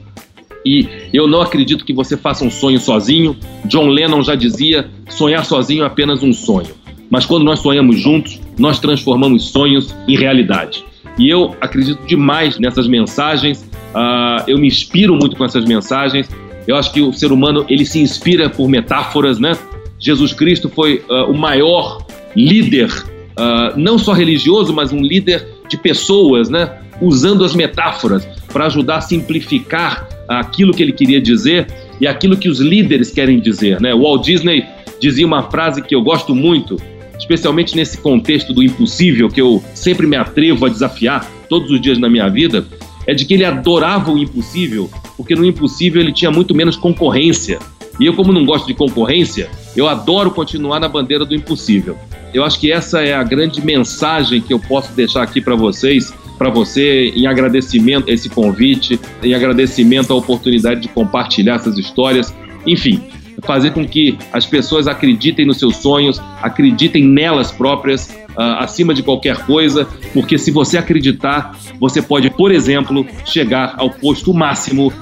e 0.65 0.89
eu 1.13 1.29
não 1.29 1.43
acredito 1.43 1.85
que 1.85 1.93
você 1.93 2.17
faça 2.17 2.45
um 2.45 2.51
sonho 2.51 2.81
sozinho. 2.81 3.37
John 3.67 3.87
Lennon 3.89 4.23
já 4.23 4.35
dizia: 4.35 4.89
sonhar 5.11 5.45
sozinho 5.45 5.85
é 5.85 5.87
apenas 5.87 6.23
um 6.23 6.33
sonho. 6.33 6.71
Mas 7.11 7.27
quando 7.27 7.45
nós 7.45 7.61
sonhamos 7.61 8.01
juntos, 8.01 8.41
nós 8.59 8.79
transformamos 8.79 9.51
sonhos 9.51 9.95
em 10.09 10.17
realidade. 10.17 10.85
E 11.19 11.29
eu 11.29 11.55
acredito 11.61 12.05
demais 12.07 12.59
nessas 12.59 12.89
mensagens. 12.89 13.63
Uh, 13.95 14.43
eu 14.49 14.59
me 14.59 14.67
inspiro 14.67 15.15
muito 15.15 15.37
com 15.37 15.45
essas 15.45 15.65
mensagens. 15.65 16.29
Eu 16.67 16.77
acho 16.77 16.93
que 16.93 17.01
o 17.01 17.13
ser 17.13 17.33
humano 17.33 17.65
ele 17.69 17.85
se 17.85 17.99
inspira 18.01 18.49
por 18.49 18.69
metáforas, 18.69 19.39
né? 19.39 19.57
Jesus 19.99 20.33
Cristo 20.33 20.69
foi 20.69 21.03
uh, 21.09 21.31
o 21.31 21.35
maior 21.35 22.05
líder, 22.35 22.91
uh, 22.91 23.77
não 23.77 23.99
só 23.99 24.13
religioso, 24.13 24.73
mas 24.73 24.93
um 24.93 25.01
líder 25.01 25.47
de 25.69 25.77
pessoas, 25.77 26.49
né? 26.49 26.79
Usando 27.01 27.45
as 27.45 27.55
metáforas 27.55 28.27
para 28.53 28.67
ajudar 28.67 28.99
a 28.99 29.01
simplificar 29.01 30.09
aquilo 30.29 30.73
que 30.73 30.83
ele 30.83 30.93
queria 30.93 31.21
dizer 31.21 31.67
e 32.01 32.07
aquilo 32.07 32.37
que 32.37 32.49
os 32.49 32.61
líderes 32.61 33.11
querem 33.11 33.41
dizer. 33.41 33.81
Né? 33.81 33.95
Walt 33.95 34.25
Disney 34.25 34.65
dizia 35.01 35.27
uma 35.27 35.51
frase 35.51 35.83
que 35.83 35.95
eu 35.95 36.03
gosto 36.03 36.35
muito, 36.35 36.77
especialmente 37.19 37.77
nesse 37.77 37.99
contexto 37.99 38.53
do 38.53 38.63
impossível, 38.63 39.29
que 39.29 39.41
eu 39.41 39.63
sempre 39.75 40.07
me 40.07 40.17
atrevo 40.17 40.67
a 40.67 40.69
desafiar 40.69 41.31
todos 41.49 41.71
os 41.71 41.81
dias 41.81 41.99
na 41.99 42.09
minha 42.09 42.29
vida, 42.29 42.65
é 43.07 43.15
de 43.15 43.25
que 43.25 43.35
ele 43.35 43.45
adorava 43.45 44.11
o 44.11 44.19
impossível, 44.19 44.91
porque 45.17 45.35
no 45.35 45.45
impossível 45.45 46.01
ele 46.01 46.13
tinha 46.13 46.31
muito 46.31 46.55
menos 46.55 46.77
concorrência. 46.77 47.59
E 48.01 48.07
eu, 48.07 48.15
como 48.15 48.33
não 48.33 48.45
gosto 48.45 48.67
de 48.67 48.75
concorrência, 48.75 49.49
eu 49.77 49.89
adoro 49.89 50.31
continuar 50.31 50.81
na 50.81 50.89
bandeira 50.89 51.25
do 51.25 51.35
impossível. 51.35 51.97
Eu 52.33 52.43
acho 52.45 52.59
que 52.59 52.73
essa 52.73 53.01
é 53.01 53.15
a 53.15 53.23
grande 53.23 53.65
mensagem 53.65 54.41
que 54.41 54.53
eu 54.53 54.59
posso 54.59 54.93
deixar 54.93 55.23
aqui 55.23 55.41
para 55.41 55.55
vocês 55.55 56.13
para 56.37 56.51
você 56.51 57.13
em 57.15 57.27
agradecimento 57.27 58.11
a 58.11 58.13
esse 58.13 58.29
convite, 58.29 59.01
em 59.23 59.35
agradecimento 59.35 60.13
à 60.13 60.17
oportunidade 60.17 60.81
de 60.81 60.89
compartilhar 60.89 61.55
essas 61.55 61.79
histórias, 61.79 62.35
enfim, 62.67 63.03
fazer 63.45 63.73
com 63.73 63.87
que 63.87 64.19
as 64.33 64.47
pessoas 64.47 64.87
acreditem 64.87 65.47
nos 65.47 65.59
seus 65.59 65.77
sonhos, 65.77 66.21
acreditem 66.43 67.05
nelas 67.05 67.53
próprias, 67.53 68.09
uh, 68.37 68.59
acima 68.59 68.93
de 68.95 69.03
qualquer 69.03 69.45
coisa, 69.45 69.87
porque 70.13 70.39
se 70.39 70.51
você 70.51 70.79
acreditar, 70.79 71.57
você 71.79 72.03
pode, 72.03 72.31
por 72.31 72.51
exemplo, 72.51 73.07
chegar 73.25 73.75
ao 73.77 73.91
posto 73.91 74.33
máximo 74.33 74.93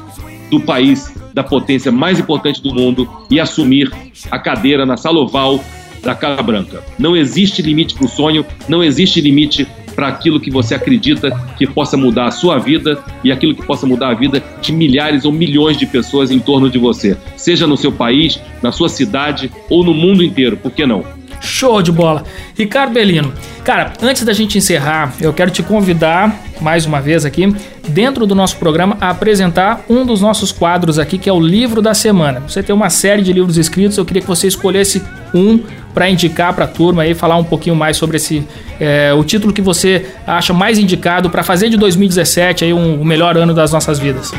do 0.50 0.60
país 0.60 1.12
da 1.32 1.42
potência 1.42 1.90
mais 1.90 2.18
importante 2.18 2.62
do 2.62 2.74
mundo 2.74 3.08
e 3.30 3.40
assumir 3.40 3.90
a 4.30 4.38
cadeira 4.38 4.84
na 4.84 4.96
sala 4.96 5.20
oval 5.20 5.62
da 6.02 6.14
Casa 6.14 6.42
Branca. 6.42 6.82
Não 6.98 7.16
existe 7.16 7.62
limite 7.62 7.94
para 7.94 8.04
o 8.04 8.08
sonho, 8.08 8.44
não 8.68 8.82
existe 8.82 9.20
limite 9.20 9.66
para 9.92 10.08
aquilo 10.08 10.40
que 10.40 10.50
você 10.50 10.74
acredita 10.74 11.30
que 11.56 11.66
possa 11.66 11.96
mudar 11.96 12.26
a 12.26 12.30
sua 12.30 12.58
vida 12.58 12.98
e 13.22 13.30
aquilo 13.30 13.54
que 13.54 13.64
possa 13.64 13.86
mudar 13.86 14.10
a 14.10 14.14
vida 14.14 14.42
de 14.60 14.72
milhares 14.72 15.24
ou 15.24 15.32
milhões 15.32 15.76
de 15.76 15.86
pessoas 15.86 16.30
em 16.30 16.38
torno 16.38 16.70
de 16.70 16.78
você, 16.78 17.16
seja 17.36 17.66
no 17.66 17.76
seu 17.76 17.92
país, 17.92 18.40
na 18.62 18.72
sua 18.72 18.88
cidade 18.88 19.50
ou 19.68 19.84
no 19.84 19.94
mundo 19.94 20.22
inteiro, 20.22 20.56
por 20.56 20.72
que 20.72 20.86
não? 20.86 21.04
Show 21.40 21.82
de 21.82 21.90
bola. 21.90 22.24
Ricardo 22.56 22.92
Belino, 22.92 23.32
cara, 23.64 23.92
antes 24.00 24.24
da 24.24 24.32
gente 24.32 24.56
encerrar, 24.56 25.12
eu 25.20 25.32
quero 25.32 25.50
te 25.50 25.62
convidar 25.62 26.40
mais 26.62 26.86
uma 26.86 27.00
vez 27.00 27.24
aqui, 27.24 27.52
dentro 27.88 28.26
do 28.26 28.34
nosso 28.34 28.56
programa, 28.56 28.96
a 29.00 29.10
apresentar 29.10 29.84
um 29.90 30.06
dos 30.06 30.20
nossos 30.20 30.52
quadros 30.52 30.98
aqui, 30.98 31.18
que 31.18 31.28
é 31.28 31.32
o 31.32 31.40
livro 31.40 31.82
da 31.82 31.92
semana. 31.92 32.40
Você 32.40 32.62
tem 32.62 32.74
uma 32.74 32.88
série 32.88 33.22
de 33.22 33.32
livros 33.32 33.58
escritos, 33.58 33.98
eu 33.98 34.04
queria 34.04 34.22
que 34.22 34.28
você 34.28 34.46
escolhesse 34.46 35.02
um 35.34 35.60
para 35.94 36.08
indicar 36.08 36.54
para 36.54 36.64
a 36.64 36.68
turma 36.68 37.06
e 37.06 37.14
falar 37.14 37.36
um 37.36 37.44
pouquinho 37.44 37.76
mais 37.76 37.96
sobre 37.96 38.16
esse 38.16 38.46
é, 38.80 39.12
o 39.12 39.22
título 39.22 39.52
que 39.52 39.62
você 39.62 40.06
acha 40.26 40.52
mais 40.52 40.78
indicado 40.78 41.30
para 41.30 41.42
fazer 41.42 41.68
de 41.68 41.76
2017 41.76 42.64
aí 42.64 42.72
um, 42.72 43.00
o 43.00 43.04
melhor 43.04 43.36
ano 43.36 43.54
das 43.54 43.72
nossas 43.72 43.98
vidas. 43.98 44.32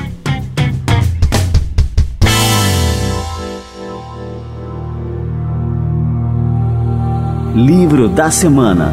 Livro 7.56 8.10
da 8.10 8.32
semana. 8.32 8.92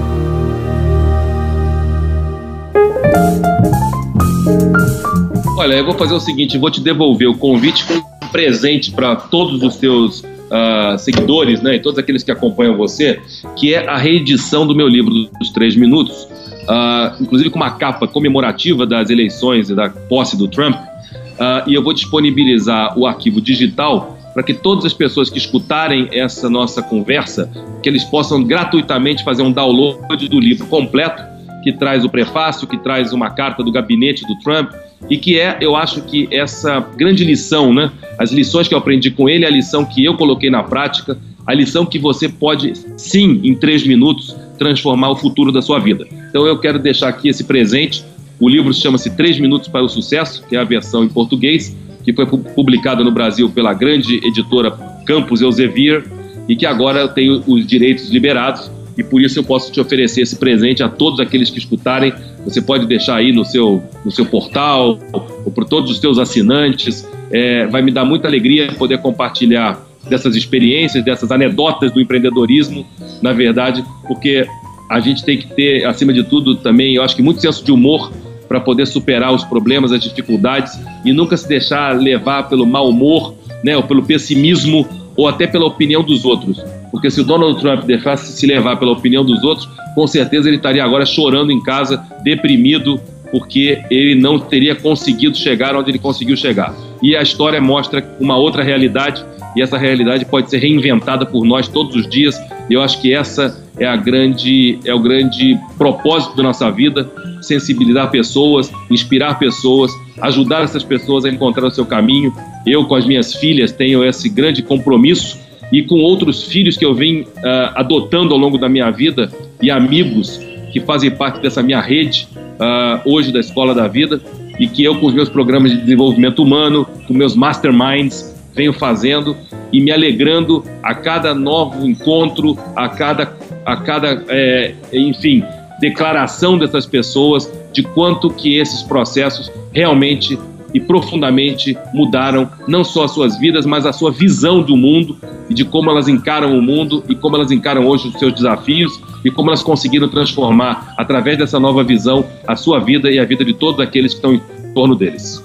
Olha, 5.57 5.75
eu 5.75 5.85
vou 5.85 5.95
fazer 5.95 6.15
o 6.15 6.21
seguinte, 6.21 6.59
vou 6.59 6.71
te 6.71 6.81
devolver 6.81 7.29
o 7.29 7.37
convite 7.37 7.85
com 7.85 7.95
um 7.95 8.31
presente 8.31 8.91
para 8.91 9.17
todos 9.17 9.63
os 9.63 9.77
seus 9.77 10.23
uh, 10.51 10.99
seguidores, 10.99 11.63
né, 11.63 11.77
e 11.77 11.81
todos 11.81 11.99
aqueles 11.99 12.23
que 12.23 12.31
acompanham 12.31 12.77
você, 12.77 13.21
que 13.57 13.75
é 13.75 13.89
a 13.89 13.97
reedição 13.97 14.67
do 14.67 14.75
meu 14.75 14.89
livro 14.89 15.13
dos 15.39 15.51
três 15.51 15.77
minutos, 15.77 16.25
uh, 16.65 17.23
inclusive 17.23 17.51
com 17.51 17.57
uma 17.57 17.71
capa 17.71 18.07
comemorativa 18.07 18.87
das 18.87 19.11
eleições 19.11 19.71
e 19.71 19.75
da 19.75 19.89
posse 19.89 20.37
do 20.37 20.49
Trump. 20.49 20.77
Uh, 20.77 21.69
e 21.69 21.75
eu 21.75 21.83
vou 21.83 21.93
disponibilizar 21.93 22.99
o 22.99 23.07
arquivo 23.07 23.41
digital 23.41 24.19
para 24.35 24.43
que 24.43 24.55
todas 24.55 24.85
as 24.85 24.93
pessoas 24.93 25.29
que 25.29 25.39
escutarem 25.39 26.09
essa 26.13 26.49
nossa 26.49 26.83
conversa, 26.83 27.51
que 27.83 27.89
eles 27.89 28.05
possam 28.05 28.45
gratuitamente 28.45 29.25
fazer 29.25 29.43
um 29.43 29.51
download 29.51 30.29
do 30.29 30.39
livro 30.39 30.67
completo, 30.67 31.23
que 31.63 31.73
traz 31.73 32.05
o 32.05 32.09
prefácio, 32.09 32.67
que 32.67 32.79
traz 32.79 33.13
uma 33.13 33.31
carta 33.31 33.63
do 33.63 33.73
gabinete 33.73 34.25
do 34.27 34.39
Trump, 34.39 34.71
e 35.09 35.17
que 35.17 35.39
é, 35.39 35.59
eu 35.61 35.77
acho 35.77 36.03
que 36.03 36.29
essa 36.31 36.81
grande 36.81 37.25
lição, 37.25 37.73
né? 37.73 37.91
As 38.19 38.33
lições 38.33 38.69
que 38.69 38.75
eu 38.75 38.79
aprendi 38.79 39.11
com 39.11 39.29
ele, 39.29 39.47
a 39.47 39.51
lição 39.51 39.85
que 39.85 40.05
eu 40.05 40.17
coloquei 40.17 40.51
na 40.51 40.63
prática, 40.63 41.19
a 41.47 41.55
lição 41.55 41.87
que 41.87 41.99
você 41.99 42.29
pode, 42.29 42.73
sim, 42.97 43.41
em 43.43 43.55
três 43.55 43.87
minutos, 43.87 44.37
transformar 44.59 45.11
o 45.11 45.17
futuro 45.17 45.51
da 45.51 45.63
sua 45.63 45.79
vida. 45.79 46.07
Então 46.29 46.47
eu 46.47 46.59
quero 46.59 46.79
deixar 46.79 47.09
aqui 47.09 47.29
esse 47.29 47.45
presente. 47.45 48.05
O 48.39 48.49
livro 48.49 48.73
chama-se 48.73 49.11
Três 49.17 49.39
Minutos 49.39 49.69
para 49.69 49.83
o 49.83 49.89
Sucesso, 49.89 50.45
que 50.49 50.57
é 50.57 50.61
a 50.61 50.65
versão 50.65 51.03
em 51.03 51.09
português, 51.09 51.77
que 52.05 52.13
foi 52.13 52.27
publicada 52.27 53.03
no 53.03 53.11
Brasil 53.11 53.51
pela 53.51 53.75
grande 53.75 54.17
editora 54.27 54.71
Campos 55.07 55.41
Elsevier 55.41 56.05
e 56.49 56.57
que 56.57 56.67
agora 56.67 57.09
tem 57.09 57.31
os 57.47 57.67
direitos 57.67 58.11
liberados 58.11 58.71
e 59.01 59.03
por 59.03 59.21
isso 59.23 59.39
eu 59.39 59.45
posso 59.45 59.73
te 59.73 59.81
oferecer 59.81 60.21
esse 60.21 60.37
presente 60.37 60.83
a 60.83 60.89
todos 60.89 61.21
aqueles 61.21 61.49
que 61.49 61.59
escutarem. 61.59 62.13
Você 62.45 62.61
pode 62.61 62.87
deixar 62.87 63.17
aí 63.17 63.33
no 63.33 63.47
seu, 63.47 63.83
no 64.05 64.11
seu 64.11 64.27
portal 64.27 64.99
ou 65.13 65.51
para 65.51 65.65
todos 65.65 65.91
os 65.91 65.99
seus 65.99 66.19
assinantes. 66.19 67.09
É, 67.33 67.67
vai 67.67 67.81
me 67.81 67.91
dar 67.91 68.05
muita 68.05 68.29
alegria 68.29 68.71
poder 68.75 68.99
compartilhar 68.99 69.81
dessas 70.09 70.37
experiências, 70.37 71.03
dessas 71.03 71.31
anedotas 71.31 71.91
do 71.93 72.01
empreendedorismo, 72.01 72.87
na 73.23 73.33
verdade, 73.33 73.83
porque 74.07 74.47
a 74.91 75.01
gente 75.01 75.25
tem 75.25 75.39
que 75.39 75.47
ter, 75.47 75.87
acima 75.87 76.13
de 76.13 76.23
tudo, 76.23 76.57
também, 76.57 76.95
eu 76.95 77.03
acho 77.03 77.17
que 77.17 77.23
muito 77.23 77.41
senso 77.41 77.65
de 77.65 77.73
humor 77.73 78.13
para 78.49 78.61
poder 78.61 78.87
superar 78.87 79.33
os 79.33 79.45
problemas, 79.45 79.93
as 79.93 80.03
dificuldades 80.03 80.79
e 81.05 81.13
nunca 81.13 81.37
se 81.37 81.49
deixar 81.49 81.99
levar 81.99 82.49
pelo 82.49 82.67
mau 82.67 82.89
humor, 82.89 83.35
né, 83.65 83.77
ou 83.77 83.83
pelo 83.83 84.03
pessimismo 84.03 84.87
ou 85.17 85.27
até 85.27 85.47
pela 85.47 85.65
opinião 85.65 86.03
dos 86.03 86.25
outros. 86.25 86.61
Porque 86.91 87.11
se 87.11 87.21
o 87.21 87.25
Donald 87.25 87.61
Trump 87.61 87.85
deixasse 87.85 88.33
se 88.33 88.47
levar 88.47 88.77
pela 88.77 88.93
opinião 88.93 89.25
dos 89.25 89.43
outros, 89.43 89.69
com 89.95 90.07
certeza 90.07 90.49
ele 90.49 90.57
estaria 90.57 90.85
agora 90.85 91.07
chorando 91.07 91.53
em 91.53 91.63
casa, 91.63 92.03
deprimido, 92.23 93.01
porque 93.31 93.83
ele 93.91 94.15
não 94.15 94.39
teria 94.39 94.75
conseguido 94.75 95.37
chegar 95.37 95.77
onde 95.77 95.91
ele 95.91 95.99
conseguiu 95.99 96.37
chegar. 96.37 96.75
E 97.03 97.17
a 97.17 97.23
história 97.23 97.61
mostra 97.61 98.05
uma 98.19 98.37
outra 98.37 98.63
realidade, 98.63 99.25
e 99.57 99.63
essa 99.63 99.79
realidade 99.79 100.25
pode 100.25 100.51
ser 100.51 100.59
reinventada 100.59 101.25
por 101.25 101.45
nós 101.45 101.69
todos 101.69 101.95
os 101.97 102.09
dias. 102.09 102.37
E 102.69 102.75
eu 102.75 102.83
acho 102.83 103.01
que 103.01 103.13
essa 103.13 103.65
é 103.79 103.87
a 103.87 103.97
grande 103.97 104.79
é 104.85 104.95
o 104.95 104.99
grande 104.99 105.59
propósito 105.79 106.37
da 106.37 106.43
nossa 106.43 106.71
vida, 106.71 107.11
sensibilizar 107.41 108.11
pessoas, 108.11 108.71
inspirar 108.91 109.39
pessoas, 109.39 109.91
ajudar 110.21 110.63
essas 110.63 110.85
pessoas 110.85 111.25
a 111.25 111.31
encontrar 111.31 111.67
o 111.67 111.71
seu 111.71 111.87
caminho. 111.87 112.33
Eu 112.67 112.85
com 112.85 112.95
as 112.95 113.07
minhas 113.07 113.35
filhas 113.35 113.73
tenho 113.73 114.05
esse 114.05 114.29
grande 114.29 114.63
compromisso 114.63 115.39
e 115.73 115.83
com 115.83 115.97
outros 116.01 116.45
filhos 116.45 116.77
que 116.77 116.85
eu 116.85 116.95
vim 116.95 117.21
uh, 117.23 117.27
adotando 117.75 118.35
ao 118.35 118.39
longo 118.39 118.59
da 118.59 118.69
minha 118.69 118.91
vida 118.91 119.31
e 119.63 119.71
amigos 119.71 120.41
que 120.73 120.81
fazem 120.81 121.11
parte 121.11 121.41
dessa 121.41 121.63
minha 121.63 121.81
rede 121.81 122.29
uh, 122.35 123.01
hoje 123.05 123.33
da 123.33 123.41
Escola 123.41 123.75
da 123.75 123.89
Vida 123.89 124.21
e 124.59 124.67
que 124.69 124.85
eu, 124.85 124.99
com 124.99 125.07
os 125.07 125.15
meus 125.15 125.29
programas 125.29 125.71
de 125.71 125.79
desenvolvimento 125.79 126.43
humano, 126.43 126.87
com 127.07 127.15
meus 127.15 127.35
masterminds, 127.35 128.37
venho 128.55 128.73
fazendo 128.73 129.37
e 129.73 129.81
me 129.81 129.91
alegrando 129.91 130.65
a 130.83 130.95
cada 130.95 131.35
novo 131.35 131.87
encontro, 131.87 132.59
a 132.77 132.89
cada, 132.89 133.33
a 133.65 133.77
cada 133.77 134.23
é, 134.29 134.75
enfim, 134.93 135.43
declaração 135.81 136.59
dessas 136.59 136.85
pessoas 136.85 137.51
de 137.73 137.83
quanto 137.83 138.29
que 138.29 138.59
esses 138.59 138.83
processos 138.83 139.51
realmente 139.73 140.39
e 140.73 140.81
profundamente 140.81 141.77
mudaram 141.93 142.49
não 142.67 142.85
só 142.85 143.05
as 143.05 143.13
suas 143.13 143.39
vidas, 143.39 143.67
mas 143.67 143.87
a 143.87 143.93
sua 143.93 144.11
visão 144.11 144.63
do 144.63 144.77
mundo 144.77 145.17
e 145.49 145.55
de 145.55 145.65
como 145.65 145.91
elas 145.91 146.09
encaram 146.09 146.57
o 146.57 146.63
mundo 146.63 147.03
e 147.09 147.15
como 147.15 147.37
elas 147.37 147.51
encaram 147.51 147.87
hoje 147.87 148.09
os 148.09 148.15
seus 148.19 148.33
desafios 148.35 149.01
e 149.25 149.31
como 149.31 149.51
elas 149.51 149.63
conseguiram 149.63 150.09
transformar, 150.09 150.95
através 150.97 151.39
dessa 151.39 151.61
nova 151.61 151.83
visão, 151.83 152.25
a 152.47 152.57
sua 152.57 152.79
vida 152.79 153.11
e 153.11 153.19
a 153.19 153.25
vida 153.25 153.45
de 153.45 153.53
todos 153.53 153.81
aqueles 153.81 154.13
que 154.13 154.19
estão 154.19 154.35
em 154.35 154.41
torno 154.75 154.95
deles. 154.95 155.43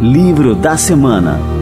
Livro 0.00 0.54
da 0.54 0.76
Semana 0.76 1.59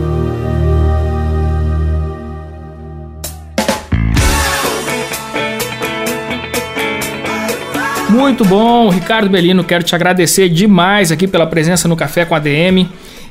Muito 8.11 8.43
bom, 8.43 8.89
Ricardo 8.89 9.29
Belino, 9.29 9.63
quero 9.63 9.85
te 9.85 9.95
agradecer 9.95 10.49
demais 10.49 11.13
aqui 11.13 11.29
pela 11.29 11.47
presença 11.47 11.87
no 11.87 11.95
Café 11.95 12.25
com 12.25 12.35
a 12.35 12.39
DM. 12.39 12.89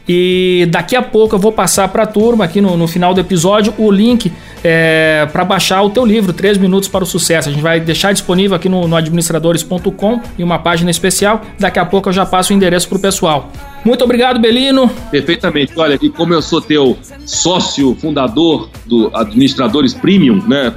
E 0.08 0.68
daqui 0.70 0.96
a 0.96 1.02
pouco 1.02 1.36
eu 1.36 1.40
vou 1.40 1.52
passar 1.52 1.88
para 1.90 2.04
a 2.04 2.06
turma 2.06 2.46
aqui 2.46 2.62
no, 2.62 2.78
no, 2.78 2.88
final 2.88 3.14
do 3.14 3.20
episódio 3.20 3.74
o 3.78 3.92
link 3.92 4.32
é, 4.64 5.28
para 5.32 5.44
baixar 5.44 5.82
o 5.84 5.90
teu 5.90 6.06
livro, 6.06 6.32
3 6.32 6.58
Minutos 6.58 6.88
para 6.88 7.04
o 7.04 7.08
Sucesso. 7.08 7.50
A 7.50 7.52
gente 7.52 7.62
vai 7.62 7.80
deixar 7.80 8.14
disponível 8.14 8.56
aqui 8.56 8.70
no, 8.70 8.88
no 8.88 8.96
administradores.com 8.96 10.22
em 10.40 10.44
uma 10.44 10.60
página 10.60 10.90
especial. 10.90 11.42
Daqui 11.60 11.80
a 11.80 11.86
pouco 11.86 12.08
eu 12.08 12.14
já 12.14 12.26
passo 12.26 12.54
o 12.54 12.56
endereço 12.56 12.88
para 12.88 12.98
o 12.98 13.02
pessoal. 13.02 13.52
Muito 13.84 14.04
obrigado, 14.04 14.40
Belino. 14.40 14.90
Perfeitamente. 15.12 15.74
Olha, 15.76 15.98
e 16.02 16.10
como 16.10 16.34
eu 16.34 16.42
sou 16.42 16.62
teu 16.62 16.98
sócio 17.26 17.96
fundador 17.96 18.70
do 18.86 19.12
Administradores 19.14 19.94
Premium, 19.94 20.42
né? 20.48 20.74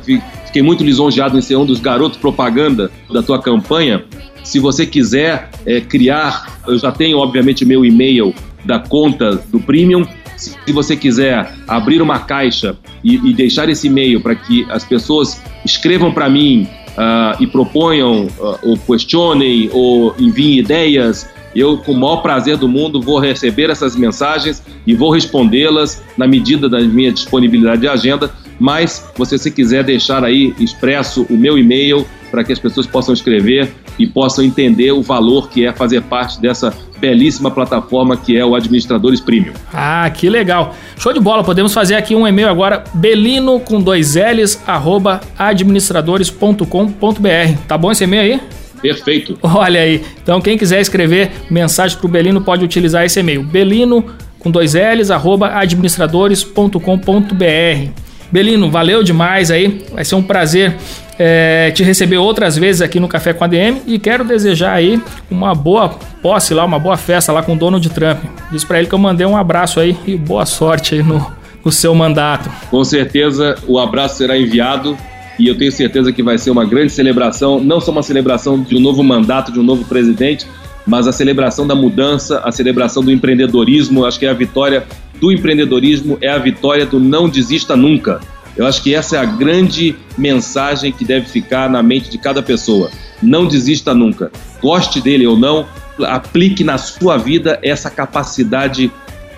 Fiquei 0.47 0.63
muito 0.63 0.83
lisonjeado 0.83 1.39
em 1.39 1.41
ser 1.41 1.55
um 1.55 1.65
dos 1.65 1.81
garotos 1.81 2.19
propaganda 2.19 2.91
da 3.13 3.23
tua 3.23 3.41
campanha. 3.41 4.05
Se 4.43 4.59
você 4.59 4.85
quiser 4.85 5.49
é, 5.65 5.81
criar, 5.81 6.61
eu 6.67 6.77
já 6.77 6.91
tenho, 6.91 7.19
obviamente, 7.19 7.65
meu 7.65 7.85
e-mail 7.85 8.35
da 8.65 8.79
conta 8.79 9.37
do 9.49 9.61
Premium. 9.61 10.07
Se 10.37 10.73
você 10.73 10.97
quiser 10.97 11.53
abrir 11.69 12.01
uma 12.01 12.21
caixa 12.21 12.77
e, 13.05 13.17
e 13.17 13.35
deixar 13.35 13.69
esse 13.69 13.89
e-mail 13.89 14.21
para 14.21 14.35
que 14.35 14.67
as 14.71 14.85
pessoas 14.85 15.41
escrevam 15.65 16.13
para 16.13 16.31
mim 16.31 16.67
uh, 16.91 17.43
e 17.43 17.47
proponham, 17.47 18.27
uh, 18.39 18.59
ou 18.63 18.77
questionem, 18.79 19.69
ou 19.73 20.15
enviem 20.19 20.59
ideias, 20.59 21.29
eu, 21.55 21.79
com 21.79 21.93
o 21.93 21.99
maior 21.99 22.19
prazer 22.19 22.57
do 22.57 22.69
mundo, 22.69 23.03
vou 23.03 23.19
receber 23.19 23.69
essas 23.69 23.97
mensagens 23.97 24.63
e 24.87 24.95
vou 24.95 25.11
respondê-las 25.11 26.03
na 26.17 26.27
medida 26.27 26.69
da 26.69 26.81
minha 26.81 27.13
disponibilidade 27.13 27.83
de 27.83 27.89
agenda 27.89 28.31
mas 28.61 29.11
você 29.17 29.39
se 29.39 29.51
quiser 29.51 29.83
deixar 29.83 30.23
aí 30.23 30.55
expresso 30.61 31.27
o 31.31 31.37
meu 31.37 31.59
e-mail 31.59 32.07
para 32.31 32.45
que 32.45 32.53
as 32.53 32.59
pessoas 32.59 32.87
possam 32.87 33.13
escrever 33.13 33.73
e 33.99 34.07
possam 34.07 34.45
entender 34.45 34.93
o 34.93 35.03
valor 35.03 35.49
que 35.49 35.67
é 35.67 35.73
fazer 35.73 36.03
parte 36.03 36.41
dessa 36.41 36.73
belíssima 36.99 37.51
plataforma 37.51 38.17
que 38.17 38.37
é 38.37 38.45
o 38.45 38.55
Administradores 38.55 39.21
Premium. 39.21 39.53
Ah, 39.73 40.11
que 40.11 40.29
legal. 40.29 40.75
Show 40.99 41.13
de 41.13 41.21
bola, 41.21 41.43
podemos 41.43 41.73
fazer 41.73 41.95
aqui 41.95 42.15
um 42.15 42.27
e-mail 42.27 42.49
agora, 42.49 42.85
belino 42.95 43.59
com 43.61 43.81
dois 43.81 44.15
L's, 44.15 44.63
arroba 44.67 45.21
administradores.com.br. 45.39 47.59
Tá 47.67 47.79
bom 47.79 47.91
esse 47.91 48.05
e-mail 48.05 48.35
aí? 48.35 48.41
Perfeito. 48.81 49.39
Olha 49.43 49.81
aí. 49.81 50.03
Então, 50.23 50.41
quem 50.41 50.57
quiser 50.57 50.81
escrever 50.81 51.31
mensagem 51.51 51.99
para 51.99 52.07
o 52.07 52.11
Belino 52.11 52.41
pode 52.41 52.65
utilizar 52.65 53.05
esse 53.05 53.21
e-mail. 53.21 53.43
Belino 53.43 54.05
com 54.39 54.51
dois 54.51 54.75
L's, 54.75 55.11
arroba 55.11 55.59
administradores.com.br. 55.59 57.91
Belino, 58.33 58.71
valeu 58.71 59.03
demais 59.03 59.51
aí. 59.51 59.85
Vai 59.93 60.05
ser 60.05 60.15
um 60.15 60.23
prazer 60.23 60.77
é, 61.23 61.71
te 61.73 61.85
receber 61.85 62.17
outras 62.17 62.57
vezes 62.57 62.81
aqui 62.81 62.99
no 62.99 63.07
Café 63.07 63.35
com 63.35 63.45
a 63.45 63.47
DM 63.47 63.83
e 63.87 63.99
quero 63.99 64.25
desejar 64.25 64.73
aí 64.73 64.99
uma 65.31 65.55
boa 65.55 65.91
posse 66.23 66.55
lá, 66.55 66.65
uma 66.65 66.79
boa 66.79 66.97
festa 66.97 67.31
lá 67.31 67.43
com 67.43 67.53
o 67.53 67.57
Donald 67.57 67.87
Trump. 67.91 68.25
Diz 68.51 68.65
para 68.65 68.79
ele 68.79 68.89
que 68.89 68.95
eu 68.95 68.99
mandei 68.99 69.27
um 69.27 69.37
abraço 69.37 69.79
aí 69.81 69.95
e 70.07 70.17
boa 70.17 70.47
sorte 70.47 70.95
aí 70.95 71.03
no, 71.03 71.31
no 71.63 71.71
seu 71.71 71.95
mandato. 71.95 72.51
Com 72.71 72.83
certeza 72.85 73.55
o 73.69 73.79
abraço 73.79 74.17
será 74.17 74.39
enviado 74.39 74.97
e 75.39 75.47
eu 75.47 75.59
tenho 75.59 75.71
certeza 75.71 76.11
que 76.11 76.23
vai 76.23 76.39
ser 76.39 76.51
uma 76.51 76.65
grande 76.65 76.91
celebração, 76.91 77.61
não 77.61 77.83
só 77.83 77.93
uma 77.93 78.03
celebração 78.03 78.59
de 78.59 78.75
um 78.75 78.81
novo 78.81 79.05
mandato, 79.05 79.53
de 79.53 79.61
um 79.61 79.63
novo 79.63 79.85
presidente, 79.85 80.47
mas 80.87 81.07
a 81.07 81.13
celebração 81.13 81.67
da 81.67 81.75
mudança, 81.75 82.41
a 82.43 82.51
celebração 82.51 83.05
do 83.05 83.13
empreendedorismo, 83.13 84.07
acho 84.07 84.19
que 84.19 84.25
é 84.25 84.31
a 84.31 84.35
vitória 84.35 84.87
do 85.21 85.31
empreendedorismo 85.31 86.17
é 86.23 86.31
a 86.31 86.39
vitória 86.39 86.87
do 86.87 86.99
não 86.99 87.29
desista 87.29 87.77
nunca. 87.77 88.21
Eu 88.57 88.67
acho 88.67 88.83
que 88.83 88.95
essa 88.95 89.17
é 89.17 89.19
a 89.19 89.25
grande 89.25 89.97
mensagem 90.17 90.93
que 90.93 91.05
deve 91.05 91.27
ficar 91.27 91.69
na 91.71 91.83
mente 91.83 92.11
de 92.11 92.19
cada 92.19 92.43
pessoa. 92.43 92.91
Não 93.23 93.47
desista 93.47 93.95
nunca. 93.95 94.31
Goste 94.61 95.01
dele 95.01 95.27
ou 95.27 95.37
não, 95.37 95.67
aplique 96.07 96.65
na 96.65 96.79
sua 96.79 97.17
vida 97.17 97.59
essa 97.63 97.91
capacidade 97.91 98.91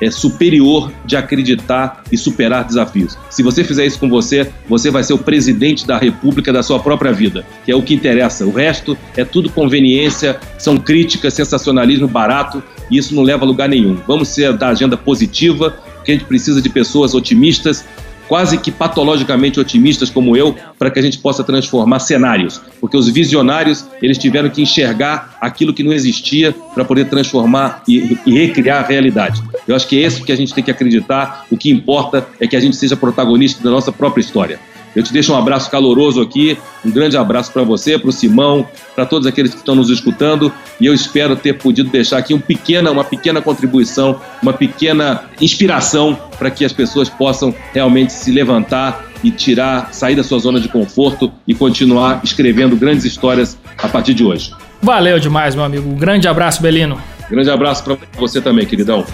é, 0.03 0.11
superior 0.11 0.93
de 1.05 1.17
acreditar 1.17 2.03
e 2.11 2.19
superar 2.19 2.65
desafios. 2.65 3.17
Se 3.31 3.41
você 3.41 3.63
fizer 3.63 3.87
isso 3.87 4.01
com 4.01 4.09
você, 4.09 4.51
você 4.69 4.91
vai 4.91 5.05
ser 5.05 5.13
o 5.13 5.19
presidente 5.19 5.87
da 5.87 5.97
república 5.97 6.53
da 6.53 6.61
sua 6.61 6.81
própria 6.81 7.13
vida, 7.13 7.47
que 7.65 7.71
é 7.71 7.77
o 7.77 7.83
que 7.83 7.95
interessa. 7.95 8.45
O 8.45 8.51
resto 8.53 8.99
é 9.17 9.25
tudo 9.25 9.49
conveniência, 9.49 10.41
são 10.59 10.77
críticas, 10.77 11.35
sensacionalismo 11.35 12.09
barato 12.09 12.61
e 12.91 12.99
isso 12.99 13.15
não 13.15 13.23
leva 13.23 13.45
a 13.45 13.47
lugar 13.47 13.69
nenhum. 13.69 13.97
Vamos 14.07 14.29
ser 14.29 14.53
da 14.55 14.71
agenda 14.71 14.97
positiva, 14.97 15.71
porque 15.97 16.11
a 16.11 16.15
gente 16.15 16.27
precisa 16.27 16.61
de 16.61 16.69
pessoas 16.69 17.15
otimistas, 17.15 17.85
quase 18.33 18.57
que 18.57 18.71
patologicamente 18.71 19.61
otimistas 19.61 20.09
como 20.09 20.35
eu, 20.35 20.57
para 20.79 20.91
que 20.91 20.99
a 20.99 21.03
gente 21.03 21.19
possa 21.19 21.45
transformar 21.45 21.99
cenários, 21.99 22.63
porque 22.81 22.97
os 22.97 23.07
visionários 23.11 23.85
eles 24.01 24.17
tiveram 24.17 24.49
que 24.49 24.63
enxergar 24.63 25.37
aquilo 25.39 25.75
que 25.75 25.83
não 25.83 25.93
existia 25.93 26.51
para 26.73 26.83
poder 26.83 27.11
transformar 27.11 27.83
e, 27.87 28.17
e, 28.25 28.33
recriar 28.33 28.83
a 28.83 28.87
realidade. 28.87 29.43
Eu 29.69 29.77
acho 29.77 29.87
que 29.87 30.03
é 30.03 30.07
isso 30.07 30.25
que 30.25 30.33
a 30.33 30.37
gente 30.37 30.55
tem 30.55 30.65
que 30.65 30.71
acreditar. 30.71 31.45
O 31.51 31.59
que 31.59 31.71
importa 31.71 32.27
é 32.41 32.47
que 32.47 32.57
a 32.57 32.61
gente 32.61 32.75
seja 32.75 32.97
protagonista 32.97 33.63
da 33.63 33.69
nossa 33.69 33.93
própria 33.93 34.23
história. 34.23 34.59
Eu 34.95 35.03
te 35.03 35.13
deixo 35.13 35.33
um 35.33 35.37
abraço 35.37 35.71
caloroso 35.71 36.21
aqui, 36.21 36.57
um 36.85 36.91
grande 36.91 37.17
abraço 37.17 37.51
para 37.53 37.63
você, 37.63 37.99
para 37.99 38.11
o 38.11 38.13
Simão, 38.13 38.67
para 38.95 39.07
todos 39.07 39.27
aqueles 39.27 39.53
que 39.53 39.59
estão 39.59 39.75
nos 39.75 39.89
escutando 39.89 40.53
e 40.81 40.87
eu 40.87 40.95
espero 40.95 41.35
ter 41.35 41.55
podido 41.55 41.91
deixar 41.91 42.19
aqui 42.19 42.35
um 42.35 42.41
pequena, 42.41 42.91
uma 42.91 43.05
pequena 43.05 43.41
contribuição, 43.41 44.21
uma 44.43 44.53
pequena 44.53 45.25
inspiração 45.41 46.19
para 46.39 46.51
que 46.51 46.65
as 46.65 46.73
pessoas 46.73 47.09
possam 47.09 47.55
realmente 47.73 48.13
se 48.13 48.31
levantar 48.31 49.07
e 49.25 49.31
tirar, 49.31 49.93
sair 49.93 50.17
da 50.17 50.25
sua 50.25 50.39
zona 50.39 50.61
de 50.61 50.69
conforto 50.69 51.33
e 51.47 51.55
continuar 51.55 52.21
escrevendo 52.25 52.77
grandes 52.77 53.05
histórias 53.05 53.57
a 53.79 53.89
partir 53.89 54.15
de 54.15 54.25
hoje. 54.25 54.53
Valeu 54.83 55.19
demais, 55.19 55.55
meu 55.55 55.65
amigo. 55.65 55.89
Um 55.89 55.97
grande 55.97 56.27
abraço, 56.27 56.61
Belino. 56.61 57.01
Grande 57.31 57.51
abraço 57.51 57.85
para 57.85 57.97
você 58.19 58.41
também, 58.41 58.67
queridão. 58.67 59.01
Uh 59.01 59.05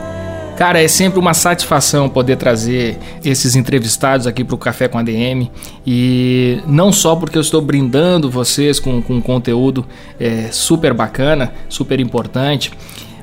Cara, 0.57 0.81
é 0.81 0.87
sempre 0.87 1.19
uma 1.19 1.35
satisfação 1.35 2.09
poder 2.09 2.35
trazer 2.35 2.97
esses 3.23 3.55
entrevistados 3.55 4.25
aqui 4.25 4.43
para 4.43 4.55
o 4.55 4.57
Café 4.57 4.87
com 4.87 4.97
a 4.97 5.03
DM 5.03 5.51
e 5.85 6.59
não 6.65 6.91
só 6.91 7.15
porque 7.15 7.37
eu 7.37 7.43
estou 7.43 7.61
brindando 7.61 8.27
vocês 8.27 8.79
com, 8.79 8.99
com 8.99 9.21
conteúdo 9.21 9.85
é, 10.19 10.47
super 10.51 10.95
bacana, 10.95 11.53
super 11.69 11.99
importante, 11.99 12.71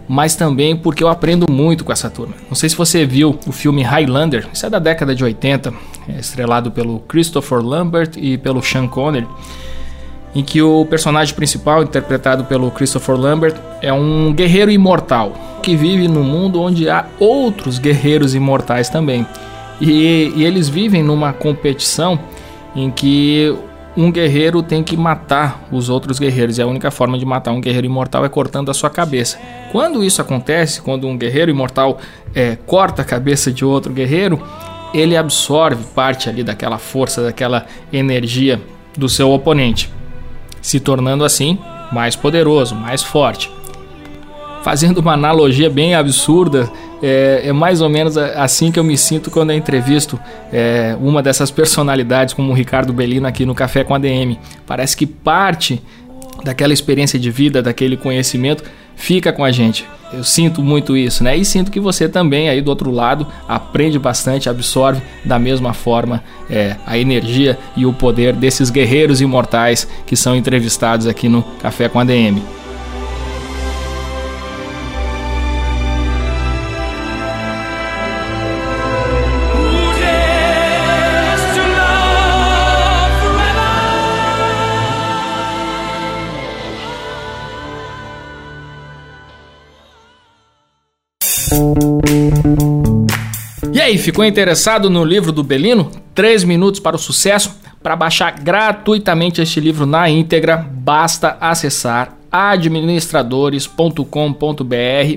mas 0.07 0.37
também 0.37 0.77
porque 0.77 1.03
eu 1.03 1.09
aprendo 1.09 1.51
muito 1.51 1.85
com 1.85 1.91
essa 1.91 2.09
turma. 2.09 2.35
Não 2.49 2.55
sei 2.55 2.69
se 2.69 2.77
você 2.77 3.05
viu 3.05 3.37
o 3.45 3.51
filme 3.51 3.83
Highlander, 3.83 4.47
isso 4.53 4.65
é 4.65 4.71
da 4.71 4.79
década 4.79 5.13
de 5.13 5.25
80, 5.25 5.75
é 6.09 6.21
estrelado 6.21 6.71
pelo 6.71 7.01
Christopher 7.01 7.59
Lambert 7.59 8.13
e 8.17 8.39
pelo 8.39 8.63
Sean 8.63 8.87
Connery 8.87 9.27
em 10.35 10.43
que 10.43 10.61
o 10.63 10.85
personagem 10.85 11.35
principal, 11.35 11.83
interpretado 11.83 12.45
pelo 12.45 12.71
Christopher 12.71 13.17
Lambert, 13.17 13.57
é 13.81 13.93
um 13.93 14.33
guerreiro 14.33 14.71
imortal 14.71 15.33
que 15.63 15.75
vive 15.75 16.07
num 16.09 16.23
mundo 16.23 16.61
onde 16.61 16.89
há 16.89 17.07
outros 17.19 17.79
guerreiros 17.79 18.35
imortais 18.35 18.89
também. 18.89 19.27
E, 19.81 20.33
e 20.37 20.45
eles 20.45 20.69
vivem 20.69 21.03
numa 21.03 21.33
competição 21.33 22.19
em 22.75 22.91
que 22.91 23.57
um 23.97 24.13
guerreiro 24.13 24.63
tem 24.63 24.83
que 24.83 24.97
matar 24.97 25.67
os 25.73 25.89
outros 25.89 26.19
guerreiros 26.19 26.59
e 26.59 26.63
a 26.63 26.67
única 26.67 26.91
forma 26.91 27.19
de 27.19 27.25
matar 27.25 27.51
um 27.51 27.61
guerreiro 27.61 27.87
imortal 27.87 28.25
é 28.25 28.29
cortando 28.29 28.71
a 28.71 28.75
sua 28.75 28.89
cabeça. 28.89 29.39
Quando 29.73 30.05
isso 30.05 30.23
acontece, 30.23 30.81
quando 30.81 31.09
um 31.09 31.19
guerreiro 31.19 31.51
imortal 31.51 31.99
é, 32.35 32.57
corta 32.67 33.03
a 33.03 33.05
cabeça 33.05 33.51
de 33.51 33.65
outro 33.65 33.93
guerreiro, 33.93 34.41
ele 34.95 35.17
absorve 35.17 35.83
parte 35.95 36.29
ali 36.29 36.45
daquela 36.45 36.79
força, 36.79 37.23
daquela 37.23 37.67
energia 37.93 38.61
do 38.97 39.09
seu 39.09 39.31
oponente, 39.31 39.91
se 40.61 40.81
tornando 40.81 41.25
assim 41.25 41.59
mais 41.93 42.15
poderoso, 42.17 42.75
mais 42.75 43.03
forte. 43.03 43.51
Fazendo 44.63 44.99
uma 44.99 45.13
analogia 45.13 45.71
bem 45.71 45.95
absurda, 45.95 46.71
é, 47.03 47.43
é, 47.45 47.53
mais 47.53 47.81
ou 47.81 47.89
menos 47.89 48.17
assim 48.19 48.73
que 48.73 48.79
eu 48.79 48.85
me 48.85 48.99
sinto 48.99 49.31
quando 49.31 49.51
eu 49.51 49.57
entrevisto 49.57 50.19
é, 50.53 50.97
uma 51.01 51.23
dessas 51.23 51.51
personalidades, 51.51 52.35
como 52.35 52.51
o 52.51 52.55
Ricardo 52.55 52.93
Bellino 52.93 53.27
aqui 53.27 53.47
no 53.47 53.55
Café 53.55 53.85
com 53.85 53.95
a 53.95 53.99
DM. 53.99 54.39
Parece 54.67 54.97
que 54.97 55.07
parte 55.07 55.81
daquela 56.45 56.73
experiência 56.73 57.19
de 57.19 57.31
vida, 57.31 57.63
daquele 57.63 57.97
conhecimento, 57.97 58.65
fica 58.99 59.33
com 59.33 59.45
a 59.45 59.51
gente. 59.51 59.87
Eu 60.13 60.25
sinto 60.25 60.63
muito 60.63 60.97
isso, 60.97 61.23
né? 61.23 61.37
E 61.37 61.45
sinto 61.45 61.71
que 61.71 61.79
você 61.79 62.09
também 62.09 62.49
aí 62.49 62.61
do 62.61 62.69
outro 62.69 62.91
lado 62.91 63.27
aprende 63.47 63.99
bastante, 63.99 64.49
absorve 64.49 65.01
da 65.25 65.39
mesma 65.39 65.73
forma 65.73 66.23
é, 66.51 66.77
a 66.87 66.99
energia 66.99 67.59
e 67.77 67.87
o 67.87 67.93
poder 67.93 68.35
desses 68.35 68.71
guerreiros 68.71 69.21
imortais 69.21 69.87
que 70.07 70.17
são 70.17 70.35
entrevistados 70.35 71.07
aqui 71.07 71.29
no 71.29 71.43
Café 71.61 71.89
com 71.89 72.01
a 72.01 72.05
aí, 93.89 93.97
ficou 93.97 94.25
interessado 94.25 94.91
no 94.91 95.03
livro 95.03 95.33
do 95.33 95.43
Belino? 95.43 95.91
3 96.15 96.45
minutos 96.45 96.79
para 96.79 96.97
o 96.97 96.99
sucesso? 96.99 97.59
Para 97.83 97.97
baixar 97.97 98.39
gratuitamente 98.39 99.41
este 99.41 99.61
livro 99.61 99.87
na 99.87 100.11
íntegra, 100.11 100.57
basta 100.57 101.39
acessar 101.41 102.17
administradores.com.br 102.31 104.05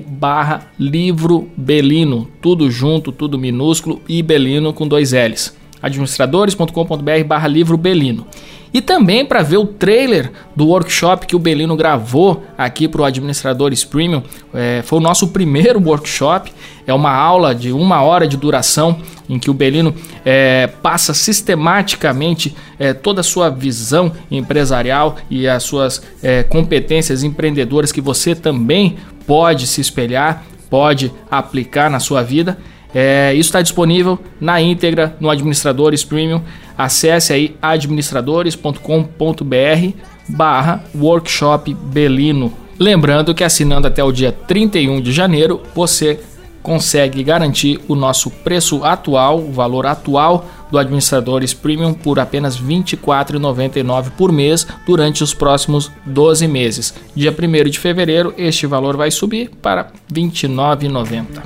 barra 0.08 0.68
livro 0.80 1.50
Belino, 1.58 2.30
tudo 2.42 2.72
junto, 2.72 3.12
tudo 3.12 3.38
minúsculo 3.38 4.02
e 4.08 4.24
Belino 4.24 4.72
com 4.72 4.88
dois 4.88 5.12
L's. 5.12 5.54
administradores.com.br 5.82 7.24
barra 7.28 7.48
livro 7.50 7.76
Belino. 7.76 8.26
E 8.74 8.82
também 8.82 9.26
para 9.26 9.42
ver 9.42 9.58
o 9.58 9.66
trailer 9.66 10.32
do 10.56 10.68
workshop 10.68 11.28
que 11.28 11.36
o 11.36 11.40
Belino 11.40 11.76
gravou 11.76 12.44
aqui 12.58 12.88
para 12.88 13.02
o 13.02 13.06
Administradores 13.06 13.84
Premium. 13.84 14.24
É, 14.54 14.82
foi 14.86 15.00
o 15.00 15.02
nosso 15.02 15.28
primeiro 15.28 15.82
workshop. 15.84 16.52
É 16.88 16.94
uma 16.94 17.12
aula 17.12 17.54
de 17.54 17.72
uma 17.74 18.02
hora 18.02 18.26
de 18.26 18.38
duração 18.38 19.02
em 19.28 19.38
que 19.38 19.50
o 19.50 19.54
Belino 19.54 19.94
é, 20.26 20.68
passa 20.82 21.14
sistematicamente 21.14 22.56
é, 22.80 22.94
toda 22.94 23.22
a 23.22 23.24
sua 23.24 23.50
visão 23.50 24.12
empresarial 24.30 25.18
e 25.30 25.48
as 25.48 25.64
suas 25.64 26.02
é, 26.24 26.44
competências 26.44 27.24
empreendedoras 27.24 27.92
que 27.92 28.02
você 28.02 28.34
também 28.34 28.98
pode 29.28 29.68
se 29.68 29.82
espelhar, 29.82 30.46
pode 30.70 31.12
aplicar 31.30 31.90
na 31.90 32.00
sua 32.00 32.24
vida. 32.24 32.58
É, 32.94 33.34
isso 33.34 33.50
está 33.50 33.62
disponível 33.62 34.20
na 34.40 34.62
íntegra 34.62 35.16
no 35.20 35.30
Administradores 35.30 36.04
Premium. 36.04 36.42
Acesse 36.78 37.34
aí 37.34 37.56
administradores.com.br 37.62 39.98
barra 40.28 40.84
workshop 40.96 41.74
Belino. 41.74 42.54
Lembrando 42.80 43.34
que 43.34 43.44
assinando 43.44 43.88
até 43.88 44.04
o 44.04 44.12
dia 44.12 44.32
31 44.32 45.02
de 45.02 45.12
janeiro, 45.12 45.62
você 45.76 46.20
consegue 46.62 47.24
garantir 47.24 47.80
o 47.88 47.96
nosso 47.96 48.30
preço 48.30 48.84
atual, 48.84 49.40
o 49.40 49.52
valor 49.52 49.86
atual 49.86 50.46
do 50.72 50.78
Administradores 50.80 51.54
Premium 51.54 51.94
por 51.94 52.20
apenas 52.20 52.56
R$ 52.56 52.66
24,99 52.66 54.12
por 54.12 54.32
mês 54.32 54.66
durante 54.86 55.24
os 55.24 55.34
próximos 55.34 55.92
12 56.06 56.48
meses. 56.48 56.94
Dia 57.16 57.32
1 57.32 57.70
de 57.70 57.78
fevereiro, 57.78 58.34
este 58.38 58.66
valor 58.66 58.96
vai 58.96 59.12
subir 59.12 59.50
para 59.62 59.82
R$ 59.84 59.92
29,90. 60.14 61.42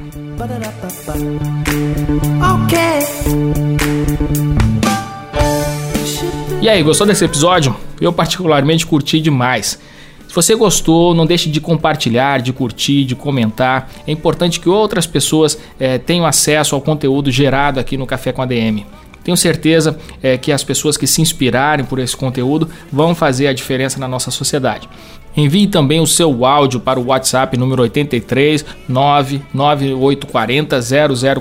E 6.61 6.69
aí, 6.69 6.81
gostou 6.81 7.05
desse 7.05 7.23
episódio? 7.23 7.75
Eu 8.01 8.11
particularmente 8.11 8.85
curti 8.85 9.19
demais. 9.19 9.79
Se 10.27 10.33
você 10.33 10.55
gostou, 10.55 11.13
não 11.13 11.25
deixe 11.25 11.49
de 11.49 11.61
compartilhar, 11.61 12.41
de 12.41 12.51
curtir, 12.51 13.05
de 13.05 13.15
comentar. 13.15 13.89
É 14.05 14.11
importante 14.11 14.59
que 14.59 14.67
outras 14.67 15.07
pessoas 15.07 15.57
é, 15.79 15.97
tenham 15.97 16.25
acesso 16.25 16.75
ao 16.75 16.81
conteúdo 16.81 17.31
gerado 17.31 17.79
aqui 17.79 17.95
no 17.95 18.05
Café 18.05 18.33
com 18.33 18.41
a 18.41 18.45
DM. 18.45 18.85
Tenho 19.25 19.35
certeza 19.35 19.97
é, 20.21 20.37
que 20.37 20.51
as 20.51 20.63
pessoas 20.63 20.95
que 20.95 21.07
se 21.07 21.19
inspirarem 21.19 21.83
por 21.83 21.97
esse 21.97 22.15
conteúdo 22.15 22.69
vão 22.91 23.15
fazer 23.15 23.47
a 23.47 23.53
diferença 23.53 23.99
na 23.99 24.07
nossa 24.07 24.29
sociedade. 24.29 24.87
Envie 25.35 25.65
também 25.67 25.99
o 25.99 26.05
seu 26.05 26.45
áudio 26.45 26.79
para 26.79 26.99
o 26.99 27.07
WhatsApp 27.07 27.57
número 27.57 27.81
83 27.81 28.63
99840 28.87 30.79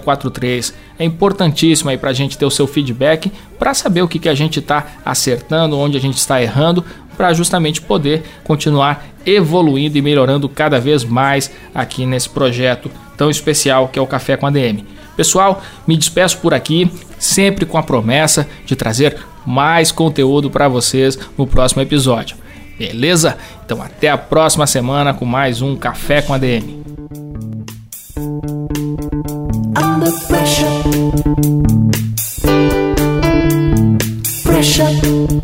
0043. 0.01 0.74
É 0.99 1.05
importantíssimo 1.05 1.91
aí 1.91 1.99
para 1.99 2.09
a 2.09 2.14
gente 2.14 2.39
ter 2.39 2.47
o 2.47 2.51
seu 2.51 2.66
feedback 2.66 3.30
para 3.59 3.74
saber 3.74 4.01
o 4.01 4.09
que, 4.09 4.18
que 4.18 4.30
a 4.30 4.35
gente 4.35 4.61
está 4.61 4.87
acertando, 5.05 5.78
onde 5.78 5.99
a 5.99 6.01
gente 6.01 6.16
está 6.16 6.43
errando, 6.43 6.82
para 7.18 7.35
justamente 7.35 7.82
poder 7.82 8.24
continuar 8.43 9.07
evoluindo 9.26 9.99
e 9.99 10.03
melhorando 10.03 10.49
cada 10.49 10.80
vez 10.80 11.05
mais 11.05 11.51
aqui 11.74 12.05
nesse 12.07 12.30
projeto 12.30 12.91
tão 13.16 13.30
especial 13.30 13.89
que 13.89 13.99
é 13.99 14.03
o 14.03 14.07
Café 14.07 14.37
com 14.37 14.47
a 14.47 14.51
DM. 14.51 14.94
Pessoal, 15.17 15.62
me 15.87 15.97
despeço 15.97 16.39
por 16.39 16.53
aqui, 16.53 16.91
sempre 17.19 17.65
com 17.65 17.79
a 17.79 17.83
promessa 17.83 18.49
de 18.67 18.75
trazer 18.75 19.17
mais 19.47 19.93
conteúdo 19.93 20.51
para 20.51 20.69
vocês 20.69 21.19
no 21.37 21.47
próximo 21.47 21.83
episódio. 21.83 22.37
Beleza? 22.79 23.37
Então 23.65 23.81
até 23.81 24.09
a 24.09 24.19
próxima 24.19 24.67
semana 24.67 25.15
com 25.15 25.25
mais 25.25 25.62
um 25.62 25.77
Café 25.77 26.23
com 26.23 26.35
a 26.35 26.39
DM. 26.39 26.83
Under 29.77 30.12
pressure. 30.27 30.69
Pressure. 34.43 35.44